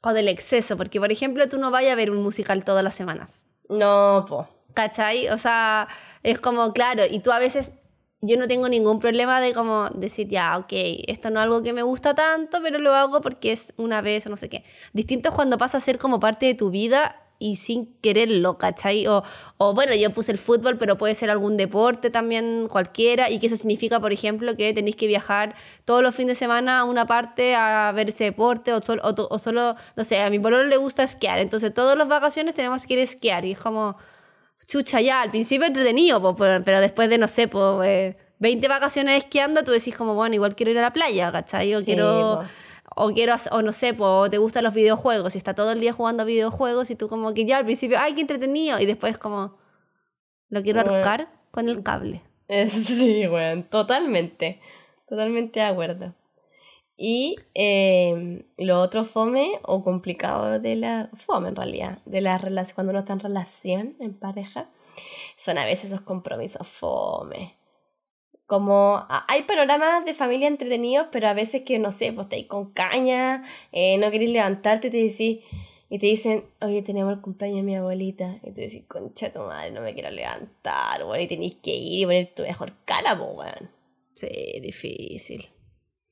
[0.00, 2.94] con el exceso, porque por ejemplo tú no vayas a ver un musical todas las
[2.94, 3.46] semanas.
[3.68, 4.48] No, po.
[4.72, 5.28] ¿Cachai?
[5.28, 5.86] O sea,
[6.22, 7.74] es como, claro, y tú a veces.
[8.20, 10.72] Yo no tengo ningún problema de como decir, ya, ok,
[11.06, 14.26] esto no es algo que me gusta tanto, pero lo hago porque es una vez
[14.26, 14.64] o no sé qué.
[14.92, 19.06] Distinto es cuando pasa a ser como parte de tu vida y sin quererlo, ¿cachai?
[19.06, 19.22] O,
[19.58, 23.46] o bueno, yo puse el fútbol, pero puede ser algún deporte también, cualquiera, y que
[23.46, 25.54] eso significa, por ejemplo, que tenéis que viajar
[25.84, 29.38] todos los fines de semana a una parte a ver ese deporte, o, solo, o,
[29.38, 32.94] solo no sé, a mi pololo le gusta esquiar, entonces todas las vacaciones tenemos que
[32.94, 33.96] ir a esquiar, y es como,
[34.68, 38.14] chucha, ya, al principio entretenido, pero después de, no sé, pues...
[38.40, 41.74] 20 vacaciones esquiando, tú decís como, bueno, igual quiero ir a la playa, ¿cachai?
[41.74, 42.44] O quiero
[42.98, 45.92] o quiero, o no sé, o te gustan los videojuegos y está todo el día
[45.92, 49.56] jugando videojuegos y tú como que ya al principio, ay, qué entretenido, y después como,
[50.48, 52.22] lo quiero arrojar con el cable.
[52.70, 54.60] Sí, bueno, totalmente,
[55.06, 56.14] totalmente de acuerdo.
[56.98, 62.74] Y eh, lo otro fome o complicado de la fome en realidad, de la relación,
[62.74, 64.68] cuando uno está en relación, en pareja,
[65.36, 67.58] son a veces esos compromisos fome
[68.48, 72.72] como hay panoramas de familia entretenidos, pero a veces que no sé, pues estáis con
[72.72, 75.40] caña, eh, no queréis levantarte y te decís,
[75.90, 78.38] y te dicen, oye, tenemos el cumpleaños de mi abuelita.
[78.42, 82.00] Y tú decís, concha tu madre, no me quiero levantar, bueno, y tenéis que ir
[82.00, 83.70] y poner tu mejor cara, pues, weón.
[84.14, 85.50] Sí, difícil.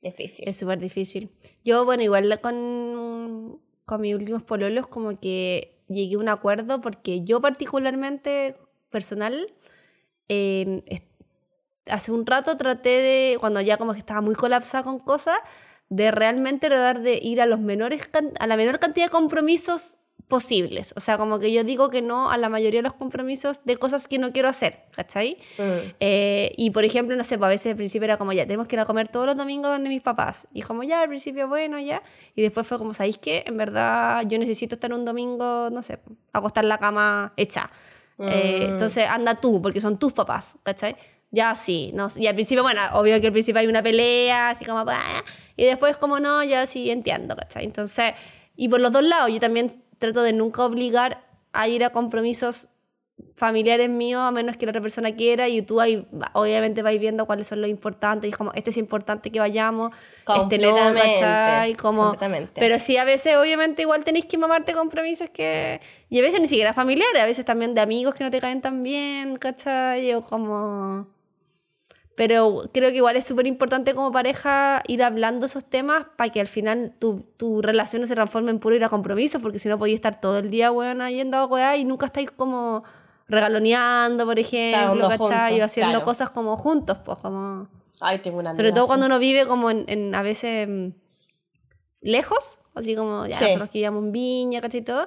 [0.07, 0.49] Difícil.
[0.49, 1.31] Es súper difícil.
[1.65, 7.25] Yo, bueno, igual con, con mis últimos pololos, como que llegué a un acuerdo porque
[7.25, 8.57] yo particularmente,
[8.91, 9.53] personal,
[10.29, 10.83] eh,
[11.87, 15.39] hace un rato traté de, cuando ya como que estaba muy colapsada con cosas,
[15.89, 19.99] de realmente tratar de ir a los menores a la menor cantidad de compromisos
[20.29, 20.93] posibles.
[20.97, 23.77] O sea, como que yo digo que no a la mayoría de los compromisos de
[23.77, 25.39] cosas que no quiero hacer, ¿cachai?
[25.59, 25.95] Mm.
[26.01, 28.66] Eh, y por ejemplo, no sé, pues a veces al principio era como ya, tenemos
[28.66, 30.49] que ir a comer todos los domingos donde mis papás.
[30.53, 32.03] Y como ya, al principio, bueno, ya.
[32.35, 33.45] Y después fue como, ¿sabéis qué?
[33.47, 36.01] En verdad yo necesito estar un domingo, no sé,
[36.33, 37.70] acostar la cama hecha.
[38.18, 38.70] Eh, mm.
[38.72, 40.97] entonces anda tú, porque son tus papás, ¿cachai?
[41.33, 44.64] ya sí, no, y al principio, bueno, obvio que al principio hay una pelea, así
[44.64, 44.85] como,
[45.57, 47.64] y después como no, ya sí entiendo, ¿cachai?
[47.64, 48.14] Entonces,
[48.57, 52.68] y por los dos lados, yo también trato de nunca obligar a ir a compromisos
[53.34, 57.24] familiares míos a menos que la otra persona quiera y tú ahí obviamente vais viendo
[57.26, 59.92] cuáles son los importantes y es como este es importante que vayamos
[60.42, 61.74] este no ¿cachai?
[61.74, 62.16] como
[62.55, 65.80] pero sí a veces obviamente igual tenéis que mamarte compromisos que
[66.11, 68.61] y a veces ni siquiera familiares a veces también de amigos que no te caen
[68.61, 70.12] tan bien ¿cachai?
[70.12, 71.07] o como
[72.17, 76.41] pero creo que igual es súper importante como pareja ir hablando esos temas para que
[76.41, 79.69] al final tu, tu relación no se transforme en puro ir a compromiso, porque si
[79.69, 82.85] no podéis estar todo el día, weón, yendo a weá y nunca estáis como
[83.29, 85.61] regaloneando, por ejemplo, ¿cachai?
[85.61, 87.69] o haciendo cosas como juntos, pues como...
[88.01, 90.89] Ay, tengo una Sobre todo cuando uno vive como en, en a veces mm,
[92.01, 94.81] lejos, así como ya nosotros que vivíamos en Viña, ¿cachai?
[94.81, 95.07] Todo.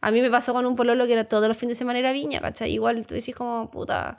[0.00, 2.10] A mí me pasó con un pololo que era todos los fines de semana era
[2.10, 2.72] Viña, ¿cachai?
[2.72, 4.18] Igual tú decís como, puta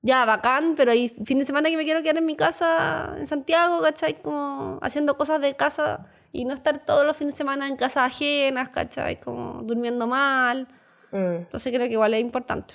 [0.00, 3.26] ya, bacán, pero hay fin de semana que me quiero quedar en mi casa en
[3.26, 4.14] Santiago, ¿cachai?
[4.22, 8.04] Como haciendo cosas de casa y no estar todos los fines de semana en casas
[8.06, 9.20] ajenas, ¿cachai?
[9.20, 10.68] Como durmiendo mal.
[11.10, 11.42] Mm.
[11.42, 12.74] Entonces creo que igual es importante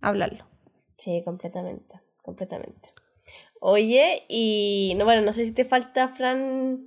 [0.00, 0.46] hablarlo.
[0.96, 2.90] Sí, completamente, completamente.
[3.60, 6.86] Oye, y no, bueno, no sé si te falta, Fran,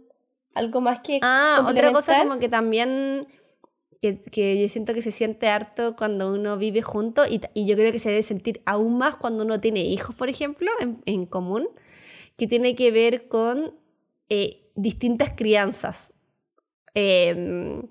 [0.53, 1.19] algo más que...
[1.21, 3.27] Ah, otra cosa como que también
[4.11, 7.91] que, yo siento que se siente harto cuando uno vive junto y, y, yo creo
[7.91, 11.69] que se debe sentir aún más cuando uno tiene hijos, por ejemplo, en, en común,
[12.37, 13.75] que tiene que ver con
[14.29, 16.13] eh, distintas crianzas.
[16.95, 17.83] Em,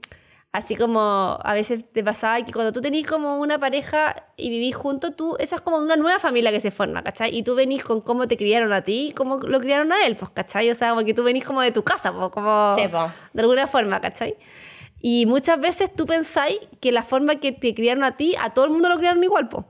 [0.52, 4.76] así como a veces te pasaba que cuando tú tenés como una pareja y vivís
[4.76, 7.34] juntos, tú, esa es como una nueva familia que se forma, ¿cachai?
[7.34, 10.16] Y tú venís con cómo te criaron a ti y cómo lo criaron a él,
[10.16, 10.70] pues, ¿cachai?
[10.70, 14.36] O sea, porque tú venís como de tu casa, pues, como de alguna forma, ¿cachai?
[15.04, 18.66] Y muchas veces tú pensáis que la forma que te criaron a ti, a todo
[18.66, 19.66] el mundo lo criaron igual, po.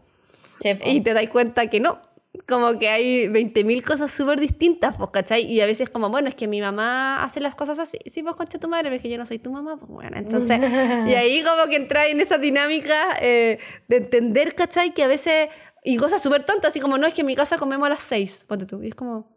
[0.85, 2.01] Y te dais cuenta que no.
[2.47, 5.51] Como que hay 20.000 cosas súper distintas, pues, ¿cachai?
[5.51, 7.99] Y a veces como, bueno, es que mi mamá hace las cosas así.
[8.07, 10.17] Sí, pues, concha tu madre, pero es que yo no soy tu mamá, pues, bueno.
[10.19, 10.59] Entonces,
[11.09, 13.59] y ahí como que entra en esa dinámica eh,
[13.89, 14.93] de entender, ¿cachai?
[14.93, 15.49] Que a veces,
[15.83, 18.03] y cosas súper tontas, así como, no, es que en mi casa comemos a las
[18.03, 18.83] 6, ponte tú.
[18.83, 19.35] Y es como,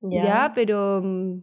[0.00, 1.38] ya, pero mm,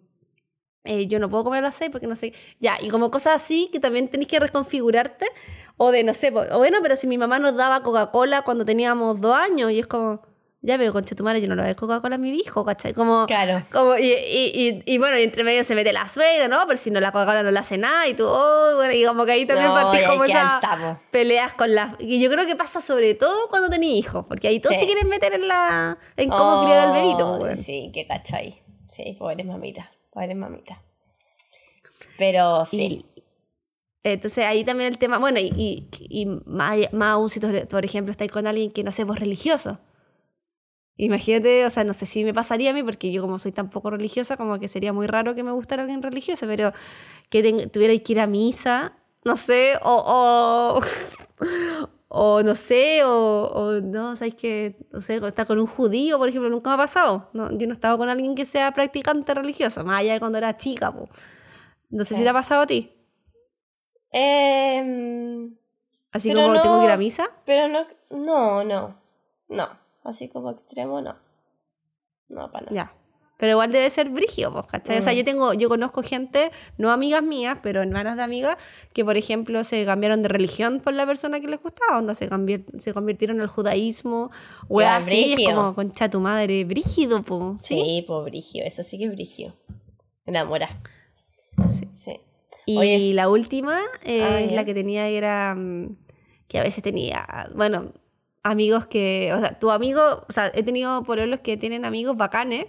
[0.83, 2.33] eh, yo no puedo comer a las 6 porque no sé.
[2.59, 5.27] Ya, y como cosas así que también tenéis que reconfigurarte.
[5.77, 9.19] O de, no sé, o bueno, pero si mi mamá nos daba Coca-Cola cuando teníamos
[9.19, 10.21] dos años y es como,
[10.61, 12.93] Ya, pero concha tu madre, yo no le doy Coca-Cola a mi hijo, ¿cachai?
[12.93, 13.63] Como, Claro.
[13.71, 16.59] como y, y, y, y bueno, y entre medio se mete la suegra, ¿no?
[16.67, 19.25] Pero si no la Coca-Cola no le hace nada y tú, oh, bueno, y como
[19.25, 20.61] que ahí también No, partís como esas
[21.11, 21.95] peleas con las...
[21.99, 24.81] Y yo creo que pasa sobre todo cuando tenés hijos, porque ahí todos Sí.
[24.81, 25.97] se quieren meter en la...
[26.17, 27.57] en cómo criar al bebito, Oh, weón.
[27.57, 28.61] Sí, qué cachai.
[28.89, 29.87] Sí, pobres mamitas.
[30.13, 30.77] Pobres mamitas.
[32.17, 33.05] Pero sí.
[33.15, 33.23] Y-
[34.05, 37.85] entonces ahí también el tema, bueno, y, y, y más, más aún si tú, por
[37.85, 39.79] ejemplo, estás con alguien que no sé, vos religioso.
[40.97, 43.69] Imagínate, o sea, no sé si me pasaría a mí, porque yo como soy tan
[43.69, 46.71] poco religiosa, como que sería muy raro que me gustara alguien religioso, pero
[47.29, 48.93] que tuvierais que ir a misa,
[49.25, 50.81] no sé, o, o,
[52.15, 56.29] o no sé, o, o no, sabes que, no sé, estar con un judío, por
[56.29, 57.29] ejemplo, nunca me ha pasado.
[57.33, 60.37] No, yo no he estado con alguien que sea practicante religioso, más allá de cuando
[60.37, 61.09] era chica, po.
[61.89, 62.91] No sé si te ha pasado a ti.
[64.11, 65.55] Em,
[66.11, 67.29] Así como tengo que ir a no- misa.
[67.45, 68.95] pero no, no, no.
[69.49, 69.67] No.
[70.03, 71.15] Así como extremo, no.
[72.29, 72.75] No, para nada.
[72.75, 72.93] Ya.
[73.43, 74.99] Pero igual debe ser brígido, ¿cachai?
[74.99, 75.15] O sea, Mm.
[75.17, 78.57] yo tengo, yo conozco gente, no amigas mías, pero hermanas de amigas,
[78.93, 82.29] que por ejemplo se cambiaron de religión por la persona que les gustaba, onda se,
[82.77, 84.31] se convirtieron al judaísmo,
[84.69, 85.55] o Ya, así, es brígido.
[85.57, 87.75] como concha tu madre, brígido, po, ¿sí?
[87.75, 88.63] Sí, pues brigio.
[88.63, 89.53] Eso sí que es brigio.
[90.25, 90.79] Enamora.
[91.69, 91.89] Sí.
[91.91, 92.19] Sí.
[92.65, 95.97] Y Oye, la última, eh, Ah, la que tenía era mm,
[96.47, 97.91] que a veces tenía, bueno,
[98.41, 102.67] amigos que, o sea, tu amigo, o sea, he tenido pololos que tienen amigos bacanes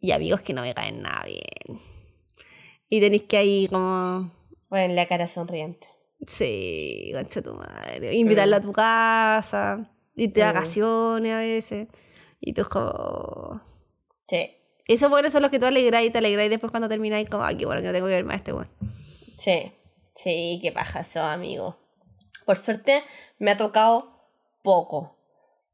[0.00, 1.80] y amigos que no me caen nada bien.
[2.88, 4.30] Y tenéis que ahí como,
[4.70, 5.88] Bueno, la cara sonriente.
[6.26, 10.54] sí, concha tu madre, invitarlo a tu casa, irte de Mm.
[10.54, 11.88] vacaciones a veces.
[12.40, 13.60] Y tú es como...
[14.28, 14.50] Sí.
[14.88, 17.56] Esos buenos son los que tú alegráis y te alegráis después cuando termináis como, ay,
[17.56, 18.68] qué bueno que no tengo que ver más a este weón.
[19.38, 19.72] Sí.
[20.14, 21.76] Sí, qué paja eso, amigo.
[22.44, 23.02] Por suerte
[23.38, 24.20] me ha tocado
[24.62, 25.15] poco.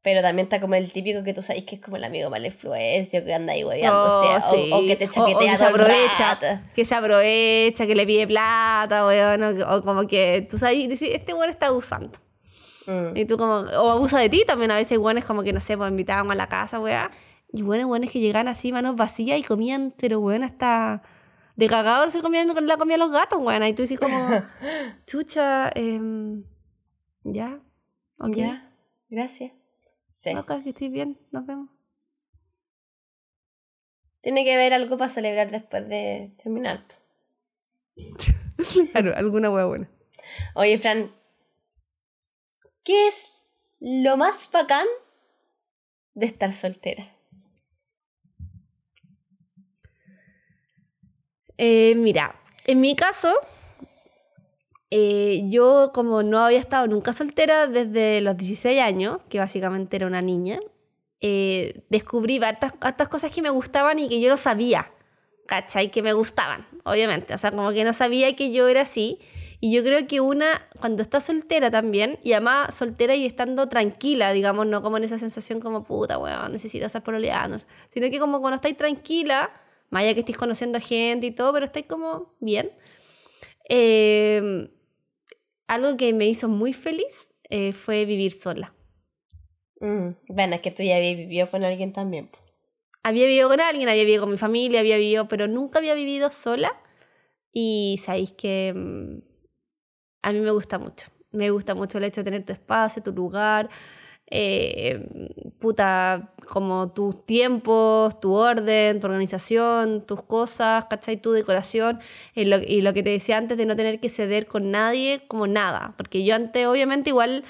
[0.03, 2.45] Pero también está como el típico que tú sabes que es como el amigo mal
[2.45, 4.69] influencio, que anda ahí hueveando, Oh, o, sea, o- sí.
[4.73, 6.61] o, que te O- o chaquetea que se todo el aprovecha, rato.
[6.75, 11.09] que se aprovecha, que le pide plata, weón, o, o como que tú sabes, decís,
[11.13, 12.19] este weón está abusando.
[12.85, 13.15] Mm.
[13.15, 15.61] Y tú como, o abusa de ti también, a veces weón es como que, no
[15.61, 17.09] sé, pues invitábamos a la casa, weón.
[17.53, 21.01] Y bueno, weón es que llegan así, manos vacías y comían, pero weón, hasta
[21.55, 23.63] de cagador se comían la comida los gatos, weón.
[23.63, 24.17] Y tú dices como,
[25.07, 26.43] chucha, em,
[27.23, 27.61] ya,
[28.19, 28.69] ok, Ya,
[29.09, 29.51] gracias.
[30.23, 30.33] Sí.
[30.37, 31.69] ok, que estoy bien, nos vemos.
[34.21, 36.85] Tiene que haber algo para celebrar después de terminar.
[38.93, 39.91] Claro, alguna weón buena.
[40.55, 41.13] Oye, Fran,
[42.85, 43.33] ¿qué es
[43.81, 44.87] lo más bacán
[46.13, 47.03] de estar soltera?
[51.57, 53.35] Eh, mira, en mi caso,
[54.95, 60.05] eh, yo como no había estado nunca soltera desde los 16 años, que básicamente era
[60.05, 60.59] una niña,
[61.19, 64.91] eh, descubrí hartas, hartas cosas que me gustaban y que yo no sabía,
[65.47, 65.89] ¿cachai?
[65.89, 67.33] Que me gustaban, obviamente.
[67.33, 69.17] O sea, como que no sabía que yo era así.
[69.59, 74.31] Y yo creo que una, cuando está soltera también, y además soltera y estando tranquila,
[74.31, 77.57] digamos, no como en esa sensación como puta, weón, necesito estar pololeando,
[77.89, 79.49] sino que como cuando estáis tranquila,
[79.89, 82.69] más allá que estéis conociendo gente y todo, pero estáis como bien.
[83.67, 84.69] Eh,
[85.67, 88.73] algo que me hizo muy feliz eh, fue vivir sola.
[89.79, 92.29] Mm, Bueno, es que tú ya habías vivido con alguien también.
[93.03, 96.31] Había vivido con alguien, había vivido con mi familia, había vivido, pero nunca había vivido
[96.31, 96.71] sola.
[97.51, 99.19] Y sabéis que mm,
[100.21, 101.07] a mí me gusta mucho.
[101.31, 103.69] Me gusta mucho el hecho de tener tu espacio, tu lugar,
[104.35, 105.29] eh,
[105.59, 111.17] puta, como tus tiempos, tu orden, tu organización, tus cosas, ¿cachai?
[111.17, 111.99] Tu decoración.
[112.33, 115.23] Y lo, y lo que te decía antes de no tener que ceder con nadie,
[115.27, 115.93] como nada.
[115.97, 117.43] Porque yo antes, obviamente, igual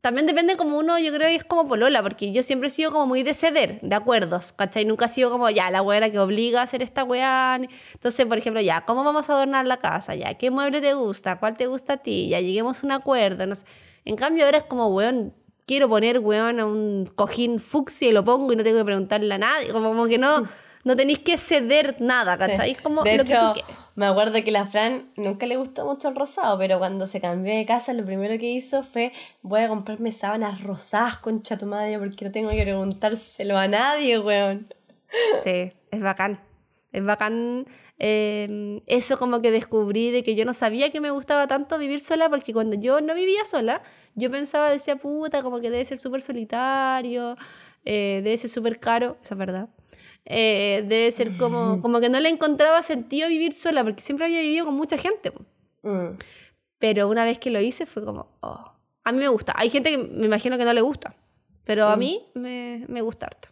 [0.00, 2.92] también depende como uno, yo creo que es como polola, porque yo siempre he sido
[2.92, 4.84] como muy de ceder, de acuerdos, ¿cachai?
[4.84, 7.60] Nunca he sido como, ya, la weá que obliga a hacer esta weá.
[7.94, 10.14] Entonces, por ejemplo, ya, ¿cómo vamos a adornar la casa?
[10.14, 11.38] Ya, ¿qué mueble te gusta?
[11.38, 12.28] ¿Cuál te gusta a ti?
[12.28, 13.66] Ya, lleguemos a un acuerdo, no sé.
[14.04, 15.34] En cambio, ahora es como, weón,
[15.66, 19.34] quiero poner, weón, a un cojín fucsia y lo pongo y no tengo que preguntarle
[19.34, 19.72] a nadie.
[19.72, 20.48] Como, como que no,
[20.84, 22.70] no tenéis que ceder nada, ¿cachai?
[22.70, 22.76] Sí.
[22.76, 23.92] Es como De lo que hecho, tú quieres.
[23.96, 27.54] Me acuerdo que la Fran nunca le gustó mucho el rosado, pero cuando se cambió
[27.54, 31.98] de casa, lo primero que hizo fue: Voy a comprarme sábanas rosadas, concha tu madre,
[31.98, 34.72] porque no tengo que preguntárselo a nadie, weón.
[35.42, 36.40] Sí, es bacán.
[36.92, 37.66] Es bacán
[38.04, 42.00] eh, eso como que descubrí de que yo no sabía que me gustaba tanto vivir
[42.00, 43.80] sola porque cuando yo no vivía sola,
[44.16, 47.36] yo pensaba, decía, puta, como que debe ser súper solitario,
[47.84, 49.68] eh, debe ser súper caro, eso es verdad.
[50.24, 54.40] Eh, debe ser como, como que no le encontraba sentido vivir sola porque siempre había
[54.40, 55.32] vivido con mucha gente.
[55.82, 56.18] Mm.
[56.78, 58.72] Pero una vez que lo hice fue como, oh,
[59.04, 59.52] a mí me gusta.
[59.56, 61.14] Hay gente que me imagino que no le gusta.
[61.64, 61.98] Pero a Mm.
[62.00, 63.48] mí me, me gusta harto.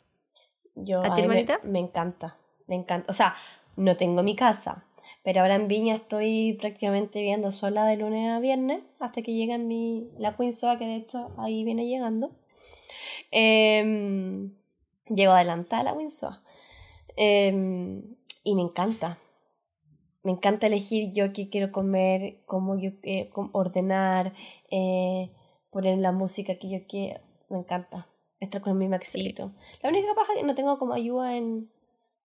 [0.74, 1.60] Yo, ¿A ti, mí me, hermanita?
[1.62, 2.36] me encanta,
[2.66, 3.06] me encanta.
[3.08, 3.36] O sea,
[3.80, 4.84] no tengo mi casa,
[5.22, 9.58] pero ahora en Viña estoy prácticamente viviendo sola de lunes a viernes hasta que llega
[9.58, 12.30] mi, la Queen Soa, que de hecho ahí viene llegando.
[13.30, 14.52] Em,
[15.08, 16.42] llego adelantada a la Queen Soa.
[17.16, 19.18] Em, y me encanta.
[20.22, 24.34] Me encanta elegir yo qué quiero comer, cómo yo eh, ordenar,
[24.70, 25.30] eh,
[25.70, 27.20] poner la música que yo quiero.
[27.48, 28.06] Me encanta
[28.40, 29.52] estar con mi maxito.
[29.82, 31.70] La única paja que no tengo como ayuda en,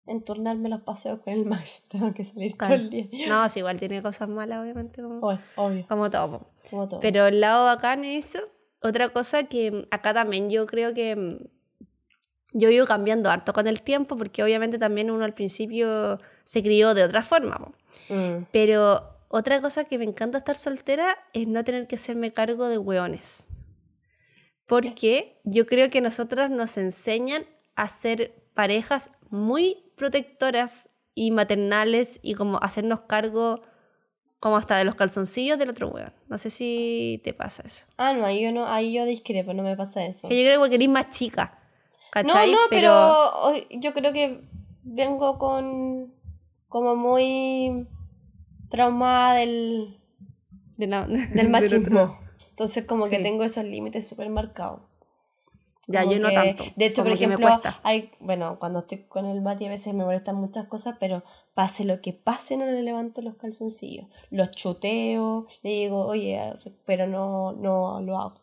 [0.07, 1.85] en turnarme los paseos con el max.
[1.89, 3.07] Tengo que salir todo el día.
[3.27, 6.47] No, sí, igual tiene cosas malas, obviamente, como, Obvio, obvio, como todo.
[6.69, 6.99] como todo.
[6.99, 8.43] Pero el lado bacán es eso.
[8.81, 11.37] Otra cosa que mm, acá también yo creo que mm,
[12.53, 16.93] yo ido cambiando harto con el tiempo, porque obviamente también uno al principio se crió
[16.93, 17.71] de otra forma.
[18.09, 22.67] Mm, Pero otra cosa que me encanta estar soltera es no tener que hacerme cargo
[22.67, 23.49] de hueones.
[24.67, 27.45] Porque yo creo que nosotros nos enseñan
[27.75, 33.61] a ser parejas muy protectoras y maternales y como hacernos cargo
[34.39, 36.13] como hasta de los calzoncillos del otro hueón.
[36.27, 37.87] No sé si te pasa eso.
[37.97, 40.27] Ah, no, ahí yo no, ahí yo discrepo, no me pasa eso.
[40.29, 41.57] Que yo creo que porque eres más chica.
[42.23, 42.51] No, ¿cachai?
[42.51, 44.41] no, pero yo creo que
[44.83, 46.13] vengo con
[46.69, 47.87] como muy
[48.69, 49.97] traumada del,
[50.77, 52.17] de la- del machismo.
[52.49, 54.81] Entonces como que tengo esos límites súper marcados.
[55.87, 56.65] Ya, yo no tanto.
[56.75, 60.35] De hecho, por ejemplo, hay, bueno, cuando estoy con el Mati a veces me molestan
[60.35, 61.23] muchas cosas, pero
[61.53, 64.07] pase lo que pase, no le levanto los calzoncillos.
[64.31, 66.41] Los chuteo, le digo, oye,
[66.85, 68.41] pero no, no lo hago.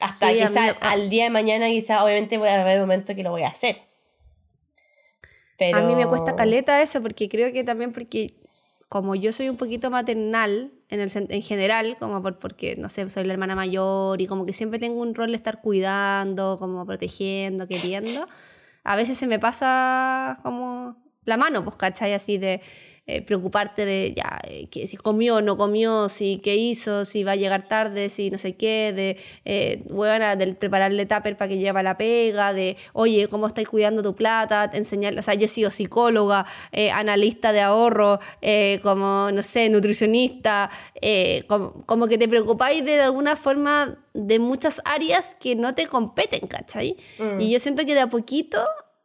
[0.00, 3.14] Hasta Sí, quizá me al día de mañana, quizá, obviamente voy a haber un momento
[3.14, 3.78] que lo voy a hacer.
[5.58, 5.78] Pero...
[5.78, 8.34] A mí me cuesta caleta eso porque creo que también porque
[8.88, 13.08] como yo soy un poquito maternal en, el, en general, como por, porque, no sé,
[13.10, 16.84] soy la hermana mayor y como que siempre tengo un rol de estar cuidando, como
[16.86, 18.26] protegiendo, queriendo,
[18.84, 22.14] a veces se me pasa como la mano, pues, ¿cachai?
[22.14, 22.62] Así de
[23.08, 27.24] eh, preocuparte de ya, eh, que si comió o no comió, si qué hizo, si
[27.24, 31.48] va a llegar tarde, si no sé qué, de, eh, huevona, del prepararle tupper para
[31.48, 34.70] que lleve a la pega, de, oye, ¿cómo estáis cuidando tu plata?
[34.74, 39.70] Enseñarle, o sea, yo he sido psicóloga, eh, analista de ahorro, eh, como, no sé,
[39.70, 45.56] nutricionista, eh, como, como que te preocupáis de, de alguna forma de muchas áreas que
[45.56, 46.96] no te competen, ¿cachai?
[47.18, 47.40] Mm.
[47.40, 48.58] Y yo siento que de a poquito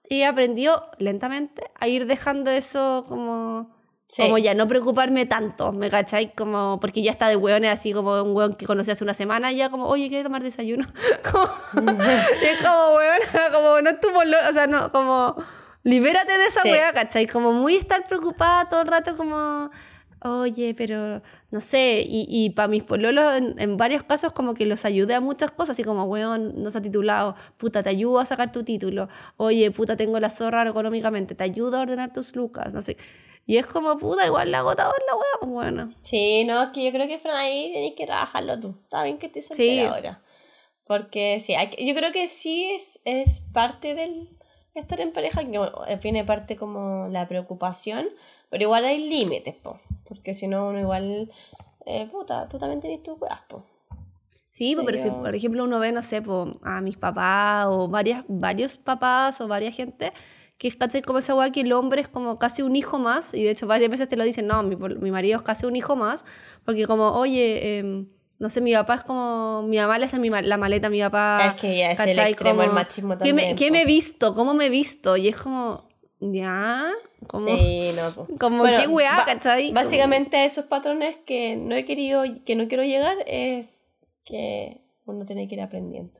[0.09, 3.82] he aprendido lentamente a ir dejando eso como
[4.15, 4.21] Sí.
[4.23, 6.33] como ya no preocuparme tanto, ¿me cachai?
[6.35, 9.51] Como, porque ya está de hueones, así como un hueón que conocí hace una semana,
[9.51, 10.85] ya como, oye, ¿quieres tomar desayuno?
[11.31, 13.19] Como, y es como, hueón,
[13.51, 15.35] como, no es tu o sea, no, como,
[15.83, 16.69] libérate de esa Sí.
[16.69, 17.25] hueá, ¿cachai?
[17.25, 19.71] Como muy estar preocupada todo el rato, como,
[20.21, 21.21] oye, pero,
[21.53, 25.13] no sé, y, y para mis pololos, en, en varios casos, como que los ayudé
[25.13, 28.51] a muchas cosas, así como, weón, no se ha titulado, puta, te ayudo a sacar
[28.51, 32.81] tu título, oye, puta, tengo la zorra económicamente, te ayudo a ordenar tus lucas, no
[32.81, 32.97] sé.
[33.45, 35.93] Y es como, puta, igual la agotador la weá, pues bueno.
[36.01, 38.75] Sí, no, que yo creo que Fran ahí tienes que trabajarlo tú.
[38.83, 39.85] Está bien que estés soltera Sí.
[39.85, 40.23] ahora.
[40.85, 44.29] Porque sí, hay que- yo creo que sí es, es parte del
[44.73, 48.07] estar en pareja, que bueno, viene parte como la preocupación,
[48.49, 49.79] pero igual hay límites, po.
[50.07, 51.31] Porque si no, uno igual,
[51.85, 53.63] eh, puta, tú también tenés tus weas, po.
[54.49, 58.23] Sí, pero si por ejemplo uno ve, no sé, po, a mis papás o varias,
[58.27, 60.13] varios papás o varias gente
[60.57, 63.43] que es como esa weá que el hombre es como casi un hijo más, y
[63.43, 65.95] de hecho varias veces te lo dicen, no, mi, mi marido es casi un hijo
[65.95, 66.23] más,
[66.63, 68.07] porque como, oye, em,
[68.39, 70.89] no sé, mi papá es como, mi mamá le hace mi ma- la maleta a
[70.89, 71.47] mi papá.
[71.55, 74.33] Es que ya es el extremo Como, machismo ¿qué me, también, ¿Qué me he visto?
[74.33, 75.17] ¿Cómo me he visto?
[75.17, 75.89] Y es como,
[76.31, 76.91] ya,
[77.27, 79.71] como, Sí, no, como qué weá, ¿cachai?
[79.71, 83.67] Básicamente a esos patrones que no he querido, que no quiero llegar, es
[84.23, 86.19] que uno tiene que ir aprendiendo.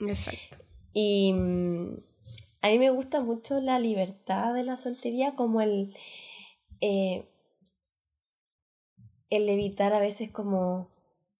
[0.00, 0.58] Exacto.
[0.92, 1.96] Y mm,
[2.62, 5.94] a mí me gusta mucho la libertad de la soltería, como el,
[6.80, 7.28] eh,
[9.30, 10.88] el evitar a veces como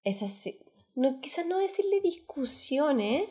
[0.05, 0.51] esas,
[0.95, 3.28] no, quizás no decirle discusiones,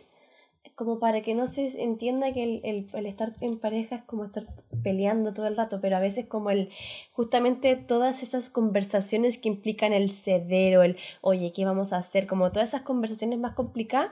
[0.82, 4.25] como para que no se entienda que el, el- el estar en pareja es como
[4.25, 4.47] estar
[4.82, 6.69] peleando todo el rato, pero a veces como el,
[7.11, 12.25] justamente todas esas conversaciones que implican el ceder o el, oye, ¿qué vamos a hacer?
[12.25, 14.11] Como todas esas conversaciones más complicadas,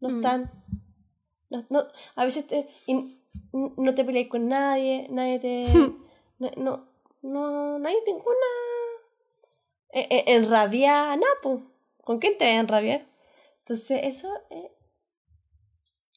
[0.00, 0.14] no Mm.
[0.16, 0.50] están.
[1.48, 1.84] No, no,
[2.16, 3.16] a veces te, y
[3.52, 5.74] no te peleas con nadie, nadie te...
[6.40, 6.84] no, no,
[7.22, 8.50] no, no hay ninguna...
[9.92, 11.62] eh, eh, enrabiada, nada, po.
[12.02, 13.06] ¿Con quién te vas a enrabiar?
[13.60, 14.72] Entonces eso eh,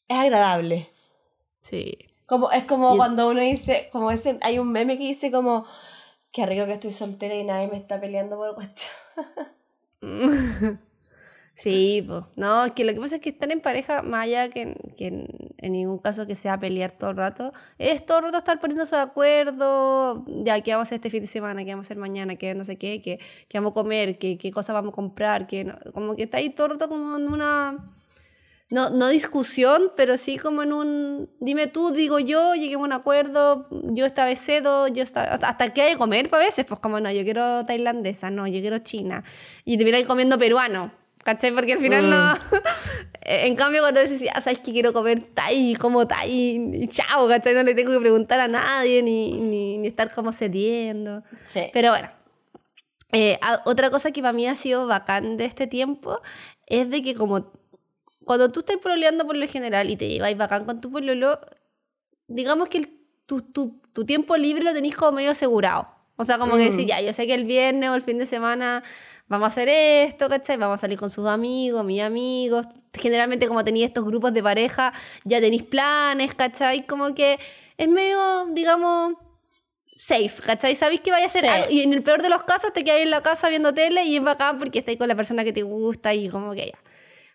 [0.07, 0.89] es agradable.
[1.61, 1.97] Sí.
[2.25, 5.65] Como, es como cuando uno dice, como ese, hay un meme que dice como,
[6.31, 8.93] qué rico que estoy soltera y nadie me está peleando por WhatsApp.
[11.57, 12.23] Sí, pues.
[12.35, 15.07] No, es que lo que pasa es que estar en pareja, más allá que, que
[15.07, 15.27] en,
[15.57, 18.95] en ningún caso que sea pelear todo el rato, es todo el rato estar poniéndose
[18.95, 21.65] de acuerdo, ya, ¿qué vamos a hacer este fin de semana?
[21.65, 22.35] ¿Qué vamos a hacer mañana?
[22.35, 23.01] ¿Qué no sé qué?
[23.01, 24.19] ¿Qué, qué vamos a comer?
[24.19, 25.47] ¿Qué, qué cosas vamos a comprar?
[25.47, 25.79] ¿Qué no?
[25.93, 27.83] Como que está ahí todo el rato como en una...
[28.69, 31.29] No, no discusión, pero sí como en un...
[31.39, 35.23] Dime tú, digo yo, lleguemos a un acuerdo, yo esta vez cedo, yo esta...
[35.23, 38.29] Hasta, hasta que hay que comer, pues a veces, pues como no, yo quiero tailandesa,
[38.29, 39.23] no, yo quiero china.
[39.63, 40.91] Y te miráis comiendo peruano.
[41.23, 41.51] ¿Cachai?
[41.51, 42.33] Porque al final no.
[43.21, 46.31] en cambio, cuando dices, ya sabes que quiero comer Thai, como Thai,
[46.73, 47.53] y chao, ¿cachai?
[47.53, 51.23] No le tengo que preguntar a nadie, ni, ni, ni estar como cediendo.
[51.45, 51.63] Sí.
[51.73, 52.09] Pero bueno.
[53.11, 56.19] Eh, otra cosa que para mí ha sido bacán de este tiempo
[56.65, 57.51] es de que como
[58.27, 61.39] cuando tú estás proleando por lo general y te lleváis bacán con tu pololo,
[62.27, 62.89] digamos que el-
[63.25, 65.87] tu, tu, tu tiempo libre lo tenéis como medio asegurado.
[66.17, 66.69] O sea, como que Mm.
[66.69, 68.83] decir, ya, yo sé que el viernes o el fin de semana
[69.27, 70.57] vamos a hacer esto, ¿cachai?
[70.57, 72.65] Vamos a salir con sus amigos, mis amigos.
[72.93, 74.93] Generalmente como tenéis estos grupos de pareja,
[75.25, 76.85] ya tenéis planes, ¿cachai?
[76.87, 77.37] Como que
[77.77, 79.13] es medio, digamos,
[79.97, 80.75] safe, ¿cachai?
[80.75, 81.47] Sabéis que vaya a hacer Sí.
[81.47, 81.67] algo.
[81.69, 84.15] Y en el peor de los casos te quedáis en la casa viendo tele y
[84.17, 86.77] es bacán porque estáis con la persona que te gusta y como que ya.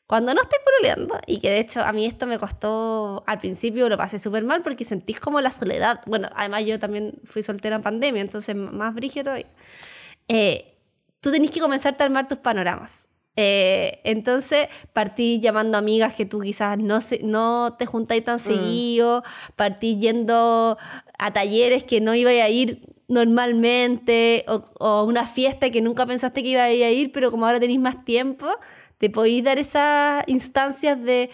[0.06, 3.88] Cuando no estáis pololeando, y que de hecho a mí esto me costó, al principio
[3.88, 6.00] lo pasé súper mal porque sentís como la soledad.
[6.06, 9.46] Bueno, además yo también fui soltera en pandemia, entonces más brígido todavía.
[10.28, 10.76] Eh,
[11.20, 13.08] tú tenés que comenzarte a armar tus panoramas.
[13.36, 19.22] Eh, entonces partí llamando amigas que tú quizás no, se- no te juntáis tan seguido,
[19.56, 20.76] partí yendo
[21.18, 26.42] a talleres que no iba a ir normalmente, o, o una fiesta que nunca pensaste
[26.42, 28.46] que iba a ir, pero como ahora tenéis más tiempo,
[29.02, 31.28] te podéis dar esas instancias de,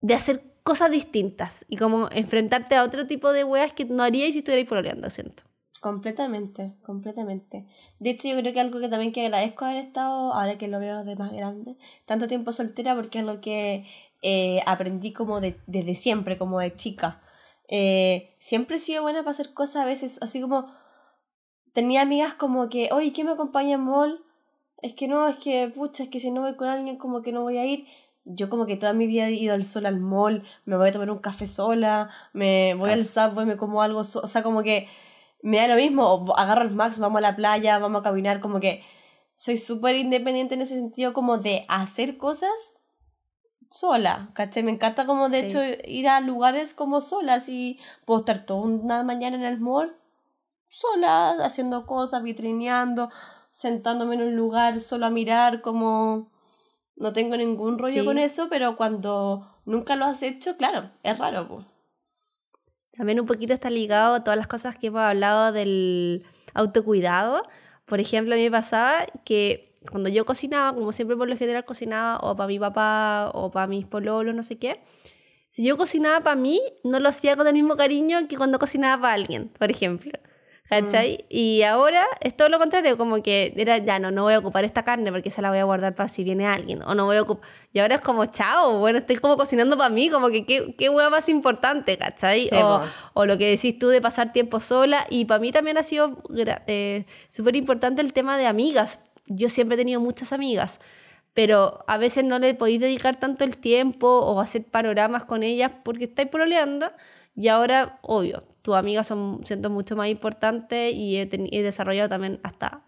[0.00, 4.32] de hacer cosas distintas y como enfrentarte a otro tipo de weas que no haríais
[4.32, 5.44] si estuvierais pololeando, siento.
[5.80, 7.68] Completamente, completamente.
[8.00, 10.80] De hecho, yo creo que algo que también que agradezco haber estado, ahora que lo
[10.80, 13.86] veo de más grande, tanto tiempo soltera, porque es lo que
[14.22, 17.22] eh, aprendí como de, desde siempre, como de chica.
[17.68, 20.74] Eh, siempre he sido buena para hacer cosas a veces, así como
[21.72, 24.24] tenía amigas como que, oye, ¿qué me acompaña en mall?
[24.84, 27.32] Es que no, es que, pucha, es que si no voy con alguien como que
[27.32, 27.86] no voy a ir.
[28.26, 30.92] Yo como que toda mi vida he ido al sol al mall, me voy a
[30.92, 34.62] tomar un café sola, me voy al subway, me como algo, so- o sea, como
[34.62, 34.88] que
[35.42, 38.40] me da lo mismo, o agarro el Max, vamos a la playa, vamos a caminar,
[38.40, 38.82] como que
[39.36, 42.50] soy súper independiente en ese sentido como de hacer cosas
[43.70, 44.62] sola, ¿cachai?
[44.62, 45.46] Me encanta como de Sí.
[45.46, 49.96] hecho ir a lugares como sola, así puedo estar toda una mañana en el mall
[50.68, 53.10] sola, haciendo cosas, vitrineando,
[53.54, 56.30] sentándome en un lugar solo a mirar, como
[56.96, 58.04] no tengo ningún rollo Sí.
[58.04, 61.66] con eso, pero cuando nunca lo has hecho, claro, es raro, pues.
[62.96, 67.42] También un poquito está ligado a todas las cosas que hemos hablado del autocuidado.
[67.86, 71.64] Por ejemplo, a mí me pasaba que cuando yo cocinaba, como siempre por lo general
[71.64, 74.80] cocinaba o para mi papá o para mis pololos, no sé qué,
[75.48, 79.02] si yo cocinaba para mí, no lo hacía con el mismo cariño que cuando cocinaba
[79.02, 80.12] para alguien, por ejemplo.
[80.68, 81.26] ¿Cachai?
[81.28, 84.64] Y ahora es todo lo contrario, como que era, ya no, no voy a ocupar
[84.64, 87.16] esta carne porque esa la voy a guardar para si viene alguien, o no voy
[87.16, 87.46] a ocupar...
[87.72, 90.88] Y ahora es como, chao, bueno, estoy como cocinando para mí, como que qué, qué
[90.88, 92.42] hueá más importante, ¿cachai?
[92.42, 92.86] Sí, o, po.
[93.12, 96.22] o lo que decís tú de pasar tiempo sola, y para mí también ha sido
[96.66, 99.00] eh, súper importante el tema de amigas.
[99.26, 100.80] Yo siempre he tenido muchas amigas,
[101.34, 105.72] pero a veces no le podéis dedicar tanto el tiempo o hacer panoramas con ellas
[105.82, 106.90] porque estáis pololeando
[107.36, 112.82] y ahora, obvio, tus amigas son siento mucho más importantes y he, desarrollado también hasta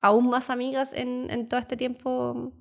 [0.00, 2.52] aún más amigas en, en todo este tiempo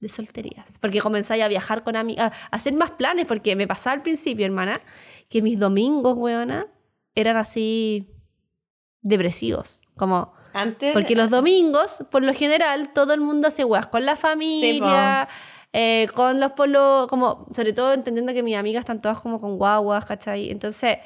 [0.00, 0.76] de solterías.
[0.80, 4.44] Porque comenzáis a viajar con amigas, a hacer más planes, porque me pasaba al principio,
[4.44, 4.80] hermana,
[5.28, 6.66] que mis domingos, weona,
[7.14, 8.10] eran así
[9.02, 10.34] depresivos, como...
[10.52, 15.28] Antes, Porque los domingos, por lo general, todo el mundo hace weas con la familia,
[15.72, 19.58] eh, con los polos, como, sobre todo entendiendo que mis amigas están todas como con
[19.58, 20.50] guaguas, ¿cachai?
[20.50, 20.98] Entonces,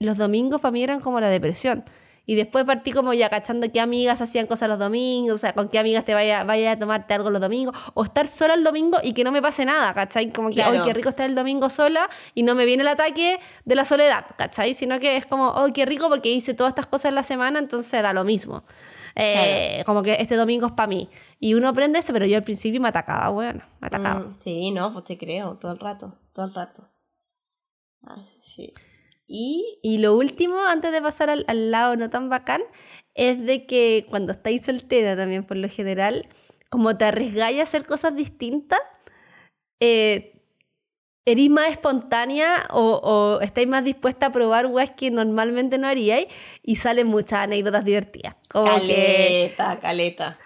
[0.00, 1.84] los domingos para mí eran como la depresión.
[2.24, 5.70] Y después partí como ya cachando qué amigas hacían cosas los domingos, o sea, con
[5.70, 8.98] qué amigas te vaya, vaya a tomarte algo los domingos, o estar sola el domingo
[9.02, 10.30] y que no me pase nada, ¿cachai?
[10.30, 10.72] Como que, Claro.
[10.72, 12.10] ¡ay, qué rico estar el domingo sola!
[12.34, 14.74] Y no me viene el ataque de la soledad, ¿cachai?
[14.74, 16.10] Sino que es como, ¡ay, qué rico!
[16.10, 18.62] Porque hice todas estas cosas en la semana, entonces da lo mismo.
[19.14, 21.08] Eh, Como que este domingo es para mí.
[21.40, 24.20] Y uno aprende eso, pero yo al principio me atacaba, bueno, me atacaba.
[24.20, 26.86] Mm, sí, no, pues te creo, todo el rato, todo el rato.
[28.42, 28.74] Sí.
[29.28, 32.62] Y Y lo último, antes de pasar al, al lado no tan bacán,
[33.14, 36.28] es de que cuando estáis soltera también, por lo general,
[36.70, 38.80] como te arriesgáis a hacer cosas distintas,
[39.80, 40.32] eh,
[41.26, 46.26] erís más espontánea o, o estáis más dispuesta a probar weas que normalmente no haríais
[46.62, 48.34] y salen muchas anécdotas divertidas.
[48.50, 50.38] Como caleta, caleta.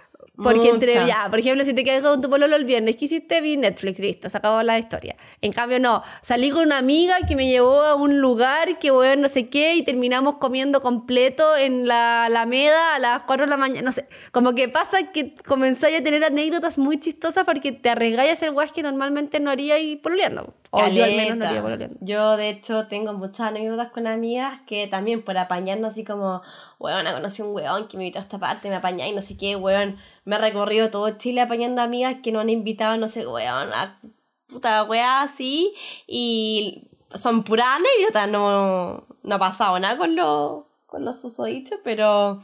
[0.43, 1.07] Porque entre, Mucha.
[1.07, 3.41] ya, por ejemplo, si te quedas con tu pololo el viernes, ¿qué hiciste?
[3.41, 5.17] Vi Netflix, listo, se acabó la historia.
[5.41, 9.23] En cambio, no, salí con una amiga que me llevó a un lugar que, bueno,
[9.23, 13.57] no sé qué, y terminamos comiendo completo en la Alameda a las 4 de la
[13.57, 14.09] mañana, no sé.
[14.31, 18.53] Como que pasa que comenzáis a tener anécdotas muy chistosas porque te arriesgáis a hacer
[18.53, 20.55] guas que normalmente no haríais pololeando.
[20.71, 21.97] O yo al menos no haría pololeando.
[22.01, 26.43] Yo, de hecho, tengo muchas anécdotas con amigas que también por apañarnos así como,
[26.79, 29.37] weón, conocí un weón que me invitó a esta parte, me apañá y no sé
[29.37, 29.99] qué, weón.
[30.25, 34.01] Me he recorrido todo Chile apañando amigas que nos han invitado, no sé, weón, a
[34.47, 35.75] puta weá así.
[36.07, 42.41] Y son puras anécdotas, no, no ha pasado nada con los, con los susodichos, pero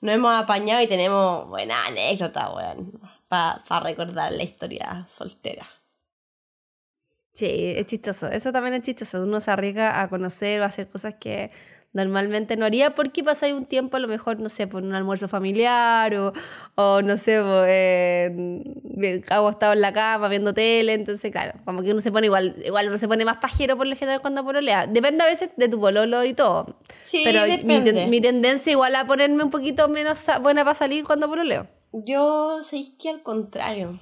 [0.00, 5.66] nos hemos apañado y tenemos buena anécdota, weón, para recordar la historia soltera.
[7.32, 8.28] Sí, es chistoso.
[8.28, 9.22] Eso también es chistoso.
[9.22, 11.50] Uno se arriesga a conocer o a hacer cosas que
[11.96, 15.26] normalmente no haría porque pasáis un tiempo a lo mejor, no sé, por un almuerzo
[15.26, 16.32] familiar o,
[16.76, 20.92] o no sé, por, eh, acostado en la cama viendo tele.
[20.94, 23.86] Entonces, claro, como que uno se pone igual, igual uno se pone más pajero por
[23.86, 24.86] lo general cuando pololea.
[24.86, 26.76] Depende a veces de tu pololo y todo.
[27.02, 31.04] Sí, Pero mi, ten- mi tendencia igual a ponerme un poquito menos buena para salir
[31.04, 31.66] cuando pololeo.
[31.92, 33.98] Yo sé que al contrario.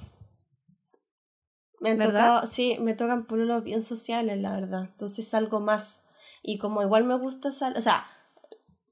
[1.81, 2.13] Me han ¿Verdad?
[2.35, 4.83] tocado, sí, me tocan pololos bien sociales, la verdad.
[4.91, 6.03] Entonces salgo más.
[6.47, 8.05] Y como igual me gusta salir, o sea,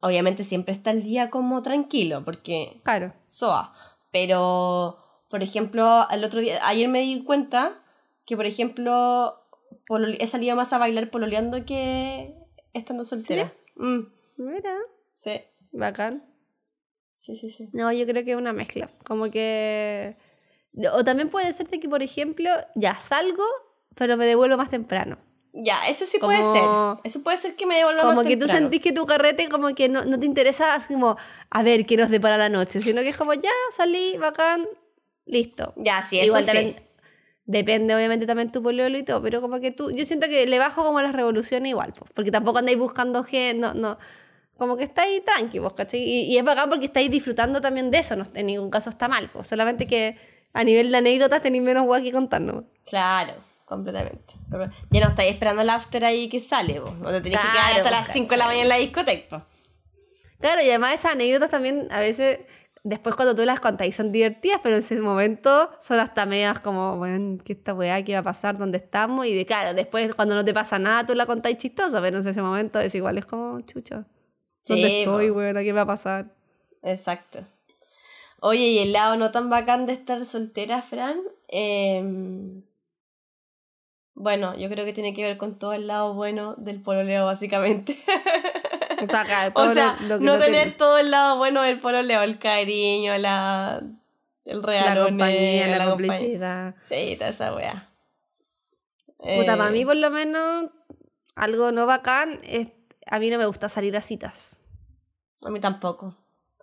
[0.02, 3.14] obviamente siempre está el día como tranquilo, porque Claro.
[3.28, 3.74] soa.
[4.12, 4.98] Pero,
[5.30, 7.80] por ejemplo, el otro día, ayer me di cuenta
[8.26, 9.40] que, por ejemplo,
[10.20, 12.34] he salido más a bailar pololeando que
[12.74, 13.54] estando soltera.
[13.76, 14.00] Mm,
[14.38, 14.76] Mira,
[15.14, 15.42] sí,
[15.72, 16.24] bacán.
[17.14, 17.70] sí, sí, sí.
[17.72, 18.90] No, yo creo que es una mezcla.
[19.06, 20.16] Como que.
[20.94, 23.44] O también puede ser de que, por ejemplo, ya salgo,
[23.96, 25.18] pero me devuelvo más temprano.
[25.54, 26.68] Ya, eso sí puede ser.
[26.68, 28.60] Como- Eso puede ser que me devuelva Como más que tú temprano.
[28.62, 31.16] sentís que tu carrete como que no, no te interesa como
[31.50, 34.66] a ver qué nos depara la noche, sino que es como ya salí, bacán,
[35.26, 35.74] listo.
[35.78, 36.48] Ya, sí, eso Igual sí.
[36.52, 36.76] también
[37.46, 40.58] depende obviamente también tu pololo y todo, pero como que tú, yo siento que le
[40.60, 43.98] bajo como las revoluciones igual, po, porque tampoco andáis buscando gente, no, no,
[44.58, 46.00] como que estáis tranqui, vos, ¿cachai?
[46.02, 49.08] Y, y es bacán porque estáis disfrutando también de eso, no, en ningún caso está
[49.10, 50.16] mal, po, solamente que
[50.54, 52.64] a nivel de anécdotas tenéis menos guay que contarnos.
[52.90, 53.34] Claro,
[53.74, 54.34] completamente.
[54.90, 56.98] Ya no estáis esperando el after ahí que sale, vos.
[56.98, 59.40] No te tenés que quedar hasta las 5 de la mañana en la discoteca.
[59.40, 59.46] po.
[60.40, 62.40] Claro, y además esas anécdotas también a veces,
[62.84, 66.98] después cuando tú las contáis son divertidas, pero en ese momento son hasta medias como,
[66.98, 68.04] bueno, ¿qué esta weá?
[68.04, 68.58] ¿Qué va a pasar?
[68.58, 69.26] ¿Dónde estamos?
[69.26, 72.28] Y de claro, después cuando no te pasa nada tú la contáis chistoso, pero en
[72.28, 74.06] ese momento es igual, es como, chucha,
[74.68, 75.56] ¿dónde Sí, estoy, weón?
[75.64, 76.36] ¿Qué va a pasar?
[76.82, 77.46] Exacto.
[78.42, 81.18] Oye, y el lado no tan bacán de estar soltera, Fran.
[81.48, 82.64] Em,
[84.16, 87.98] bueno, yo creo que tiene que ver con todo el lado bueno del pololeo, básicamente.
[89.02, 91.38] O sea, acá, o todo sea, lo- lo que no te- tener todo el lado
[91.38, 93.82] bueno del pololeo, el cariño, la,
[94.46, 95.90] el la regaloneo, compañía, la, compañía.
[96.16, 96.76] complicidad.
[96.80, 97.90] Sí, toda esa wea.
[99.18, 100.70] Puta, Eh, para mí por lo menos
[101.36, 102.70] algo no bacán es,
[103.08, 104.62] a mí no me gusta salir a citas.
[105.46, 106.16] A mí tampoco.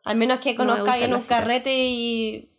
[0.05, 2.51] Al menos que No conozca alguien en un carrete y.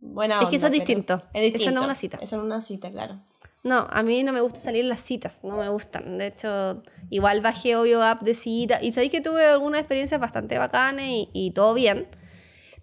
[0.00, 1.22] Buena Es que eso es onda, distinto.
[1.32, 2.18] Es Eso no es una cita.
[2.20, 3.20] Eso no es una cita, claro.
[3.64, 6.16] No, a mí no me gusta salir las citas, no me gustan.
[6.18, 10.58] De hecho, igual bajé obvio app de cita y sabéis que tuve algunas experiencias bastante
[10.58, 12.06] bacanas y, y todo bien,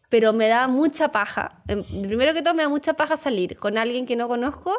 [0.10, 1.64] pero me da mucha paja.
[1.68, 4.74] Em, Primero que todo, me da mucha paja salir con alguien que no conozco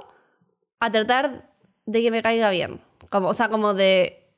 [0.81, 1.51] a tratar
[1.87, 2.81] de que me caiga bien.
[3.11, 4.29] Como, o sea, como de.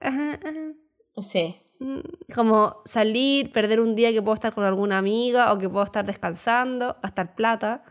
[0.00, 0.72] ajá, ajá,
[1.20, 1.60] Sí.
[1.80, 2.00] mm,
[2.34, 6.04] Como salir, perder un día que puedo estar con alguna amiga o que puedo estar
[6.06, 7.84] descansando, gastar plata.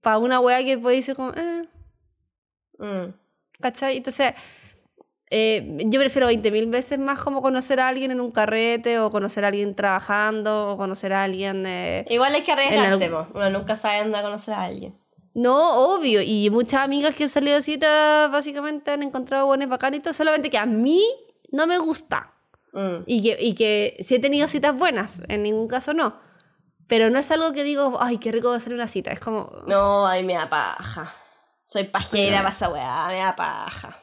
[0.00, 1.32] Para una wea que puede decir como.
[1.34, 1.64] "Eh,
[2.78, 3.12] Mm.
[3.60, 3.98] ¿Cachai?
[3.98, 4.32] Entonces,
[5.30, 9.44] eh, yo prefiero 20.000 veces más como conocer a alguien en un carrete o conocer
[9.44, 11.64] a alguien trabajando o conocer a alguien...
[11.66, 13.10] eh, Igual hay que arriesgarse.
[13.34, 14.98] Uno nunca sabe dónde conocer a alguien.
[15.34, 16.22] No, obvio.
[16.22, 20.58] Y muchas amigas que han salido de citas básicamente han encontrado buenos todo, solamente que
[20.58, 21.00] a mí
[21.52, 22.32] no me gusta.
[22.72, 23.02] Mm.
[23.06, 26.18] Y que, y que sí he tenido citas buenas, en ningún caso no.
[26.90, 29.10] Pero no es algo que digo, ay, qué rico va a ser una cita.
[29.12, 29.50] Es como...
[29.66, 31.10] No, a mí me da paja.
[31.66, 33.96] Soy pajera para esa weá, me da paja.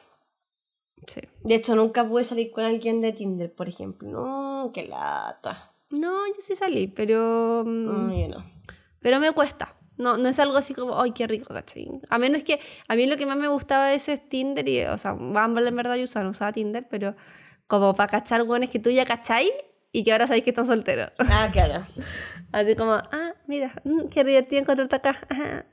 [1.06, 1.20] sí.
[1.44, 4.08] De hecho, nunca pude salir con alguien de Tinder, por ejemplo.
[4.08, 5.72] No, qué lata.
[5.90, 7.62] No, yo sí salí, pero...
[7.66, 8.50] mm, No, yo no.
[9.00, 9.74] Pero me cuesta.
[9.98, 11.88] No, no es algo así como, ay, qué rico, ¿cachai?
[12.08, 12.58] A menos que,
[12.88, 15.68] a mí lo que más me gustaba de ese es Tinder, y, o sea, Bumble
[15.68, 17.16] en verdad yo usaba, no usaba Tinder, pero
[17.66, 19.50] como para cachar buenos que tú ya cacháis
[19.92, 21.10] y que ahora sabéis que están solteros.
[21.18, 21.86] Ah, claro.
[22.52, 25.18] Así como, ah, mira, mm, qué divertido encontrarte acá.
[25.28, 25.66] ajá.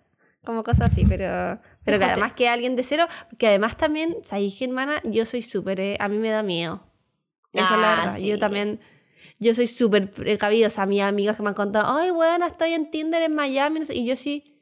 [0.43, 4.65] Como cosas así, pero, pero claro, más que alguien de cero, porque además también, que
[4.65, 6.83] hermana, yo soy súper, eh, a mí me da miedo.
[7.51, 8.17] Esa es la Ah, verdad.
[8.19, 8.27] sí.
[8.27, 8.79] Yo también,
[9.39, 10.67] yo soy súper precavida.
[10.67, 13.79] O sea, mis amigas que me han contado, ay, bueno, estoy en Tinder en Miami.
[13.79, 14.61] no sé, Y yo sí,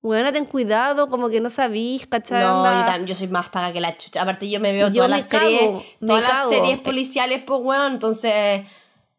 [0.00, 2.40] bueno, ten cuidado, como que no sabís, ¿cachai?
[2.40, 4.22] No, yo, también, yo soy más paga que la chucha.
[4.22, 7.42] Aparte, yo me veo Yo todas me las series, cago, me todas las series policiales,
[7.44, 7.92] pues, weón.
[7.94, 8.62] Entonces,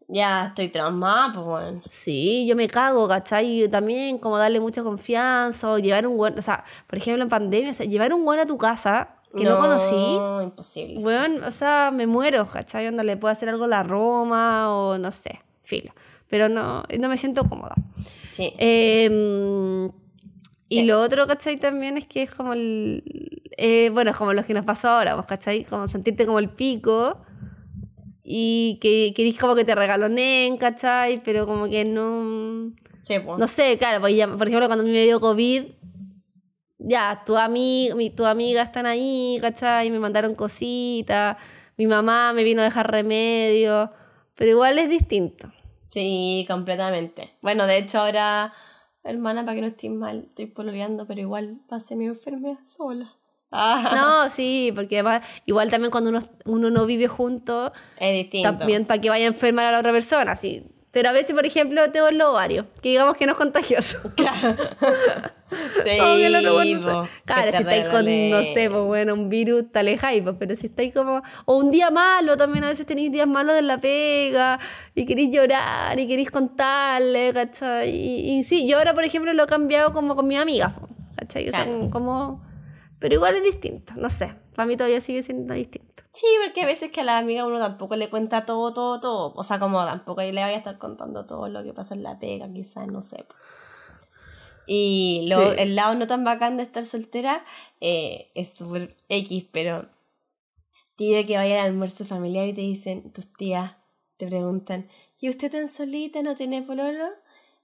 [0.10, 1.84] ya estoy traumada, pues, weón.
[1.86, 3.64] Sí, yo me cago, ¿cachai?
[3.64, 7.30] Y también como darle mucha confianza o llevar un buen, o sea, por ejemplo en
[7.30, 10.98] pandemia, o sea, llevar un buen a tu casa que no, conocí, No, imposible.
[10.98, 12.88] Weón, o sea, me muero, ¿cachai?
[12.88, 15.94] Onda, le puedo hacer algo a la Roma o no sé, filo.
[16.28, 17.76] Pero no, no me siento cómoda.
[18.32, 18.54] Sí.
[18.58, 19.90] Eh,
[20.70, 21.58] y lo otro, ¿cachai?
[21.58, 23.04] También es que es como el...
[23.58, 25.64] eh, bueno, es como los que nos pasó ahora, pues, ¿cachai?
[25.66, 27.18] Como sentirte como el pico
[28.32, 31.24] y que querís como que te regalonen, ¿cachai?
[31.24, 32.72] Pero como que no...
[33.02, 33.40] sí, pues.
[33.40, 35.64] No sé, claro, pues ya, por ejemplo, cuando me dio COVID,
[36.78, 39.90] ya, tu, ami mi, tu amiga están ahí, ¿cachai?
[39.90, 41.38] Me mandaron cositas,
[41.76, 43.92] mi mamá me vino a dejar remedio,
[44.36, 45.52] pero igual es distinto.
[45.88, 47.32] Sí, completamente.
[47.42, 48.54] Bueno, de hecho, ahora,
[49.04, 53.12] hermana, para que no estés mal, estoy pololeando, pero igual pasé mi enfermedad sola.
[53.52, 58.50] Ah, No, sí, porque además, igual también cuando uno, uno no vive junto, es distinto.
[58.58, 60.64] también para que vaya a enfermar a la otra persona, sí.
[60.92, 64.00] Pero a veces, por ejemplo, tengo el ovario, que digamos que no es contagioso.
[65.84, 67.10] Sí, otro bueno, no.
[67.26, 70.68] Claro, si estáis con, no sé, pues bueno, un virus, te alejáis, pues, pero si
[70.68, 71.24] estáis como.
[71.46, 74.60] O un día malo, también a veces tenéis días malos de la pega,
[74.94, 77.90] y queréis llorar, y queréis contarle, ¿cachai?
[77.90, 80.74] Y, y sí, yo ahora, por ejemplo, lo he cambiado como con mis amigas,
[81.16, 81.50] ¿cachai?
[81.50, 81.90] O sea, Claro.
[81.90, 82.44] como.
[83.00, 84.36] Pero igual es distinto, no sé.
[84.56, 86.04] Para mí todavía sigue siendo distinto.
[86.12, 89.34] Sí, porque a veces que a la amiga uno tampoco le cuenta todo, todo, todo.
[89.36, 92.20] O sea, como tampoco le vaya a estar contando todo lo que pasó en la
[92.20, 93.26] pega, quizás, no sé.
[94.68, 95.56] Y lo, Sí.
[95.60, 97.44] el lado no tan bacán de estar soltera
[97.82, 99.88] eh, es súper X, pero
[100.96, 103.78] tío que vaya al almuerzo familiar y te dicen, tus tías
[104.18, 104.90] te preguntan,
[105.20, 107.06] ¿y usted tan solita no tiene pololo?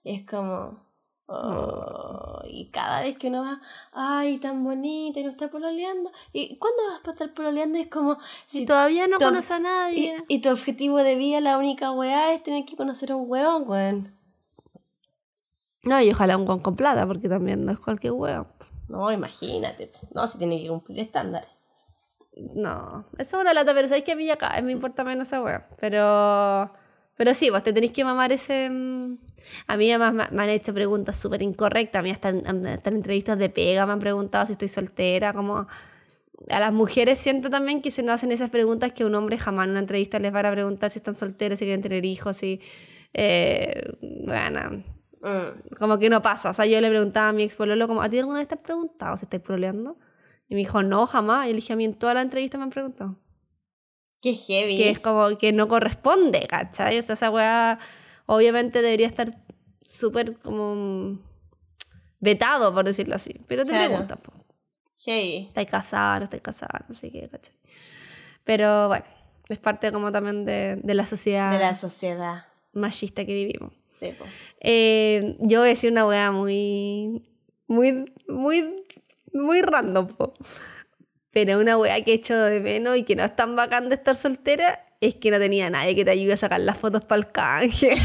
[0.04, 0.85] Y es como,
[1.28, 3.62] oh, y cada vez que uno va,
[3.94, 7.78] ay, tan bonita y no está pololeando, ¿y cuándo vas a estar pololeando?
[7.78, 10.24] Y es como, Si todavía no to- conoce a nadie.
[10.28, 13.64] y tu objetivo de vida, la única weá, es tener que conocer a un weón,
[13.68, 14.16] weón.
[15.84, 18.48] No, y ojalá un con, con plata, porque también no es cualquier hueón.
[18.88, 19.92] No, imagínate.
[20.14, 21.50] No, si tiene que cumplir estándares.
[22.54, 25.28] No, eso es una lata, pero sabéis que a mí ya vez me importa menos
[25.28, 25.70] esa wea.
[25.80, 26.72] Pero,
[27.18, 28.70] pero sí, vos te tenéis que mamar ese.
[28.70, 29.18] mm,
[29.68, 32.00] A mí además me, han hecho preguntas súper incorrectas.
[32.00, 35.34] A mí hasta en, hasta en entrevistas de pega me han preguntado si estoy soltera.
[35.34, 35.68] Como
[36.50, 39.66] a las mujeres siento también que se nos hacen esas preguntas que un hombre jamás
[39.66, 42.60] en una entrevista les va a preguntar si están solteros, si quieren tener hijos, si.
[43.14, 43.94] Eh,
[44.26, 44.84] bueno,
[45.26, 45.76] Mm.
[45.80, 46.52] como que no pasa.
[46.52, 48.56] O sea, yo le preguntaba a mi ex pololo como, ¿a ti alguna vez te
[48.56, 49.98] han preguntado si estáis proleando?
[50.48, 51.46] Y me dijo, no, jamás.
[51.48, 53.18] Y le dije, a mí en toda la entrevista me han preguntado.
[54.26, 54.78] Qué heavy.
[54.78, 56.98] Que es como que no corresponde, ¿cachai?
[56.98, 57.78] O sea, esa weá
[58.26, 59.28] obviamente debería estar
[59.86, 61.20] súper como
[62.20, 63.40] vetado, por decirlo así.
[63.48, 63.90] Pero te Claro.
[63.92, 64.34] preguntan, po,
[65.06, 65.46] Heavy.
[65.50, 66.20] ¿estáis casados?
[66.22, 66.90] ¿No estáis casados?
[66.90, 67.54] No sé qué, ¿cachai?
[68.44, 69.06] Pero bueno,
[69.48, 72.46] es parte como también de, de la sociedad De la sociedad.
[72.74, 73.74] machista que vivimos.
[74.00, 74.26] Sí, po.
[74.60, 77.22] Eh, yo voy a decir una weá muy,
[77.68, 78.84] muy, muy,
[79.34, 80.34] muy random, po.
[81.36, 83.96] Pero una weá que he hecho de menos y que no es tan bacán de
[83.96, 87.20] estar soltera es que no tenía nadie que te ayude a sacar las fotos para
[87.20, 87.94] el canje.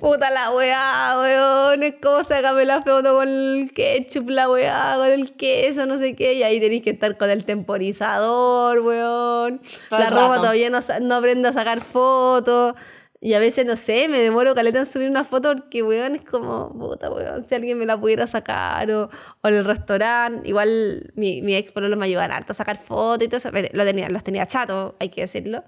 [0.00, 1.84] Puta la weá, weón.
[1.84, 6.16] Es como sacarme la foto con el ketchup, la weá, con el queso, no sé
[6.16, 6.34] qué.
[6.34, 9.60] Y ahí tenéis que estar con el temporizador, weón.
[9.90, 10.40] Todo la rato.
[10.40, 12.74] todavía no, no aprendo a sacar fotos.
[13.20, 16.22] Y a veces, no sé, me demoro caleta en subir una foto porque, weón, es
[16.22, 19.10] como, puta, weón, si alguien me la pudiera sacar o,
[19.42, 20.48] o en el restaurante.
[20.48, 23.50] Igual mi, mi ex lo me ayudaban harto a sacar fotos y todo eso.
[23.72, 25.64] Lo tenía, los tenía chato, hay que decirlo.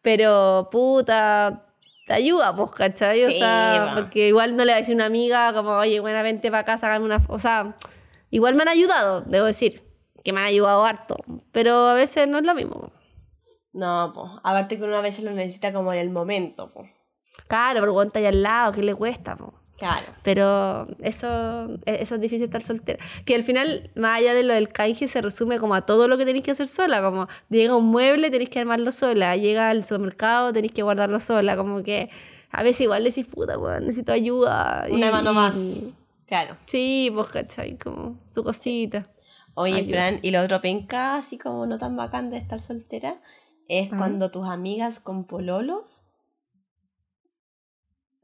[0.00, 1.66] Pero, puta,
[2.06, 3.24] te ayuda, pues, ¿cachai?
[3.24, 3.94] O Sí, sea, va.
[3.94, 6.60] porque igual no le va a decir a una amiga como, oye, buena, vente para
[6.62, 7.20] acá, sácame una...
[7.28, 7.76] O sea,
[8.30, 9.82] igual me han ayudado, debo decir,
[10.24, 11.16] que me han ayudado harto.
[11.52, 12.90] Pero a veces no es lo mismo.
[13.76, 14.30] No, pues.
[14.42, 16.84] Aparte que uno a veces lo necesita como en el momento, po.
[17.48, 19.54] Claro, pero está ahí al lado, ¿qué le cuesta, po?
[19.76, 20.06] Claro.
[20.22, 22.98] Pero eso, e- eso es difícil estar soltera.
[23.26, 26.16] Que al final, más allá de lo del canje, se resume como a todo lo
[26.16, 27.02] que tenéis que hacer sola.
[27.02, 29.36] Como llega un mueble, tenéis que armarlo sola.
[29.36, 31.58] Llega al supermercado, tenéis que guardarlo sola.
[31.58, 32.08] Como que
[32.50, 34.86] a veces igual decís, puta, weón, necesito ayuda.
[34.90, 35.94] Una Y- mano y- más.
[36.26, 36.56] Claro.
[36.64, 37.76] Sí, pues, ¿cachai?
[37.76, 39.06] Como su cosita.
[39.54, 39.90] Oye, Ayuda.
[39.90, 43.16] Fran, y lo otro penca, así como no tan bacán de estar soltera,
[43.68, 46.04] es cuando tus amigas con pololos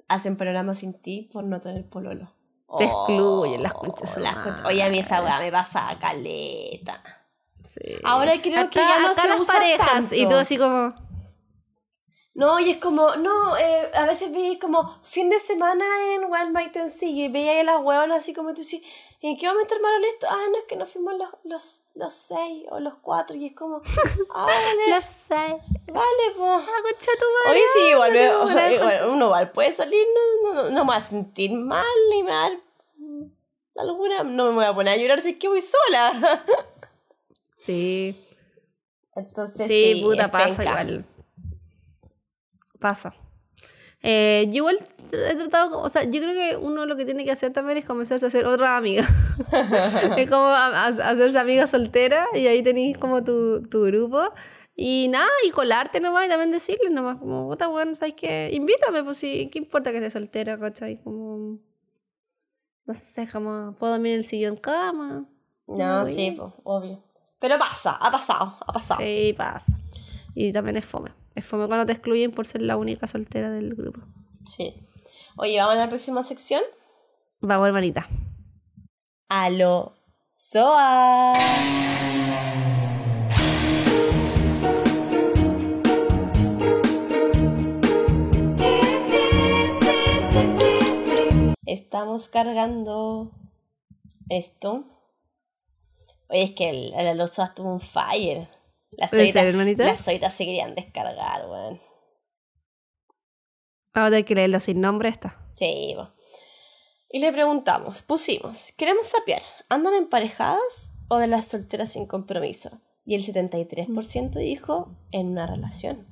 [0.09, 2.32] hacen programa sin ti por no tener pololo.
[2.78, 7.02] Te excluyen las conchas conchas- Oye, a mí esa weá me pasa caleta.
[7.62, 7.81] Sí.
[8.02, 10.28] Ahora creo que ya no se las usa parejas y tanto.
[10.31, 10.94] todo así como...
[12.35, 16.74] No, y es como, no, eh, a veces vi como fin de semana en Walmart
[16.77, 18.82] en sí y veía ahí las huevonas así como tú sí,
[19.23, 20.27] ¿en qué momento armaron esto?
[20.31, 23.55] Ah, no, es que nos fuimos los, los, los seis o los cuatro y es
[23.55, 23.81] como,
[24.35, 25.35] ah, vale, Lo sé.
[25.93, 26.65] vale, pues.
[27.49, 30.05] Oye, sí, igual, me- no, no, igual, uno igual puede salir,
[30.44, 32.59] no, no, no me va a sentir mal ni me va a dar
[33.77, 36.44] alguna, no me voy a poner a llorar si es que voy sola.
[37.59, 38.16] Sí.
[39.15, 40.70] Entonces, Sí, sí, puta, pasa penca.
[40.82, 41.05] igual.
[42.81, 43.15] Pasa.
[44.03, 44.78] Eh, yo igual
[45.12, 47.84] he tratado, o sea, yo creo que uno lo que tiene que hacer también es
[47.84, 49.06] comenzarse a hacer otra amiga.
[50.16, 54.22] es como a- a- hacerse amiga soltera y ahí tenéis como tu, tu grupo.
[54.74, 58.48] Y nada, y colarte nomás y también decirle nomás, como, puta, bueno, ¿sabes qué?
[58.52, 60.97] Invítame, pues sí, ¿qué importa que esté soltera, cachai?
[61.02, 61.59] Como,
[62.86, 65.26] no sé, como, puedo dormir en el sillón cama.
[65.66, 67.02] No, Muy sí, pues, obvio.
[67.39, 69.01] Pero pasa, ha pasado, ha pasado.
[69.02, 69.78] Sí, pasa.
[70.34, 71.10] Y también es fome.
[71.34, 74.01] Es fome cuando te excluyen por ser la única soltera del grupo.
[74.47, 74.74] Sí.
[75.36, 76.62] Oye, vamos a la próxima sección.
[77.40, 78.06] Vamos, hermanita.
[79.28, 79.94] Aló,
[80.32, 81.32] Soa.
[91.66, 93.30] Estamos cargando
[94.28, 94.84] esto.
[96.28, 98.48] Oye, es que el, el estuvo un fire.
[98.92, 99.84] Las ¿En solitas, serio, hermanita?
[99.84, 101.80] las solitas se querían descargar, weón.
[101.80, 101.91] Vamos
[103.94, 105.39] a tener que leerlo sin nombre esta.
[105.55, 106.14] Sí, va.
[107.10, 112.81] Y le preguntamos, pusimos, queremos sapear, ¿andan emparejadas o de las solteras sin compromiso?
[113.05, 116.06] Y el 73% dijo en una relación.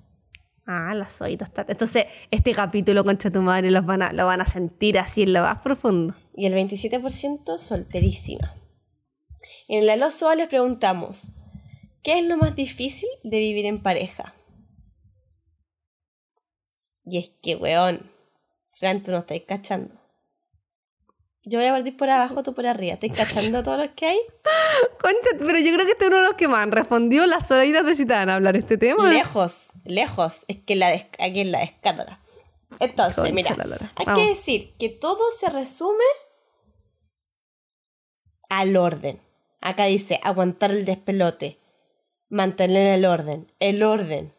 [0.67, 1.67] Ah, las oídas están.
[1.69, 5.33] Entonces, este capítulo, concha tu madre, los van a, lo van a sentir así en
[5.33, 6.15] lo más profundo.
[6.37, 8.55] Y el 27% solterísima.
[9.69, 11.33] En la Losoa les preguntamos,
[12.03, 14.35] ¿qué es lo más difícil de vivir en pareja?
[17.11, 18.09] Y es que, weón,
[18.69, 19.97] Fran, tú no estás cachando.
[21.43, 22.95] Yo voy a partir por abajo, tú por arriba.
[23.01, 24.19] ¿Estás cachando todos los que hay?
[25.01, 27.27] Concha, pero yo creo que este es uno de los que más han respondido.
[27.27, 29.11] Las oídas necesitan hablar este tema.
[29.11, 30.45] Lejos, lejos.
[30.47, 32.21] Es que la aquí en la descarga.
[32.79, 33.57] Entonces, Concha mira,
[33.97, 34.23] hay Vamos.
[34.23, 36.05] que decir que todo se resume
[38.49, 39.21] al orden.
[39.61, 41.59] Acá dice aguantar el despelote,
[42.29, 44.33] mantener el orden, el orden,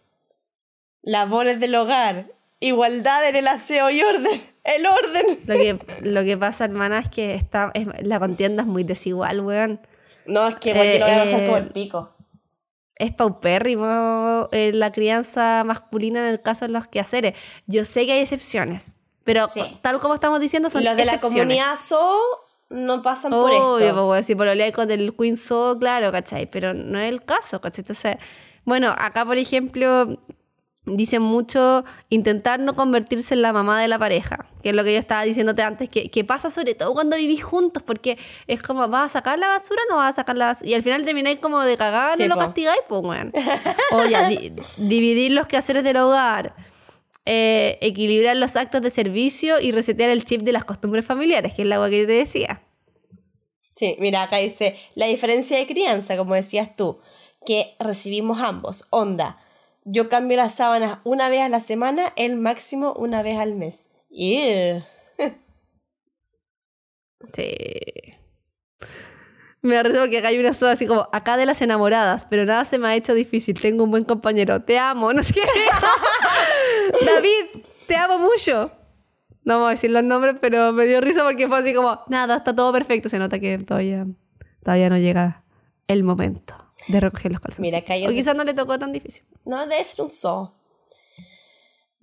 [1.02, 2.32] labores del hogar,
[2.62, 5.40] igualdad en el aseo y orden, el orden.
[5.46, 9.42] Lo que, lo que pasa, hermana, es que está, es- la contienda es muy desigual,
[9.42, 9.82] weón.
[10.26, 12.16] No, es que igual que lo voy a pasar Eh, como el pico.
[12.96, 17.34] es paupérrimo eh, la crianza masculina en el caso de los quehaceres.
[17.66, 19.62] Yo sé que hay excepciones, pero Sí.
[19.82, 22.18] tal como estamos diciendo son los de la comunidad SO
[22.70, 24.06] no pasan por Obvio, esto.
[24.08, 26.46] pues, si por olea con el Queen So, claro, ¿cachai?
[26.50, 27.82] Pero no es el caso, ¿cachai?
[27.82, 28.16] Entonces,
[28.64, 30.20] bueno, acá, por ejemplo,
[30.86, 34.94] dicen mucho intentar no convertirse en la mamá de la pareja, que es lo que
[34.94, 38.18] yo estaba diciéndote antes, que, que pasa sobre todo cuando vivís juntos, porque
[38.48, 40.70] es como, ¿vas a sacar la basura o no vas a sacar la basura?
[40.70, 43.32] Y al final termináis como de cagar, Sí, no lo castigáis, pues, weón.
[43.94, 46.56] O ya, di- dividir los quehaceres del hogar.
[47.26, 51.62] eh, equilibrar los actos de servicio y resetear el chip de las costumbres familiares, que
[51.62, 52.64] es la agua que te decía.
[53.76, 57.00] Sí, mira, acá dice la diferencia de crianza, como decías tú,
[57.46, 58.86] que recibimos ambos.
[58.90, 59.38] Onda,
[59.84, 63.90] yo cambio las sábanas una vez a la semana, el máximo una vez al mes.
[64.10, 64.84] Ew.
[67.36, 67.54] Sí.
[69.62, 72.46] Me da risa porque acá hay una soda así como, acá de las enamoradas, pero
[72.46, 75.42] nada se me ha hecho difícil, tengo un buen compañero, te amo, no sé qué.
[77.06, 78.72] David, te amo mucho.
[79.44, 82.38] No vamos a decir los nombres, pero me dio risa porque fue así como, nada,
[82.38, 84.08] está todo perfecto, se nota que todavía,
[84.64, 85.44] todavía no llega
[85.88, 86.56] el momento
[86.88, 87.72] de recoger los calzones.
[87.72, 89.24] Mira, o quizás no le tocó tan difícil.
[89.46, 90.54] No, debe ser un zoo.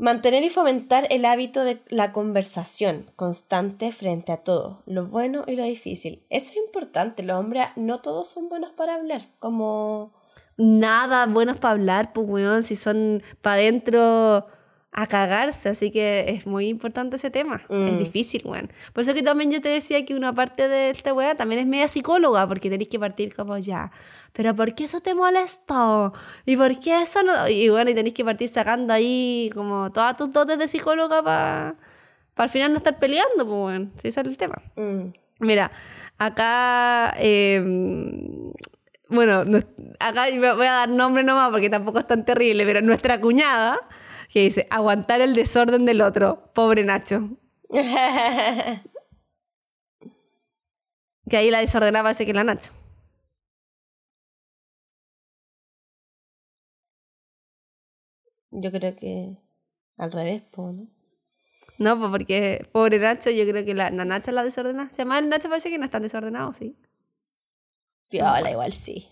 [0.00, 5.56] Mantener y fomentar el hábito de la conversación constante frente a todo, lo bueno y
[5.56, 6.22] lo difícil.
[6.30, 10.14] Eso es importante, los hombres no todos son buenos para hablar, como...
[10.56, 14.46] nada buenos para hablar, pues, weón, si son para adentro
[14.92, 17.88] a cagarse, así que es muy importante ese tema, Mm.
[17.88, 18.70] es difícil, weón.
[18.92, 21.66] Por eso que también yo te decía que una parte de esta weá también es
[21.66, 23.90] media psicóloga, porque tenéis que partir como ya,
[24.32, 26.12] pero ¿por qué eso te molestó?
[26.46, 27.48] ¿Y por qué eso no?
[27.48, 31.74] Y bueno, y tenéis que partir sacando ahí como todas tus dotes de psicóloga para
[32.36, 34.62] al final no estar peleando, pues, weón, si ese es el tema.
[34.76, 35.06] mm,
[35.40, 35.70] Mira,
[36.18, 37.14] acá.
[37.18, 37.60] eh,
[39.08, 39.58] bueno, no-
[40.00, 43.78] acá voy a dar nombre nomás porque tampoco es tan terrible, pero nuestra cuñada,
[44.32, 46.50] que dice: aguantar el desorden del otro.
[46.54, 47.28] Pobre Nacho.
[51.28, 52.72] Que ahí la desordenada parece que es la Nacho.
[58.50, 59.36] Yo creo que
[59.96, 60.86] al revés, po, ¿no?
[61.78, 64.90] No, pues porque pobre Nacho, yo creo que la, la Nacha la desordenada.
[64.90, 66.76] Se llama el Nacho, parece que no están desordenados, sí.
[68.08, 69.08] Piola, igual sí.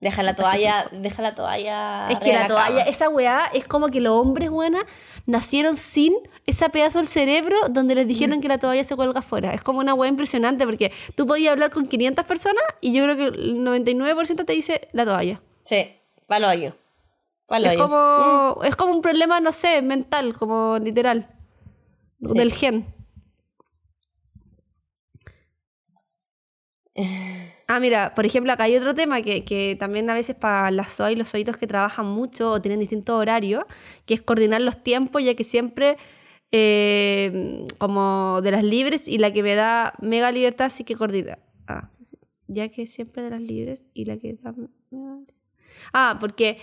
[0.00, 2.08] Deja la toalla, deja la toalla.
[2.08, 4.86] Es que la toalla, esa weá, es como que los hombres, buena,
[5.26, 6.14] nacieron sin
[6.46, 9.52] ese pedazo del cerebro donde les dijeron que la toalla se cuelga afuera.
[9.54, 13.16] Es como una weá impresionante porque tú podías hablar con 500 personas y yo creo
[13.16, 15.40] que el 99% te dice la toalla.
[15.64, 15.96] Sí,
[16.28, 16.76] palo hoyo.
[17.72, 21.30] Es como, es como un problema, no sé, mental, como literal.
[22.22, 22.34] Sí.
[22.36, 22.94] Del gen.
[27.68, 30.94] Ah, mira, por ejemplo, acá hay otro tema que, que también a veces para las
[30.94, 33.64] SOA y los soitos que trabajan mucho o tienen distintos horarios,
[34.04, 35.96] que es coordinar los tiempos, ya que siempre,
[36.50, 41.38] eh, como de las libres y la que me da mega libertad, sí que coordina.
[41.68, 41.90] Ah,
[42.48, 44.52] ya que siempre de las libres y la que da...
[44.90, 45.18] mega-
[45.92, 46.58] Ah, porque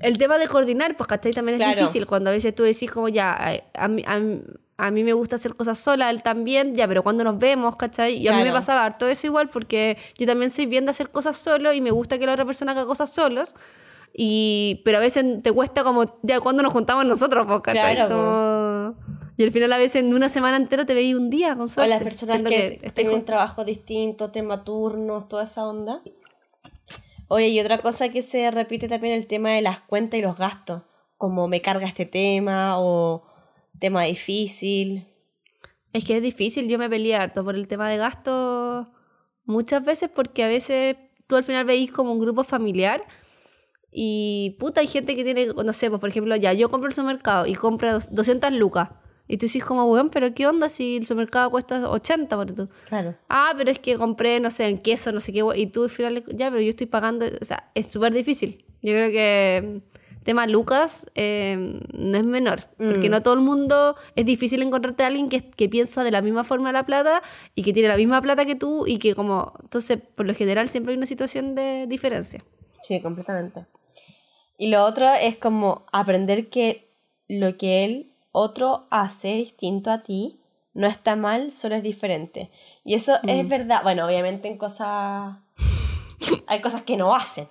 [0.00, 1.32] el tema de coordinar, pues, ¿cachai?
[1.32, 1.80] También es Claro.
[1.80, 3.36] difícil cuando a veces tú decís como ya,
[3.74, 4.20] a mí, a,
[4.76, 8.16] a mí me gusta hacer cosas sola, él también, ya, pero cuando nos vemos, ¿cachai?
[8.16, 8.56] Y a mí me Claro.
[8.58, 11.90] pasaba harto eso igual porque yo también soy bien de hacer cosas solo y me
[11.92, 13.54] gusta que la otra persona haga cosas solos.
[14.16, 17.96] Y, pero a veces te cuesta como, ya, cuando nos juntamos nosotros, pues, ¿cachai?
[17.96, 18.94] Claro, Como-
[19.36, 21.66] Y al final a veces en una semana entera te veis un día con O
[21.68, 21.90] suerte.
[21.90, 23.26] las personas que, estáis tienen juntos.
[23.26, 26.00] trabajo distinto, tema turnos, toda esa onda.
[27.28, 30.36] Oye, y otra cosa que se repite también el tema de las cuentas y los
[30.38, 30.82] gastos.
[31.16, 33.24] Como me carga este tema o
[33.80, 35.08] tema difícil.
[35.92, 38.88] Es que es difícil, yo me peleé harto por el tema de gastos
[39.44, 40.96] muchas veces porque a veces
[41.26, 43.04] tú al final veis como un grupo familiar
[43.92, 46.94] y puta, hay gente que tiene, no sé, pues por ejemplo, ya yo compro el
[46.94, 48.88] supermercado y compro dos- 200 lucas
[49.26, 52.68] y tú dices como, weón, pero ¿qué onda si el supermercado cuesta 80 por tú?
[52.88, 53.14] Claro.
[53.28, 55.90] Ah, pero es que compré, no sé, en queso, no sé qué, y tú al
[55.90, 58.64] final, ya, pero yo estoy pagando, o sea, es súper difícil.
[58.82, 61.56] Yo creo que mm, tema Lucas eh,
[61.92, 65.70] no es menor, porque no todo el mundo, es difícil encontrarte a alguien que, que
[65.70, 67.22] piensa de la misma forma la plata
[67.54, 70.68] y que tiene la misma plata que tú y que como, entonces, por lo general
[70.68, 72.44] siempre hay una situación de diferencia.
[72.82, 73.64] Sí, completamente.
[74.58, 76.90] Y lo otro es como aprender que
[77.28, 80.40] lo que él, otro, hace distinto a ti,
[80.74, 82.50] no está mal, solo es diferente.
[82.82, 83.82] Y eso es verdad.
[83.84, 85.36] Bueno, obviamente en cosas...
[86.48, 87.48] hay cosas que no hacen.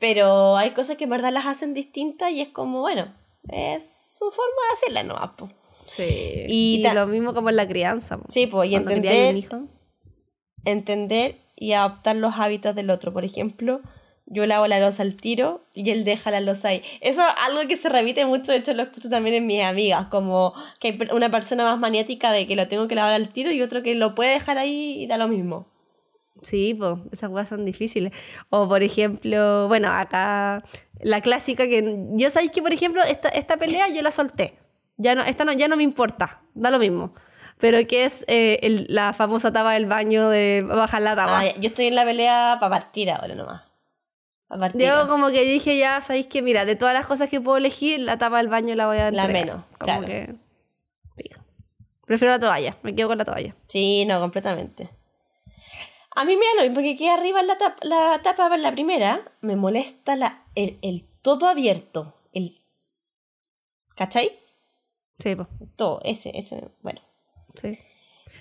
[0.00, 3.14] Pero hay cosas que en verdad las hacen distintas y es como, bueno,
[3.48, 5.36] es su forma de hacerla, ¿no?
[5.36, 5.50] po.
[5.86, 6.46] Sí.
[6.48, 8.18] Y lo mismo como en la crianza.
[8.30, 9.60] Sí, pues, y criáis un entender, hijo.
[10.64, 13.12] entender y adoptar los hábitos del otro.
[13.12, 13.82] Por ejemplo,
[14.26, 16.82] yo lavo la losa al tiro y él deja la losa ahí.
[17.00, 20.06] Eso es algo que se repite mucho, de hecho lo escucho también en mis amigas,
[20.08, 23.50] como que hay una persona más maniática de que lo tengo que lavar al tiro
[23.50, 25.68] y otro que lo puede dejar ahí y da lo mismo.
[26.42, 28.12] Sí, pues esas cosas son difíciles.
[28.50, 30.62] O por ejemplo, bueno, acá
[31.00, 34.58] la clásica que yo sabéis que por ejemplo esta, esta pelea yo la solté.
[34.98, 37.12] Ya no, esta no, ya no me importa, da lo mismo.
[37.58, 41.40] Pero que es eh, el- la famosa tapa del baño de bajar la tapa.
[41.40, 43.62] Ah, yo estoy en la pelea para partir ahora nomás.
[44.74, 48.00] Yo como que dije ya, sabéis que mira, de todas las cosas que puedo elegir,
[48.00, 49.32] la tapa del baño la voy a La entregar.
[49.32, 50.06] menos, Como claro.
[50.06, 50.34] que.
[52.06, 53.56] Prefiero la toalla, me quedo con la toalla.
[53.66, 54.88] Sí, no, completamente.
[56.14, 58.70] A mí me da lo mismo que quede arriba la, tap- la tapa para la
[58.72, 59.20] primera.
[59.40, 62.14] Me molesta la, el, el todo abierto.
[62.32, 62.60] El,
[63.96, 64.30] ¿Cachai?
[65.18, 65.48] Sí, pues.
[65.74, 67.00] Todo, ese, ese, bueno.
[67.56, 67.76] Sí.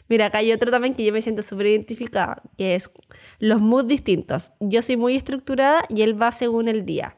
[0.07, 2.91] Mira, acá hay otro también que yo me siento súper identificada, que es
[3.40, 4.52] los moods distintos.
[4.60, 7.15] Yo soy muy estructurada y él va según el día.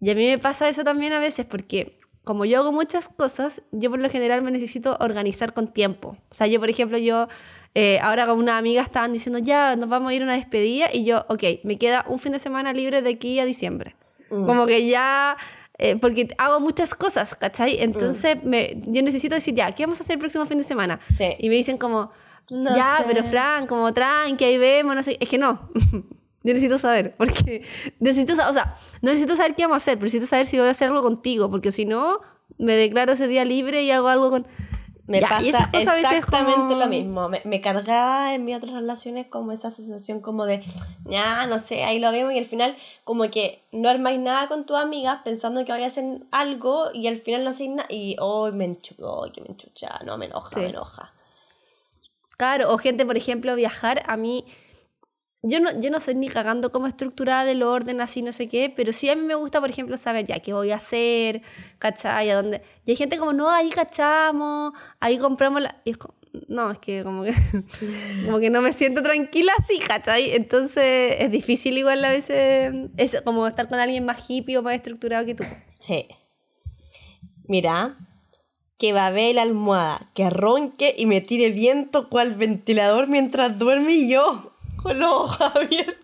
[0.00, 3.62] Y a mí me pasa eso también a veces porque como yo hago muchas cosas,
[3.72, 6.18] yo por lo general me necesito organizar con tiempo.
[6.30, 7.26] O sea, yo por ejemplo, yo
[7.74, 10.92] eh, ahora con una amiga estaban diciendo, ya, nos vamos a ir a una despedida
[10.92, 13.96] y yo, ok, me queda un fin de semana libre de aquí a diciembre.
[14.30, 14.46] Mm.
[14.46, 15.36] Como que ya,
[15.78, 17.80] eh, porque hago muchas cosas, ¿cachai?
[17.80, 21.00] Entonces me, yo necesito decir, ya, ¿qué vamos a hacer el próximo fin de semana?
[21.16, 21.36] Sí.
[21.38, 22.10] Y me dicen como,
[22.50, 23.04] No ya, sé.
[23.06, 25.16] pero Fran, como tranqui, ahí vemos, no sé.
[25.20, 25.70] Es que no.
[26.44, 27.62] Yo necesito saber, porque
[28.00, 30.68] necesito, o sea, no necesito saber qué vamos a hacer, pero necesito saber si voy
[30.68, 32.20] a hacer algo contigo, porque si no,
[32.58, 34.46] me declaro ese día libre y hago algo con...
[35.08, 37.28] Me Ya, pasa exactamente como- lo mismo.
[37.30, 40.62] Me, me cargaba en mis otras relaciones como esa sensación como de,
[41.06, 44.66] ya, no sé, ahí lo vemos y al final como que no armáis nada con
[44.66, 48.16] tus amigas pensando que vais a hacer algo y al final no hacéis nada y,
[48.20, 50.60] oh, me enchucha, oh, que me enchucha, no, me enoja, Sí.
[50.60, 51.14] me enoja.
[52.36, 54.44] Claro, o gente, por ejemplo, viajar, a mí...
[55.42, 58.72] Yo no, yo no soy ni cagando como estructurada del orden, así no sé qué,
[58.74, 61.42] pero sí a mí me gusta, por ejemplo, saber ya qué voy a hacer,
[61.78, 62.30] ¿cachai?
[62.30, 62.62] ¿A dónde?
[62.84, 65.80] Y hay gente como, no, ahí cachamos, ahí compramos la...
[65.84, 66.14] y es como,
[66.48, 67.34] no, es que como que,
[68.26, 70.32] como que no me siento tranquila así, ¿cachai?
[70.32, 74.74] Entonces es difícil igual a veces, es como estar con alguien más hippie o más
[74.74, 75.44] estructurado que tú.
[75.78, 76.08] Sí.
[77.44, 77.96] Mira,
[78.76, 84.10] que babee la almohada, que ronque y me tire viento cual ventilador mientras duerme y
[84.10, 85.96] yo con los ojos abiertos.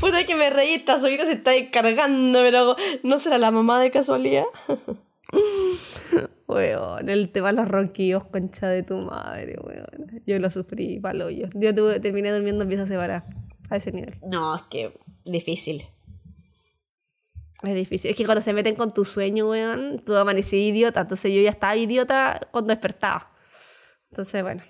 [0.00, 3.90] Puta que me reí, esta solita se está descargando, pero ¿no será la mamá de
[3.90, 4.44] casualidad?
[6.48, 10.20] Weón, el tema de los ronquillos, concha de tu madre, weón.
[10.26, 11.46] Yo lo sufrí, palo yo.
[11.54, 13.24] Yo tuve- terminé durmiendo en pieza separada,
[13.70, 14.18] a ese nivel.
[14.22, 14.92] No, es que
[15.24, 15.86] difícil.
[17.62, 18.10] Es difícil.
[18.10, 21.00] Es que cuando se meten con tu sueño, weón, tú amanecí idiota.
[21.00, 23.30] Entonces yo ya estaba idiota cuando despertaba.
[24.10, 24.62] Entonces, bueno.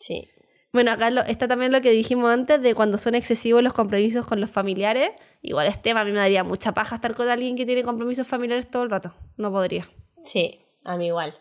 [0.00, 0.28] Sí.
[0.72, 4.24] Bueno, acá lo- está también lo que dijimos antes de cuando son excesivos los compromisos
[4.24, 5.10] con los familiares.
[5.42, 8.26] Igual es tema, a mí me daría mucha paja estar con alguien que tiene compromisos
[8.26, 9.14] familiares todo el rato.
[9.36, 9.88] No podría.
[10.24, 11.34] Sí, a mí igual.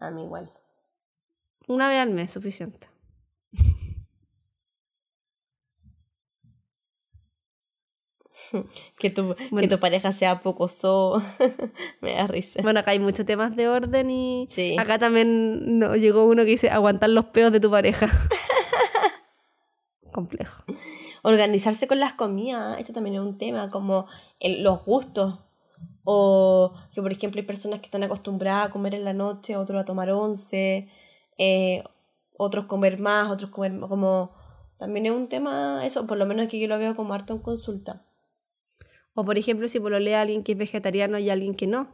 [0.00, 0.50] A mí igual.
[1.68, 2.88] Una vez al mes, suficiente.
[8.98, 9.68] Que tu, que Bueno.
[9.68, 11.20] tu pareja sea poco so.
[12.00, 12.60] me da risa.
[12.62, 14.76] Bueno, acá hay muchos temas de orden y Sí.
[14.78, 18.08] acá también no, llegó uno que dice aguantar los peos de tu pareja.
[20.12, 20.62] Complejo.
[21.22, 24.06] Organizarse con las comidas, eso también es un tema, como
[24.40, 25.38] el- los gustos.
[26.04, 29.80] O que, por ejemplo, hay personas que están acostumbradas a comer en la noche, otros
[29.80, 30.88] a tomar once,
[31.38, 31.84] eh,
[32.36, 34.32] otros comer más, otros comer como...
[34.78, 37.38] También es un tema, eso, por lo menos que yo lo veo como harto en
[37.38, 38.02] consulta.
[39.14, 41.88] O por ejemplo, si pololea a alguien que es vegetariano y alguien que no.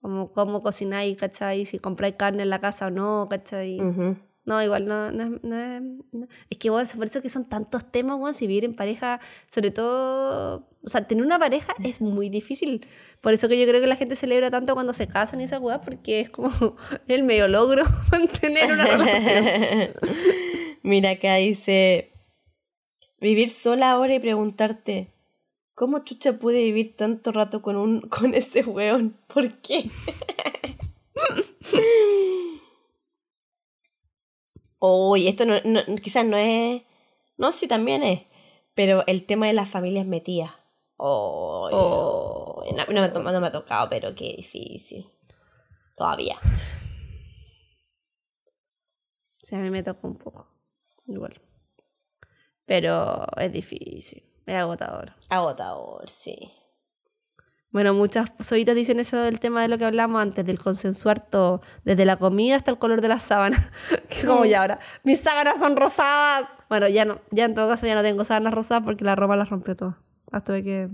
[0.00, 1.64] Como cómo cocináis, ¿cachai?
[1.64, 3.80] Si compráis carne en la casa o no, ¿cachai?
[3.80, 4.16] Ujú.
[4.44, 6.26] No, igual no, no, es- no es- no.
[6.48, 9.70] Es que, bueno, por eso que son tantos temas, bueno, si vivir en pareja, sobre
[9.72, 12.86] todo, o sea, tener una pareja es muy difícil.
[13.20, 15.58] Por eso que yo creo que la gente celebra tanto cuando se casan y esa
[15.58, 16.48] weá, porque es como
[17.08, 19.44] el medio logro mantener una relación.
[20.82, 22.12] Mira, acá dice,
[23.20, 25.12] vivir sola ahora y preguntarte,
[25.78, 29.16] ¿cómo chucha pude vivir tanto rato con, un, con ese weón?
[29.32, 29.88] ¿Por qué?
[34.80, 36.82] Uy, esto no, no- quizás no es...
[37.36, 38.22] No, sí, también es.
[38.74, 40.52] Pero el tema de las familias metidas.
[40.96, 42.64] Oh, Oh.
[42.76, 45.08] no, no me, no me ha tocado, pero qué difícil.
[45.96, 46.36] Todavía.
[49.42, 50.48] O sea, a mí me toca un poco,
[51.06, 51.40] igual.
[52.66, 55.12] Pero es difícil, es agotador.
[55.28, 56.50] Agotador, sí.
[57.70, 61.60] Bueno, muchas soitas dicen eso del tema de lo que hablamos antes, del consensuar todo,
[61.84, 63.70] desde la comida hasta el color de las sábanas.
[64.08, 66.56] que como ya ahora, mis sábanas son rosadas.
[66.70, 69.36] Bueno, ya no, ya en todo caso ya no tengo sábanas rosadas porque la ropa
[69.36, 69.96] las rompió todas.
[70.32, 70.88] Las tuve que,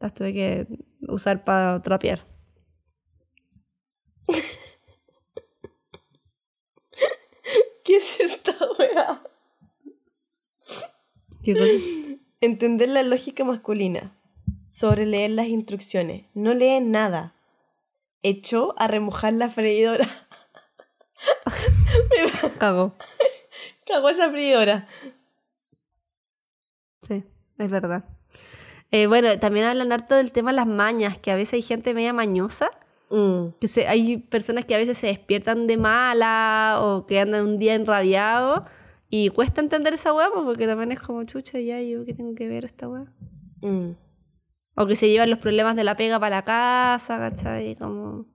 [0.00, 0.66] las tuve que
[1.08, 2.26] usar para trapear.
[7.84, 9.22] ¿Qué es esta weá?
[12.40, 14.14] Entender la lógica masculina.
[14.68, 16.26] Sobre leer las instrucciones.
[16.34, 17.34] No leen nada.
[18.22, 20.08] Echó a remojar la freidora.
[22.58, 22.94] Cago.
[23.86, 24.86] Cagó esa freidora.
[27.02, 27.24] Sí,
[27.58, 28.04] es verdad.
[28.90, 31.94] Eh, bueno, también hablan harto del tema de las mañas, que a veces hay gente
[31.94, 32.70] media mañosa.
[33.10, 37.44] Mm, que se, hay personas que a veces se despiertan de mala o que andan
[37.44, 38.64] un día enrabiados
[39.08, 42.34] y cuesta entender esa weá pues, porque también es como chucha ya yo qué tengo
[42.34, 43.12] que ver esta weá
[43.62, 43.96] mm.
[44.76, 47.76] o que se llevan los problemas de la pega para la casa ¿cachai?
[47.76, 48.26] como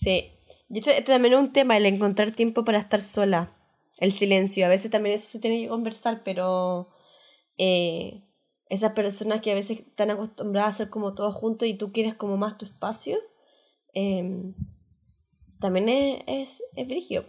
[0.00, 0.32] Sí.
[0.70, 3.56] Y este, este también es un tema, el encontrar tiempo para estar sola.
[3.98, 4.64] El silencio.
[4.64, 6.88] A veces también eso se tiene que conversar, pero
[7.58, 8.22] eh,
[8.68, 12.14] esas personas que a veces están acostumbradas a hacer como todo junto y tú quieres
[12.14, 13.18] como más tu espacio,
[13.94, 14.54] eh,
[15.58, 17.24] también es, es, es.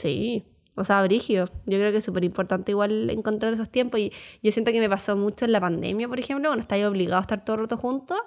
[0.00, 0.44] Sí
[0.76, 4.12] o sea brigio yo creo que es súper importante igual encontrar esos tiempos y
[4.42, 7.26] yo siento que me pasó mucho en la pandemia por ejemplo cuando estáis obligados a
[7.26, 8.18] estar todo el rato juntos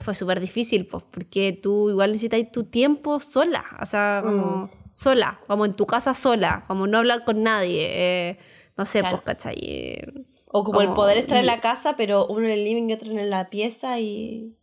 [0.00, 5.40] fue súper difícil, pues, porque tú igual necesitas tu tiempo sola, o sea, como sola,
[5.48, 8.38] como en tu casa sola, como no hablar con nadie, eh,
[8.76, 9.16] no sé, Claro.
[9.24, 9.56] pues, ¿cachai?
[9.60, 10.06] Eh,
[10.46, 13.10] O como el poder estar en la casa, pero uno en el living y otro
[13.10, 14.54] en la pieza y...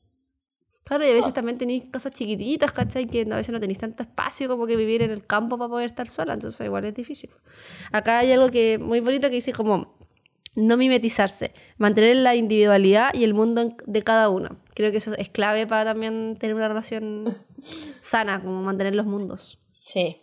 [0.86, 3.08] Claro, y a veces también tenéis cosas chiquititas, ¿cachai?
[3.08, 5.88] Que a veces no tenéis tanto espacio como que vivir en el campo para poder
[5.88, 7.32] estar sola, entonces igual es difícil.
[7.92, 9.96] Acá hay algo que muy bonito que dice como
[10.54, 14.58] no mimetizarse, mantener la individualidad y el mundo de cada uno.
[14.76, 17.36] Creo que eso es clave para también tener una relación
[18.02, 19.60] sana, como mantener los mundos.
[19.86, 20.22] Sí.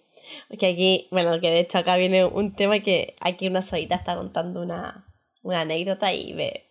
[0.59, 4.15] Que aquí, bueno, que de hecho acá viene un tema que aquí una solita está
[4.15, 5.07] contando una,
[5.43, 6.67] una anécdota y me,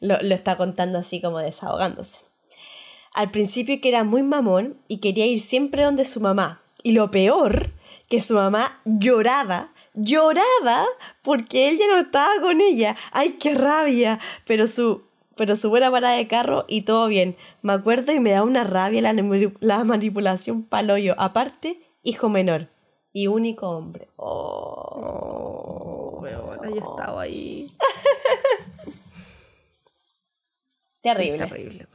[0.00, 2.25] lo, lo está contando así como desahogándose.
[3.16, 6.60] Al principio que era muy mamón y quería ir siempre donde su mamá.
[6.82, 7.72] Y lo peor,
[8.10, 10.84] que su mamá lloraba, lloraba
[11.22, 12.94] porque él ya no estaba con ella.
[13.12, 14.18] ¡Ay, qué rabia!
[14.44, 17.38] Pero su pero su buena parada de carro y todo bien.
[17.62, 19.14] Me acuerdo y me da una rabia la,
[19.60, 21.14] la manipulación paloyo.
[21.16, 22.68] Aparte, hijo menor
[23.14, 24.08] y único hombre.
[24.16, 27.74] Oh, bueno, yo estaba ahí.
[31.02, 31.46] Terrible.
[31.46, 31.86] Terrible.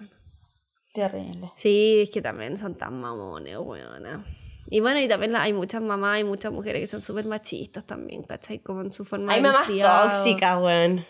[0.94, 1.52] Terrible.
[1.56, 4.26] Sí, es que también son tan mamones, weona.
[4.68, 7.86] Y bueno, y también la- hay muchas mamás y muchas mujeres que son súper machistas
[7.86, 8.60] también, ¿cachai?
[8.60, 10.12] Como en su forma Hay de mamás criado.
[10.12, 11.06] tóxicas, weón.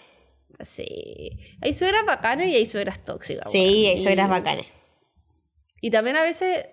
[0.60, 1.32] Sí.
[1.62, 3.50] Hay suegras bacanas y hay suegras tóxicas.
[3.52, 4.00] Sí, weón.
[4.00, 4.30] eso eras
[5.82, 6.68] Y- también a veces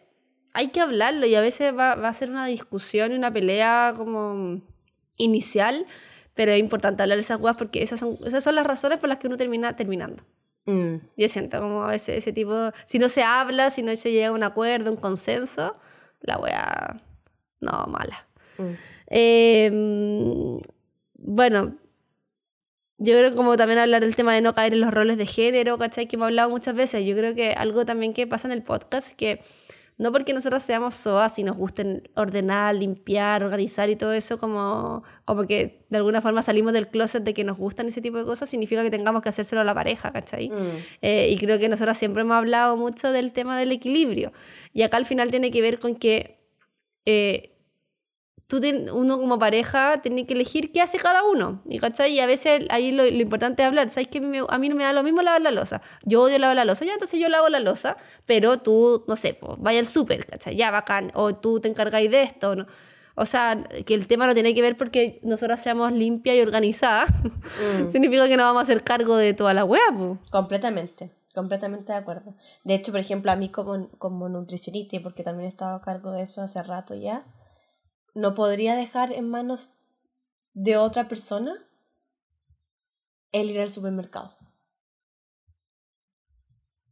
[0.52, 3.94] hay que hablarlo y a veces va, va a ser una discusión y una pelea
[3.96, 4.60] como
[5.16, 5.86] inicial,
[6.34, 9.08] pero es importante hablar de esas cosas porque esas son, esas son las razones por
[9.08, 10.22] las que uno termina terminando.
[10.68, 11.00] Mm.
[11.16, 14.28] Yo siento como a veces ese tipo, si no se habla, si no se llega
[14.28, 15.72] a un acuerdo, un consenso,
[16.20, 17.00] la wea,
[17.60, 18.26] no, mala.
[18.58, 18.72] Mm.
[19.06, 20.60] Eh,
[21.14, 21.74] bueno,
[22.98, 25.78] yo creo como también hablar del tema de no caer en los roles de género,
[25.78, 26.06] ¿cachai?
[26.06, 27.06] Que hemos hablado muchas veces.
[27.06, 29.40] Yo creo que algo también que pasa en el podcast, que
[29.98, 35.02] no porque nosotros seamos SOAS y nos gusten ordenar, limpiar, organizar y todo eso, como,
[35.24, 38.24] como que de alguna forma salimos del closet de que nos gustan ese tipo de
[38.24, 40.50] cosas, significa que tengamos que hacérselo a la pareja, ¿cachai?
[40.50, 40.84] Mm.
[41.02, 44.32] Eh, y creo que nosotros siempre hemos hablado mucho del tema del equilibrio.
[44.72, 46.38] Y acá al final tiene que ver con que
[47.04, 47.57] eh,
[48.48, 51.62] tú ten- uno como pareja tiene que elegir qué hace cada uno.
[51.68, 52.12] ¿Y, ¿cachai?
[52.14, 53.90] y a veces ahí lo, lo importante es hablar.
[53.90, 55.80] ¿Sabes que a mí, me- a mí no me da lo mismo lavar la losa?
[56.04, 56.84] Yo odio lavar la losa.
[56.84, 57.96] Ya, entonces yo lavo la losa,
[58.26, 60.56] pero tú, no sé, pues, vaya al súper, ¿cachai?
[60.56, 61.12] Ya, bacán.
[61.14, 62.66] O tú te encargáis de esto, ¿no?
[63.20, 67.10] O sea, que el tema no tiene que ver porque nosotras seamos limpias y organizadas.
[67.92, 70.18] Significa que no vamos a hacer cargo de toda la hueá, pues.
[70.30, 72.34] Completamente, completamente de acuerdo.
[72.64, 76.12] De hecho, por ejemplo, a mí como, como nutricionista, porque también he estado a cargo
[76.12, 77.24] de eso hace rato ya,
[78.18, 79.74] no podría dejar en manos
[80.52, 81.52] de otra persona
[83.32, 84.36] el ir al supermercado.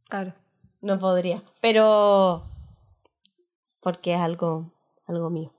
[0.09, 0.33] Claro.
[0.81, 1.43] No podría.
[1.61, 2.43] Pero
[3.81, 4.71] porque es algo,
[5.05, 5.53] algo mío.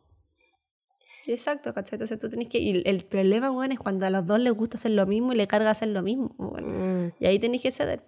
[1.27, 1.97] Exacto, ¿cachai?
[1.97, 2.59] Entonces tú tenés que...
[2.59, 5.37] Y el problema, bueno, es cuando a los dos les gusta hacer lo mismo y
[5.37, 6.35] le carga hacer lo mismo.
[6.39, 6.69] bueno.
[6.69, 7.13] Mm.
[7.21, 8.03] Y ahí tenés que ceder.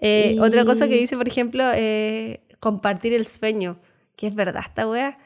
[0.00, 3.80] Eh, Y- Otra cosa que dice, por ejemplo, eh, compartir el sueño.
[4.14, 5.16] Que es verdad esta wea.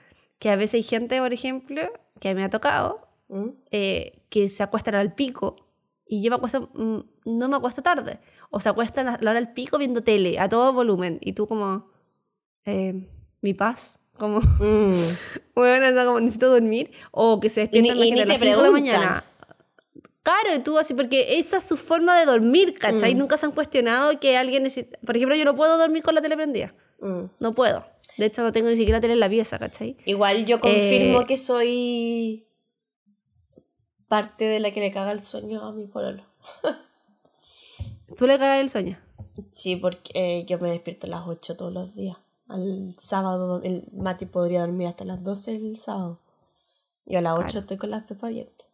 [0.43, 1.82] Que a veces hay gente, por ejemplo,
[2.19, 2.97] que me ha tocado,
[3.28, 3.51] Mm.
[3.70, 5.55] eh, que se acuestan al pico.
[6.05, 8.19] Y yo me acuesto, mm, no me acuesto tarde.
[8.51, 11.19] O se acuestan a la hora del pico viendo tele, a todo volumen.
[11.20, 11.93] Y tú como,
[12.64, 13.09] eh,
[13.40, 14.40] mi paz, como...
[14.40, 14.93] Mm.
[15.55, 16.90] Bueno, como necesito dormir.
[17.12, 19.24] O que se Y despiertan y imagínate, a las te 5 de la mañana.
[20.24, 23.14] Claro, y tú así, porque esa es su forma de dormir, ¿cachai?
[23.14, 23.19] Mm.
[23.19, 24.98] Nunca se han cuestionado que alguien necesita...
[25.06, 26.74] Por ejemplo, yo no puedo dormir con la tele prendida.
[27.03, 27.24] Mm.
[27.41, 27.85] No puedo.
[28.16, 29.97] De hecho, no tengo ni siquiera tele en la pieza, ¿cachai?
[30.05, 32.47] Igual yo confirmo Eh, que soy
[34.09, 36.23] parte de la que le caga el sueño a mi pololo.
[38.16, 38.99] ¿Tú le cagas el sueño?
[39.51, 42.16] Sí, porque eh, yo me despierto a las 8 todos los días.
[42.49, 46.20] Al sábado, el Mati podría dormir hasta las 12 el sábado.
[47.07, 47.61] Y a las 8 Claro.
[47.61, 48.66] estoy con las pepas abiertas.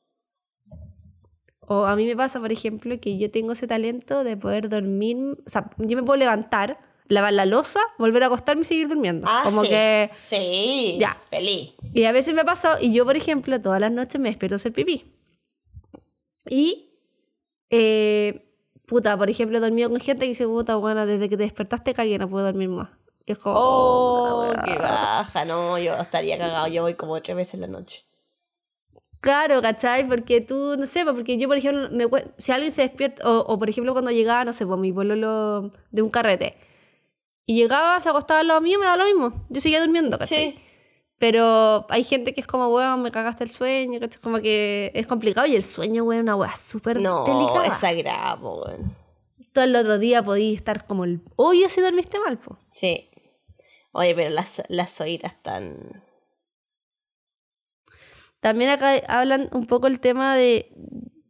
[1.60, 5.16] O a mí me pasa, por ejemplo, que yo tengo ese talento de poder dormir...
[5.46, 6.78] O sea, yo me puedo levantar,
[7.08, 9.26] lavar la losa, volver a acostarme y seguir durmiendo.
[9.28, 9.68] Ah, Como sí.
[9.68, 10.10] que...
[10.20, 10.96] Sí.
[11.00, 11.20] Ya.
[11.30, 11.74] Feliz.
[11.94, 14.54] Y a veces me ha pasado, y yo, por ejemplo, todas las noches me despierto
[14.54, 15.04] a hacer pipí.
[16.46, 16.90] Y,
[17.70, 18.54] eh,
[18.86, 21.94] puta, por ejemplo, he dormido con gente que dice, puta, bueno, desde que te despertaste
[21.94, 22.90] cagué, no puedo dormir más.
[23.28, 25.44] Y Oh, la qué baja.
[25.44, 26.66] No, yo estaría cagado.
[26.68, 28.02] Yo voy como tres veces en la noche.
[29.20, 30.08] Claro, ¿cachai?
[30.08, 32.06] Porque tú, no sé, porque yo, por ejemplo, me
[32.38, 35.72] si alguien se despierta, o, o, por ejemplo cuando llegaba, no sé, pues mi pololo
[35.90, 36.56] de un carrete,
[37.48, 39.46] y llegaba, se acostaba al lado mío, me da lo mismo.
[39.48, 40.52] Yo seguía durmiendo, ¿cachai?
[40.52, 40.60] Sí.
[41.16, 44.20] Pero hay gente que es como, weón, me cagaste el sueño, ¿cachai?
[44.20, 47.66] Como que es complicado y el sueño, weón, una weá súper No, delicada.
[47.68, 48.94] es sagrado, weón.
[49.54, 52.58] Todo el otro día podí estar como el hoyo si dormiste mal, po.
[52.70, 53.08] Sí.
[53.92, 56.02] Oye, pero las, las están.
[58.40, 60.70] También acá hablan un poco el tema de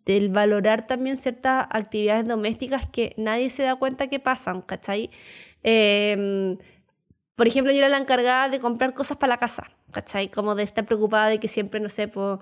[0.04, 5.10] del valorar también ciertas actividades domésticas que nadie se da cuenta que pasan, ¿cachai?
[5.64, 6.56] Eh,
[7.38, 10.28] por ejemplo, yo era la encargada de comprar cosas para la casa, ¿cachai?
[10.28, 12.40] Como de estar preocupada de que siempre, no sé, pues,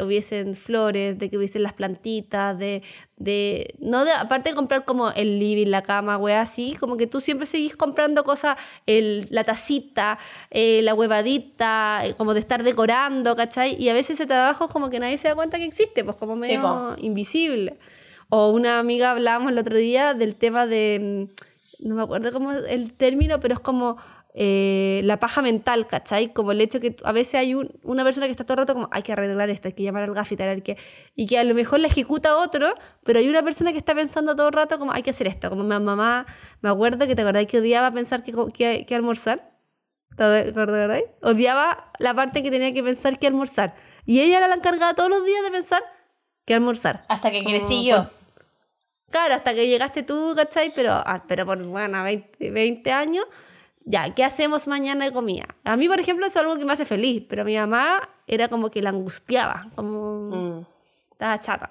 [0.00, 2.84] hubiesen flores, de que hubiesen las plantitas, de,
[3.16, 7.08] de, no de, aparte de comprar como el living, la cama, wea, así, como que
[7.08, 10.20] tú siempre seguís comprando cosas, el, la tacita,
[10.52, 13.74] eh, la huevadita, eh, como de estar decorando, ¿cachai?
[13.76, 16.36] Y a veces ese trabajo como que nadie se da cuenta que existe, pues como
[16.36, 16.94] medio po.
[16.98, 17.76] invisible.
[18.28, 22.52] O una amiga hablábamos el otro día del tema de, mm, no me acuerdo cómo
[22.52, 23.96] es el término, pero es como
[24.38, 26.32] eh, la paja mental, ¿cachai?
[26.34, 28.74] Como el hecho que a veces hay un- una persona que está todo el rato
[28.74, 30.76] como, hay que arreglar esto, hay que llamar al gaffiter, hay que...
[31.14, 34.36] y que a lo mejor la ejecuta otro, pero hay una persona que está pensando
[34.36, 35.48] todo el rato como, hay que hacer esto.
[35.48, 36.26] Como mi mamá,
[36.60, 39.52] me acuerdo que te acordás que odiaba pensar que, que, que almorzar.
[40.16, 41.04] ¿Te acordáis?
[41.22, 43.74] Odiaba la parte que tenía que pensar que almorzar.
[44.04, 45.82] Y ella era la encargada todos los días de pensar
[46.44, 47.02] que almorzar.
[47.08, 48.10] Hasta que Como crecí yo.
[49.10, 50.70] Claro, hasta que llegaste tú, ¿cachai?
[50.74, 53.24] Pero, ah, pero por, bueno, 20, 20 años,
[53.84, 55.46] ya, ¿qué hacemos mañana de comida?
[55.64, 58.08] A mí, por ejemplo, eso es algo que me hace feliz, pero a mi mamá
[58.26, 60.66] era como que la angustiaba, como Mm,
[61.12, 61.70] estaba chata.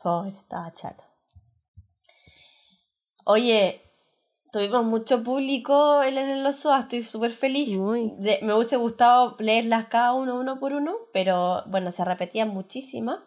[0.00, 1.02] pobre, estaba chato.
[3.24, 3.82] Oye,
[4.52, 7.76] tuvimos mucho público en el Oso, estoy súper feliz.
[7.76, 8.12] Muy.
[8.18, 13.18] De- me hubiese gustado leerlas cada uno, uno por uno, pero bueno, se repetían muchísimas.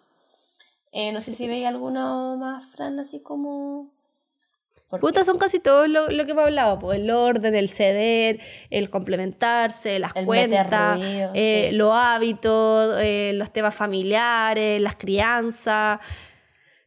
[0.91, 3.91] Eh, no sé si veis alguno más, Fran, así como...
[4.99, 8.40] Puta, son casi todo lo, lo que hemos hablado, pues, el orden, el ceder,
[8.72, 11.76] el complementarse, las El cuentas, ruido, eh, sí.
[11.76, 15.99] los hábitos, eh, los temas familiares, las crianzas.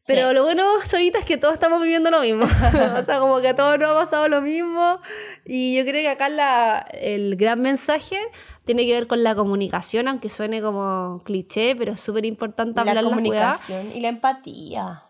[0.04, 0.34] Pero Sí.
[0.34, 2.44] lo bueno, Soyita, es que todos estamos viviendo lo mismo.
[2.98, 4.98] o sea, como que a todos nos ha pasado lo mismo.
[5.44, 8.18] Y yo creo que acá la, el gran mensaje
[8.64, 12.80] tiene que ver con la comunicación, aunque suene como cliché, pero es súper importante la
[12.82, 13.14] hablar las weas.
[13.16, 15.04] comunicación y la empatía.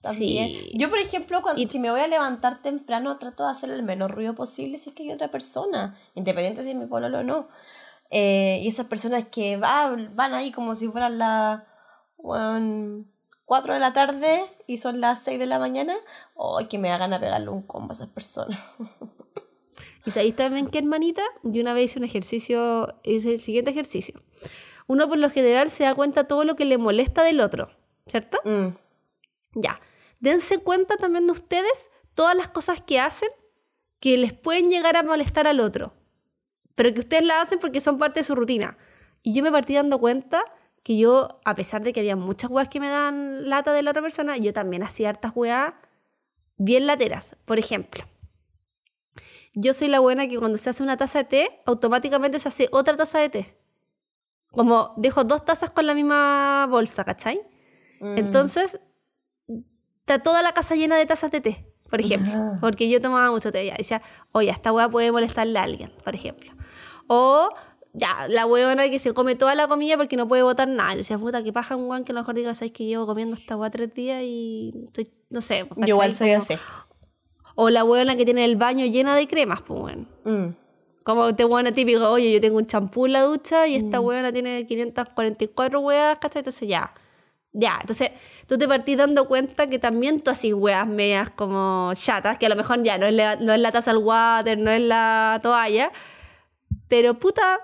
[0.00, 0.48] También.
[0.48, 0.72] Sí.
[0.74, 3.82] Yo, por ejemplo, cuando, Y- si me voy a levantar temprano, trato de hacer el
[3.84, 7.22] menor ruido posible si es que hay otra persona, independiente si es mi pololo o
[7.22, 7.48] no.
[8.10, 11.62] Eh, y esas personas que va- van ahí como si fueran las
[13.44, 15.94] 4 de la tarde y son las 6 de la mañana,
[16.34, 18.58] o que me hagan a pegarle un combo a esas personas.
[20.04, 24.20] Y sabéis también que, hermanita, yo una vez hice un ejercicio, hice el siguiente ejercicio.
[24.86, 27.70] Uno por lo general se da cuenta todo lo que le molesta del otro,
[28.06, 28.38] ¿cierto?
[28.44, 28.76] Mm,
[29.54, 29.80] Ya.
[30.20, 33.28] Dense cuenta también de ustedes todas las cosas que hacen
[34.00, 35.94] que les pueden llegar a molestar al otro.
[36.74, 38.76] Pero que ustedes las hacen porque son parte de su rutina.
[39.22, 40.42] Y yo me partí dando cuenta
[40.82, 43.90] que yo, a pesar de que había muchas weas que me dan lata de la
[43.90, 45.74] otra persona, yo también hacía hartas weas
[46.56, 47.36] bien lateras.
[47.44, 48.04] Por ejemplo,
[49.54, 52.68] yo soy la buena que cuando se hace una taza de té, automáticamente se hace
[52.72, 53.56] otra taza de té.
[54.50, 57.40] Como dejo dos tazas con la misma bolsa, ¿cachai?
[58.00, 58.18] mm.
[58.18, 58.80] Entonces,
[60.00, 62.32] está toda la casa llena de tazas de té, por ejemplo.
[62.34, 62.58] Ah.
[62.60, 63.64] Porque yo tomaba mucho té.
[63.66, 63.74] Ya.
[63.76, 64.02] Decía,
[64.32, 66.52] oye, esta hueá puede molestarle a alguien, por ejemplo.
[67.06, 67.48] O,
[67.94, 70.94] ya, la huevona que se come toda la comida porque no puede botar nada.
[70.94, 73.06] Y decía, puta, que paja un guan que a lo mejor diga, sabes que llevo
[73.06, 75.64] comiendo esta hueá tres días y estoy, no sé.
[75.66, 76.54] pues, Yo igual soy Como- así.
[77.54, 80.06] O la huevona que tiene el baño llena de cremas, pues, bueno.
[80.24, 80.54] Mm.
[81.04, 84.32] Como este huevona típico, oye, yo tengo un champú en la ducha y esta huevona
[84.32, 86.40] tiene 544 huevas, ¿cachai?
[86.40, 86.94] Entonces ya,
[87.52, 87.78] ya.
[87.80, 88.10] Entonces
[88.46, 92.48] tú te partís dando cuenta que también tú así huevas medias como chatas, que a
[92.48, 95.40] lo mejor ya no es la, no es la taza al water, no es la
[95.42, 95.90] toalla,
[96.88, 97.60] pero puta.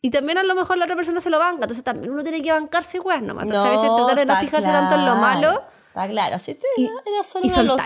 [0.00, 2.40] Y también a lo mejor la otra persona se lo banca, entonces también uno tiene
[2.40, 3.42] que bancarse huevas nomás.
[3.44, 5.62] Entonces a veces tratar de no fijarse tanto en lo claro, malo.
[5.88, 7.76] Está claro, si te y- era solo y una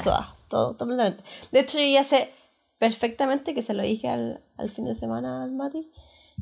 [0.53, 1.25] todo, completamente.
[1.51, 2.31] De hecho, yo ya sé
[2.79, 5.91] perfectamente que se lo dije al, al fin de semana al Mati,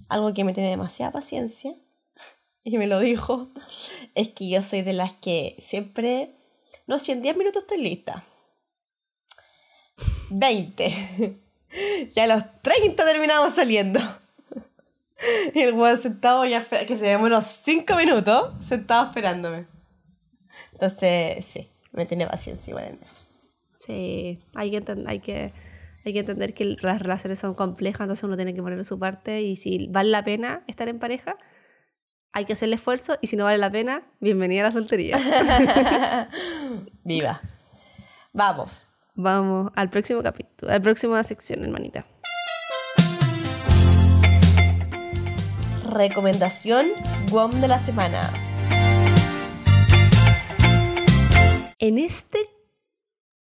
[0.09, 1.75] algo que me tiene demasiada paciencia,
[2.65, 3.51] y me lo dijo,
[4.17, 6.35] es que yo soy de las que siempre,
[6.87, 8.25] no, si en 10 minutos estoy lista.
[10.31, 11.39] 20.
[12.15, 14.01] y a los 30 terminamos saliendo.
[15.55, 19.67] Y el weón sentado ya que se demoró 5 minutos sentado esperándome.
[20.73, 23.30] Entonces, sí, me tiene paciencia igual en eso.
[23.81, 25.55] Sí, hay que, hay que,
[26.05, 29.41] hay que entender que las relaciones son complejas, entonces uno tiene que poner su parte
[29.41, 31.37] y si vale la pena estar en pareja,
[32.33, 35.19] hay que hacer el esfuerzo y si no vale la pena, bienvenida a la soltería.
[37.05, 37.41] Viva.
[38.35, 38.87] Vamos.
[39.15, 42.07] Vamos al próximo capítulo, a la próxima sección, hermanita.
[45.89, 46.87] Recomendación
[47.33, 48.21] WOM de la semana.
[51.83, 52.40] En este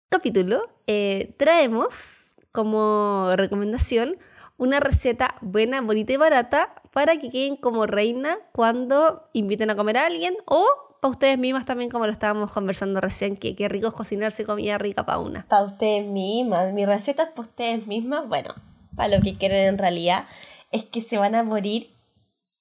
[0.10, 4.18] capítulo eh, traemos como recomendación
[4.58, 9.98] una receta buena, bonita y barata para que queden como reina cuando inviten a comer
[9.98, 10.66] a alguien o
[11.00, 14.78] para ustedes mismas también como lo estábamos conversando recién, que qué rico es cocinarse comida
[14.78, 15.48] rica para una.
[15.48, 16.74] Para ustedes mismas.
[16.74, 18.28] Mi receta es para ustedes mismas.
[18.28, 18.56] Bueno,
[18.96, 20.26] para lo que quieren en realidad
[20.72, 21.92] es que se van a morir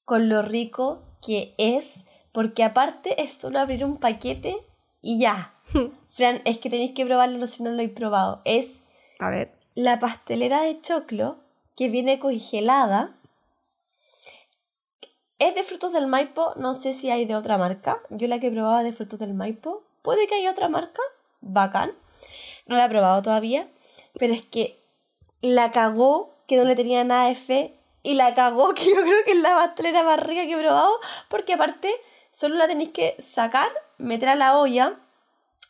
[0.05, 2.05] con lo rico que es.
[2.33, 4.57] Porque aparte es solo abrir un paquete
[5.01, 5.55] y ya.
[6.11, 8.41] Fran, es que tenéis que probarlo si no lo habéis probado.
[8.45, 8.83] Es
[9.19, 11.39] A ver, la pastelera de choclo
[11.77, 13.15] que viene congelada.
[15.39, 18.01] Es de frutos del Maipo, no sé si hay de otra marca.
[18.09, 19.83] Yo la que probaba de frutos del Maipo.
[20.01, 21.03] Puede que haya otra marca,
[21.41, 21.93] bacán.
[22.67, 23.69] No la he probado todavía,
[24.15, 24.83] pero es que
[25.43, 29.25] la cagó que no le tenía nada de fe y la cagó, que yo creo
[29.25, 30.93] que es la pastelera más rica que he probado,
[31.29, 31.93] porque aparte
[32.31, 33.69] solo la tenéis que sacar,
[33.99, 35.01] meter a la olla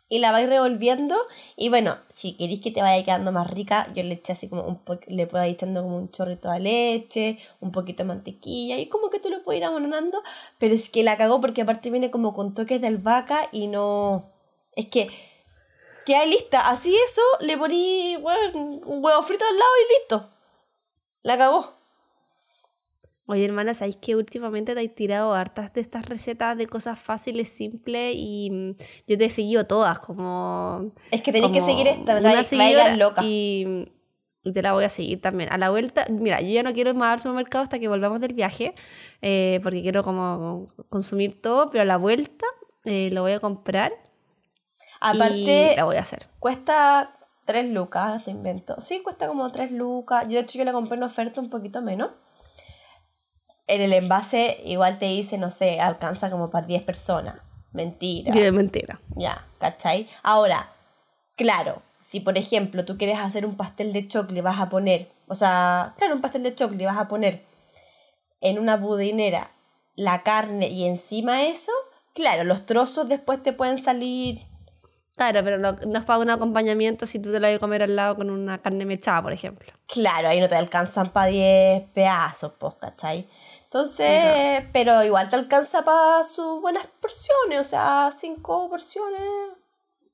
[0.09, 1.17] y la vais revolviendo
[1.57, 4.63] y bueno, si queréis que te vaya quedando más rica, yo le eché así como
[4.63, 8.79] un poco, le puedo ir echando como un chorrito de leche, un poquito de mantequilla
[8.79, 10.23] y como que tú lo puedes ir abonando,
[10.59, 14.31] pero es que la cagó porque aparte viene como con toques de albahaca y no...
[14.75, 15.09] Es que
[16.05, 20.31] queda lista, así eso, le poní bueno, un huevo frito al lado y listo.
[21.23, 21.76] La cagó.
[23.27, 27.49] Oye, hermana, ¿sabéis que últimamente te has tirado hartas de estas recetas de cosas fáciles,
[27.49, 28.15] simples?
[28.17, 28.71] Y mm,
[29.09, 30.93] yo te he seguido todas, como.
[31.11, 33.23] Es que tenéis que seguir esta, quedar loca.
[33.25, 33.89] Y
[34.47, 35.53] y te la voy a seguir también.
[35.53, 38.33] A la vuelta, mira, yo ya no quiero más al supermercado hasta que volvamos del
[38.33, 38.73] viaje,
[39.21, 42.47] eh, porque quiero como consumir todo, pero a la vuelta
[42.85, 43.93] eh, lo voy a comprar
[45.01, 46.29] Aparte, y la voy a hacer.
[46.39, 48.81] cuesta 3 lucas, te invento.
[48.81, 50.29] Sí, cuesta como 3 lucas.
[50.29, 52.11] Yo de hecho yo la compré en oferta un poquito menos.
[53.67, 57.37] En el envase igual te dice, no sé, alcanza como para 10 personas.
[57.73, 58.33] Mentira.
[58.33, 59.01] Bien, mentira.
[59.17, 60.09] Ya, ¿cachai?
[60.23, 60.71] Ahora,
[61.37, 65.35] claro, si por ejemplo tú quieres hacer un pastel de chocolate, vas a poner, o
[65.35, 67.45] sea, claro, un pastel de chocolate, vas a poner
[68.41, 69.51] en una budinera
[69.97, 71.73] la carne y encima eso,
[72.15, 74.47] claro, los trozos después te pueden salir.
[75.17, 77.83] Claro, pero no, no es para un acompañamiento si tú te la vas a comer
[77.83, 79.73] al lado con una carne mechada, por ejemplo.
[79.89, 83.27] Claro, ahí no te alcanzan para 10 pedazos, pues, ¿cachai?
[83.81, 89.21] Entonces, pero igual te alcanza para sus buenas porciones, o sea, 5 porciones,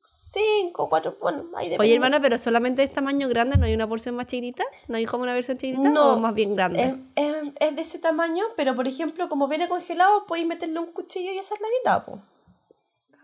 [0.04, 1.84] 5, 4, bueno, ahí depende.
[1.84, 4.64] Oye, hermana, pero solamente es tamaño grande, ¿no hay una porción más chiquitita?
[4.88, 6.82] ¿No hay como una versión chiquitita No, o más bien grande?
[6.84, 6.94] Es,
[7.26, 11.30] es- es de ese tamaño, pero por ejemplo, como viene congelado, podéis meterle un cuchillo
[11.32, 12.18] y hacer la mitad, pues.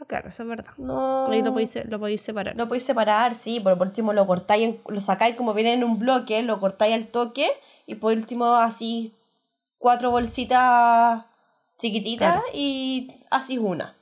[0.00, 0.72] Ah, claro, eso es verdad.
[0.76, 1.26] No.
[1.26, 2.54] Ahí lo podéis, lo podéis separar.
[2.56, 6.40] Lo podéis separar, sí, por último lo cortáis, lo sacáis como viene en un bloque,
[6.42, 7.50] lo cortáis al toque
[7.86, 9.12] y por último así
[9.78, 11.24] cuatro bolsitas
[11.78, 12.46] chiquititas Claro.
[12.52, 13.94] y así una.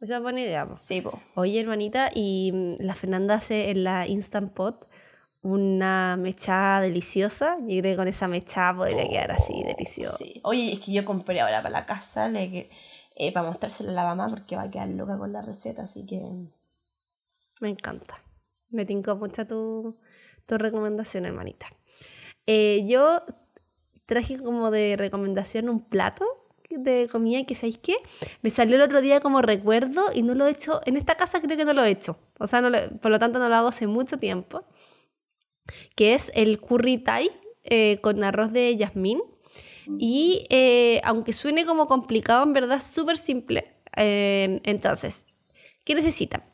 [0.00, 0.66] Esa es buena idea.
[0.66, 0.74] po.
[0.76, 1.18] Sí, po.
[1.34, 4.88] Oye, hermanita, y mm, la Fernanda hace en la Instant Pot
[5.42, 7.56] una mechada deliciosa.
[7.60, 10.16] Yo creo que con esa mechada podría quedar así delicioso.
[10.18, 10.40] Sí.
[10.44, 12.68] Oye, es que yo compré ahora para la casa, le,
[13.14, 16.04] eh, para mostrársela a la mamá porque va a quedar loca con la receta, así
[16.04, 16.20] que...
[17.60, 18.18] Me encanta.
[18.70, 19.96] Me tincó mucho tu,
[20.46, 21.66] tu recomendación, hermanita.
[22.46, 23.22] Eh, yo
[24.06, 26.24] traje como de recomendación un plato
[26.70, 27.94] de comida que, ¿sabéis qué?
[28.42, 30.80] Me salió el otro día como recuerdo y no lo he hecho.
[30.84, 32.18] En esta casa creo que no lo he hecho.
[32.38, 34.64] O sea, no lo- por lo tanto no lo hago hace mucho tiempo.
[35.94, 37.30] Que es el curry thai
[37.64, 39.20] eh, con arroz de jazmín.
[39.98, 43.72] Y eh, aunque suene como complicado, en verdad es súper simple.
[43.96, 45.26] Eh, entonces,
[45.84, 46.44] ¿qué necesitan?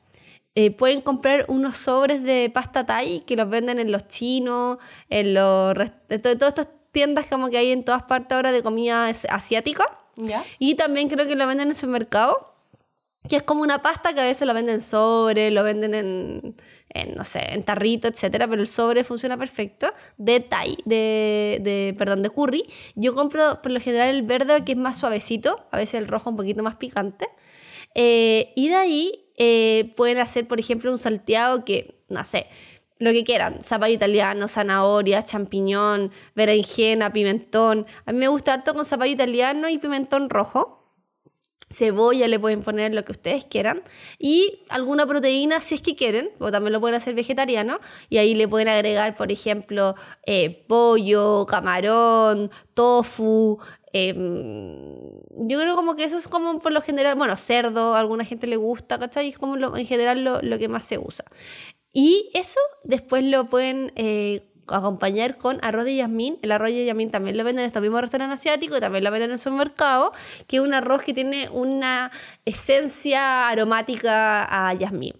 [0.54, 4.76] Eh, pueden comprar unos sobres de pasta thai que los venden en los chinos,
[5.08, 8.52] en los rest- de to- todas estas tiendas como que hay en todas partes ahora
[8.52, 9.84] de comida asiática.
[10.16, 10.44] ¿Ya?
[10.58, 12.50] Y también creo que lo venden en supermercado.
[13.28, 16.56] Que es como una pasta que a veces lo venden sobre, lo venden en,
[16.88, 19.88] en, no sé, en tarrito, etcétera, pero el sobre funciona perfecto.
[20.16, 22.64] De Thai, de, de, perdón, de curry.
[22.96, 26.30] Yo compro por lo general el verde que es más suavecito, a veces el rojo
[26.30, 27.28] un poquito más picante.
[27.94, 32.48] Eh, y de ahí eh, pueden hacer, por ejemplo, un salteado que, no sé,
[33.04, 37.86] lo que quieran, zapallo italiano, zanahoria, champiñón, berenjena, pimentón.
[38.06, 40.78] A mí me gusta harto con zapallo italiano y pimentón rojo.
[41.70, 43.82] Cebolla le pueden poner lo que ustedes quieran.
[44.18, 47.80] Y alguna proteína si es que quieren, o también lo pueden hacer vegetariano.
[48.10, 49.94] Y ahí le pueden agregar, por ejemplo,
[50.26, 53.58] eh, pollo, camarón, tofu.
[53.94, 54.96] em,
[55.48, 58.56] yo creo como que eso es como por lo general, bueno, cerdo, alguna gente le
[58.56, 59.28] gusta, ¿cachai?
[59.28, 61.24] Es como lo- en general lo, lo que más se usa.
[61.92, 66.38] Y eso después lo pueden eh, acompañar con arroz de yasmín.
[66.42, 69.30] El arroz de yasmín también lo venden en estos mismos restaurantes asiáticos, también lo venden
[69.30, 70.12] en el supermercado,
[70.46, 72.10] que es un arroz que tiene una
[72.44, 75.14] esencia aromática a yasmín.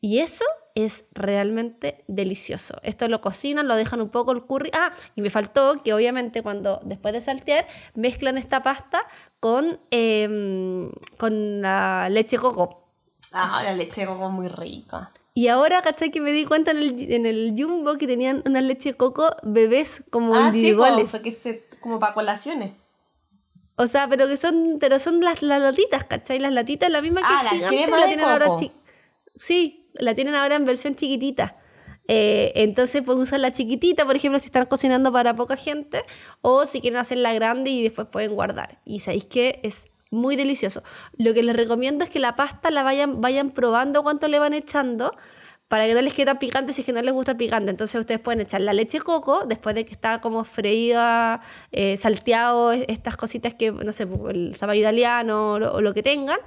[0.00, 0.44] Y eso
[0.74, 2.78] es realmente delicioso.
[2.82, 4.70] Esto lo cocinan, lo dejan un poco el curry.
[4.74, 9.06] Ah, y me faltó que obviamente cuando después de saltear mezclan esta pasta
[9.40, 12.90] con, em, con la leche coco.
[13.32, 15.12] Ah, la leche coco es muy rica.
[15.36, 16.10] Y ahora, ¿cachai?
[16.12, 19.34] Que me di cuenta en el, en el Jumbo que tenían una leche de coco
[19.42, 21.10] bebés como Ah, sí, individuales.
[21.10, 22.72] po, que se, como para colaciones.
[23.76, 26.38] o sea, pero que son, pero son las, las latitas, ¿cachai?
[26.38, 28.60] Las latitas, la misma que Ah, la gigante, crema la de tienen ahora coco.
[28.60, 28.72] chi-
[29.36, 31.56] Sí, la tienen ahora en versión chiquitita.
[32.06, 36.04] Eh, entonces pueden usar la chiquitita, por ejemplo, si están cocinando para poca gente,
[36.42, 38.78] o si quieren hacerla grande y después pueden guardar.
[38.84, 40.82] Y sabéis que es muy delicioso.
[41.18, 44.54] Lo que les recomiendo es que la pasta la vayan, vayan probando cuánto le van
[44.54, 45.12] echando
[45.68, 47.70] para que no les quede tan picante si es que no les gusta picante.
[47.70, 51.40] Entonces ustedes pueden echar la leche coco después de que está como freída,
[51.72, 56.38] eh, salteado, estas cositas que, no sé, el zapallo italiano o lo, que tengan.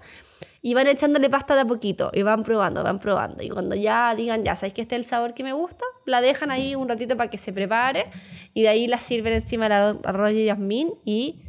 [0.62, 3.44] Y van echándole pasta de a poquito y van probando, van probando.
[3.44, 6.20] Y cuando ya digan, ya sabéis que este es el sabor que me gusta, la
[6.20, 8.06] dejan ahí un ratito para que se prepare.
[8.54, 11.40] Y de ahí la sirven encima del arroz y yasmín y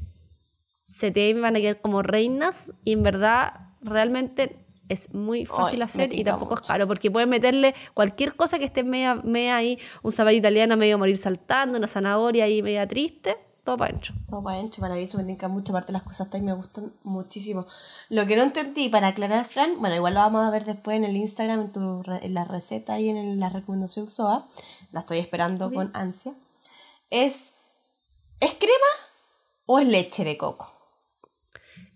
[0.90, 2.72] se te van a quedar como reinas.
[2.84, 3.52] Y en verdad,
[3.82, 8.64] realmente es muy fácil hacer y tampoco es caro porque pueden meterle cualquier cosa que
[8.64, 13.36] esté media, media ahí, un zapallo italiano medio morir saltando, una zanahoria ahí media triste,
[13.64, 14.14] todo para adentro.
[14.26, 15.72] Todo para ancho, maravilloso, me tinca mucho.
[15.72, 17.66] Aparte, las cosas ahí me gustan muchísimo.
[18.08, 21.04] Lo que no entendí, para aclarar, Fran, bueno, igual lo vamos a ver después en
[21.04, 24.48] el Instagram, en, tu, re- en la receta y en el- la recomendación SOA.
[24.90, 26.32] La estoy esperando con ansia.
[27.10, 27.56] Es.
[28.40, 28.72] ¿Es crema
[29.66, 30.72] o es leche de coco?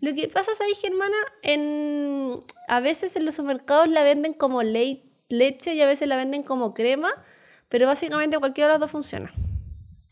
[0.02, 1.14] Lo que pasa, ¿sabes, hermana?
[1.42, 6.42] En, a veces en los supermercados la venden como leche y a veces la venden
[6.42, 7.08] como crema,
[7.68, 9.32] pero básicamente cualquiera de las dos funciona.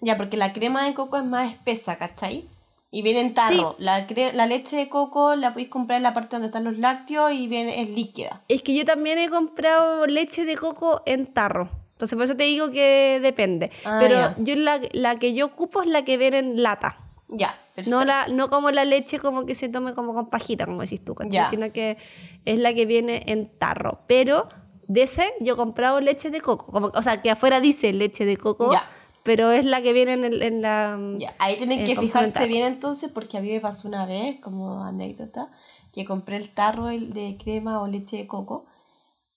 [0.00, 2.48] Ya, porque la crema de coco es más espesa, ¿cachai?
[2.92, 3.74] Y viene en tarro.
[3.78, 6.78] La, cre- la leche de coco la podéis comprar en la parte donde están los
[6.78, 8.42] lácteos y viene, es líquida.
[8.48, 11.68] Es que yo también he comprado leche de coco en tarro.
[11.92, 13.70] Entonces, por eso te digo que depende.
[13.84, 16.96] Ah, Pero yo la, la que yo ocupo es la que viene en lata.
[17.32, 17.90] Ya, perfecto.
[17.98, 21.05] No, la, no como la leche como que se tome como con pajita, como decís
[21.05, 21.32] tú, ¿cachai?
[21.32, 21.44] Ya.
[21.47, 21.97] Sino que
[22.44, 24.01] es la que viene en tarro.
[24.07, 24.44] Pero
[24.89, 26.66] de ese yo he comprado leche de coco.
[26.73, 28.85] Como, o sea, que afuera dice leche de coco, Ya.
[29.23, 30.98] pero es la que viene en, el- en la...
[31.19, 34.82] Ya, ahí tienen que fijarse bien entonces, porque a mí me pasó una vez, como
[34.82, 35.51] anécdota,
[35.93, 38.66] que compré el tarro de crema o leche de coco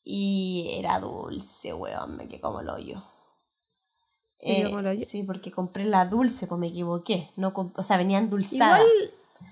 [0.03, 3.03] y era dulce, weón, me quedé como el hoyo.
[4.43, 7.29] ¿Te Eh, sí, porque compré la dulce, pues me equivoqué.
[7.35, 8.79] No o sea, venía endulzada.
[8.79, 9.11] Igual,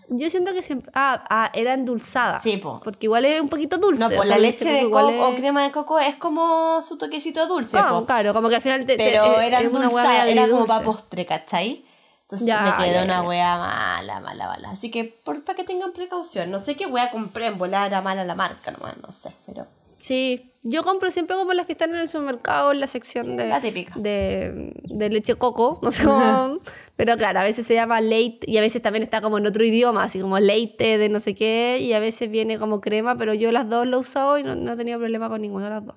[0.10, 0.92] yo siento que siempre...
[0.94, 2.40] Ah, ah, era endulzada.
[2.40, 2.82] Sí, po.
[2.84, 4.04] Porque igual es un poquito dulce.
[4.04, 7.78] No, pues la leche de coco o crema de coco es como su toquecito dulce,
[7.78, 8.06] Ah, po.
[8.06, 10.66] claro, como que al final te, te- Pero era es una hueá endulzada, era como
[10.66, 11.86] para postre, ¿cachai?
[12.24, 13.24] Entonces Ya, me quedó ya, una ya.
[13.24, 14.72] wea mala, mala, mala.
[14.72, 16.50] Así que por, para que tengan precaución.
[16.52, 19.68] No sé qué wea compré, en volar era mala la marca nomás, no sé, pero...
[20.00, 23.36] Sí, yo compro siempre como las que están en el supermercado, en la sección Sí,
[23.36, 23.94] de, la típica.
[23.98, 26.60] de, de leche coco, no sé cómo.
[26.96, 29.64] pero claro, a veces se llama leite y a veces también está como en otro
[29.66, 33.34] idioma, así como leite de no sé qué, y a veces viene como crema, pero
[33.34, 35.72] yo las dos lo he usado y no, no he tenido problema con ninguna de
[35.72, 35.96] las dos.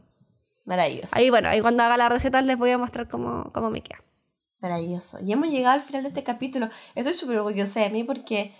[0.64, 1.14] Maravilloso.
[1.14, 4.02] Ahí bueno, ahí cuando haga la receta les voy a mostrar cómo, cómo me queda.
[4.62, 5.18] Maravilloso.
[5.22, 6.70] Y hemos llegado al final de este capítulo.
[6.94, 8.54] Estoy súper orgullosa de mí porque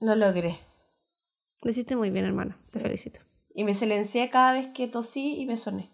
[0.00, 0.58] lo logré.
[1.62, 2.58] Lo hiciste muy bien, hermana.
[2.72, 3.20] Te felicito.
[3.54, 5.90] Y me silencié cada vez que tosí y me soné.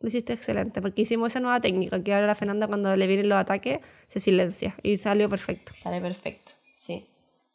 [0.00, 3.28] Lo hiciste excelente, porque hicimos esa nueva técnica que ahora la Fernanda cuando le vienen
[3.28, 5.72] los ataques se silencia y salió perfecto.
[5.82, 7.08] Sale perfecto, sí.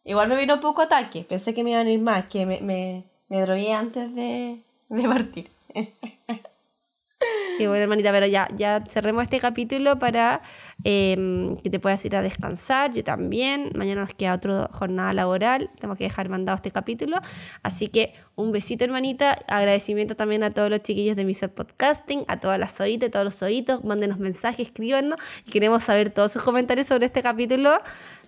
[0.04, 1.24] Igual me vino poco ataque.
[1.24, 5.04] Pensé que me iban a ir más, que me, me, me drogué antes de, de
[5.04, 5.50] partir.
[7.60, 10.42] Y bueno, hermanita, pero ya, ya cerremos este capítulo para
[10.84, 12.94] eh, que te puedas ir a descansar.
[12.94, 13.72] Yo también.
[13.76, 15.70] Mañana nos queda otra jornada laboral.
[15.76, 17.18] Tenemos que dejar mandado este capítulo.
[17.62, 19.38] Así que un besito, hermanita.
[19.48, 21.50] Agradecimiento también a todos los chiquillos de Mr.
[21.50, 23.84] Podcasting, a todas las oídas, todos los oídos.
[23.84, 25.20] Mándenos mensajes, escríbanos.
[25.46, 27.80] Y queremos saber todos sus comentarios sobre este capítulo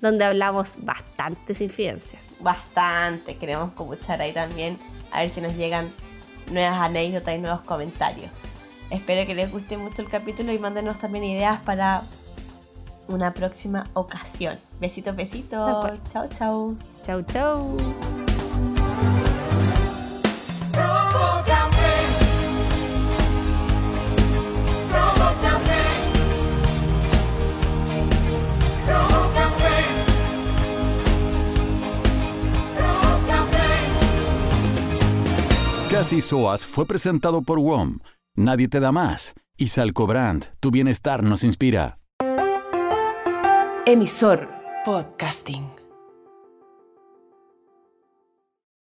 [0.02, 2.38] donde hablamos bastantes infidencias.
[2.42, 3.38] Bastante.
[3.38, 4.78] Queremos escuchar ahí también.
[5.12, 5.92] A ver si nos llegan
[6.52, 8.30] nuevas anécdotas y nuevos comentarios.
[8.90, 12.04] Espero que les guste mucho el capítulo y mándenos también ideas para
[13.08, 14.60] una próxima ocasión.
[14.80, 15.86] Besitos, besitos.
[16.10, 16.76] Chao, chao.
[20.72, 21.76] Provócame.
[24.92, 25.86] Provócame.
[35.90, 38.00] Casi Soas fue presentado por WOM.
[38.36, 39.34] Nadie te da más.
[39.58, 42.00] Y Salcobrand, tu bienestar nos inspira.
[43.86, 44.50] Emisor
[44.84, 45.75] Podcasting.